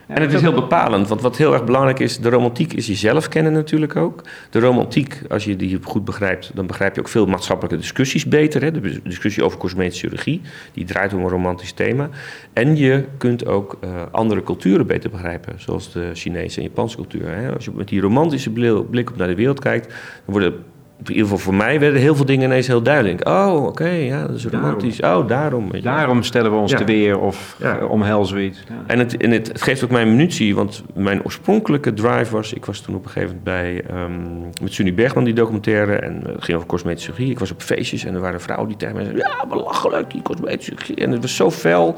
en 0.07 0.21
het 0.21 0.33
is 0.33 0.41
heel 0.41 0.53
bepalend, 0.53 1.07
want 1.07 1.21
wat 1.21 1.37
heel 1.37 1.53
erg 1.53 1.63
belangrijk 1.63 1.99
is, 1.99 2.19
de 2.19 2.29
romantiek 2.29 2.73
is 2.73 2.87
jezelf 2.87 3.27
kennen 3.27 3.53
natuurlijk 3.53 3.95
ook. 3.95 4.21
De 4.49 4.59
romantiek, 4.59 5.21
als 5.29 5.45
je 5.45 5.55
die 5.55 5.79
goed 5.83 6.05
begrijpt, 6.05 6.51
dan 6.53 6.67
begrijp 6.67 6.95
je 6.95 7.01
ook 7.01 7.07
veel 7.07 7.25
maatschappelijke 7.25 7.77
discussies 7.77 8.25
beter. 8.25 8.61
Hè? 8.61 8.71
De 8.71 9.01
discussie 9.03 9.43
over 9.43 9.57
cosmetische 9.57 10.07
chirurgie, 10.07 10.41
die 10.73 10.85
draait 10.85 11.13
om 11.13 11.23
een 11.23 11.29
romantisch 11.29 11.71
thema. 11.71 12.09
En 12.53 12.75
je 12.75 13.05
kunt 13.17 13.45
ook 13.45 13.77
uh, 13.83 13.89
andere 14.11 14.43
culturen 14.43 14.87
beter 14.87 15.09
begrijpen, 15.09 15.53
zoals 15.57 15.91
de 15.91 16.09
Chinese 16.13 16.57
en 16.57 16.63
Japanse 16.63 16.95
cultuur. 16.95 17.27
Hè? 17.27 17.53
Als 17.53 17.65
je 17.65 17.71
met 17.75 17.87
die 17.87 18.01
romantische 18.01 18.49
blik 18.89 19.09
op 19.09 19.17
naar 19.17 19.27
de 19.27 19.35
wereld 19.35 19.59
kijkt, 19.59 19.87
dan 19.87 19.95
worden 20.25 20.63
in 20.97 21.07
ieder 21.07 21.23
geval 21.23 21.37
voor 21.37 21.53
mij 21.53 21.79
werden 21.79 22.01
heel 22.01 22.15
veel 22.15 22.25
dingen 22.25 22.45
ineens 22.45 22.67
heel 22.67 22.81
duidelijk. 22.81 23.27
Oh, 23.27 23.65
oké, 23.65 23.87
ja, 23.87 24.27
dat 24.27 24.35
is 24.35 24.45
romantisch. 24.45 24.97
Daarom. 24.97 25.23
Oh, 25.23 25.29
daarom. 25.29 25.71
Daarom 25.81 26.23
stellen 26.23 26.51
we 26.51 26.57
ons 26.57 26.71
te 26.71 26.83
weer 26.83 27.19
of 27.19 27.55
ja. 27.59 27.85
omhelzen 27.85 28.35
we 28.35 28.43
iets. 28.43 28.63
Ja. 28.67 28.83
En, 28.87 28.99
het, 28.99 29.17
en 29.17 29.31
het, 29.31 29.47
het, 29.47 29.61
geeft 29.61 29.83
ook 29.83 29.89
mijn 29.89 30.09
munitie, 30.09 30.55
want 30.55 30.83
mijn 30.93 31.23
oorspronkelijke 31.23 31.93
drive 31.93 32.31
was... 32.31 32.53
Ik 32.53 32.65
was 32.65 32.79
toen 32.79 32.95
op 32.95 33.05
een 33.05 33.11
gegeven 33.11 33.41
moment 33.43 33.43
bij, 33.43 34.01
um, 34.03 34.49
met 34.61 34.73
Sunny 34.73 34.93
Bergman, 34.93 35.23
die 35.23 35.33
documentaire... 35.33 35.95
en 35.95 36.21
het 36.25 36.43
ging 36.43 36.57
over 36.57 36.69
cosmetische 36.69 37.11
chirurgie. 37.11 37.33
Ik 37.33 37.39
was 37.39 37.51
op 37.51 37.61
feestjes 37.61 38.05
en 38.05 38.13
er 38.13 38.21
waren 38.21 38.41
vrouwen 38.41 38.67
die 38.67 38.77
tegen 38.77 38.95
mij 38.95 39.03
zeiden... 39.03 39.27
ja, 39.27 39.45
belachelijk, 39.47 40.11
die 40.11 40.21
cosmetische 40.21 40.71
chirurgie. 40.71 40.95
En 41.05 41.11
het 41.11 41.21
was 41.21 41.35
zo 41.35 41.51
fel... 41.51 41.97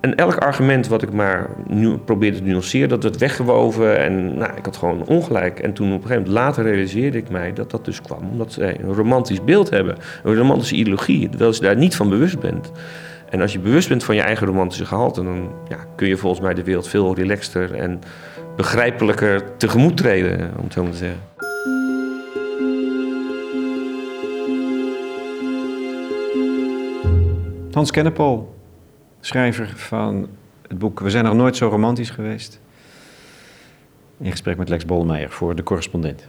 En 0.00 0.14
elk 0.14 0.36
argument 0.36 0.88
wat 0.88 1.02
ik 1.02 1.12
maar 1.12 1.50
nu 1.66 1.96
probeerde 1.96 2.36
te 2.36 2.42
nuanceren, 2.42 2.88
dat 2.88 3.02
werd 3.02 3.18
weggewoven. 3.18 3.98
En 3.98 4.38
nou, 4.38 4.56
ik 4.56 4.64
had 4.64 4.76
gewoon 4.76 5.06
ongelijk. 5.06 5.58
En 5.58 5.72
toen 5.72 5.86
op 5.86 6.02
een 6.02 6.06
gegeven 6.06 6.22
moment 6.22 6.44
later 6.44 6.64
realiseerde 6.64 7.18
ik 7.18 7.30
mij 7.30 7.52
dat 7.52 7.70
dat 7.70 7.84
dus 7.84 8.00
kwam 8.00 8.28
omdat 8.30 8.52
zij 8.52 8.80
een 8.80 8.94
romantisch 8.94 9.44
beeld 9.44 9.70
hebben. 9.70 9.96
Een 10.22 10.36
romantische 10.36 10.74
ideologie, 10.74 11.28
terwijl 11.28 11.52
je 11.52 11.60
daar 11.60 11.76
niet 11.76 11.96
van 11.96 12.08
bewust 12.08 12.40
bent. 12.40 12.72
En 13.30 13.40
als 13.40 13.52
je 13.52 13.58
bewust 13.58 13.88
bent 13.88 14.04
van 14.04 14.14
je 14.14 14.20
eigen 14.20 14.46
romantische 14.46 14.86
gehalte, 14.86 15.22
dan 15.24 15.48
ja, 15.68 15.76
kun 15.96 16.08
je 16.08 16.16
volgens 16.16 16.42
mij 16.42 16.54
de 16.54 16.64
wereld 16.64 16.88
veel 16.88 17.14
relaxter 17.14 17.74
en 17.74 18.00
begrijpelijker 18.56 19.56
tegemoet 19.56 19.96
treden, 19.96 20.50
om 20.56 20.64
het 20.64 20.72
zo 20.72 20.82
maar 20.82 20.92
te 20.92 20.96
zeggen. 20.96 21.20
Hans 27.72 27.90
Kennepol, 27.90 28.59
schrijver 29.20 29.68
van 29.76 30.28
het 30.68 30.78
boek 30.78 31.00
We 31.00 31.10
zijn 31.10 31.24
nog 31.24 31.34
nooit 31.34 31.56
zo 31.56 31.68
romantisch 31.68 32.10
geweest. 32.10 32.60
In 34.18 34.30
gesprek 34.30 34.56
met 34.56 34.68
Lex 34.68 34.84
Bolmeijer 34.84 35.30
voor 35.30 35.54
de 35.54 35.62
correspondent. 35.62 36.28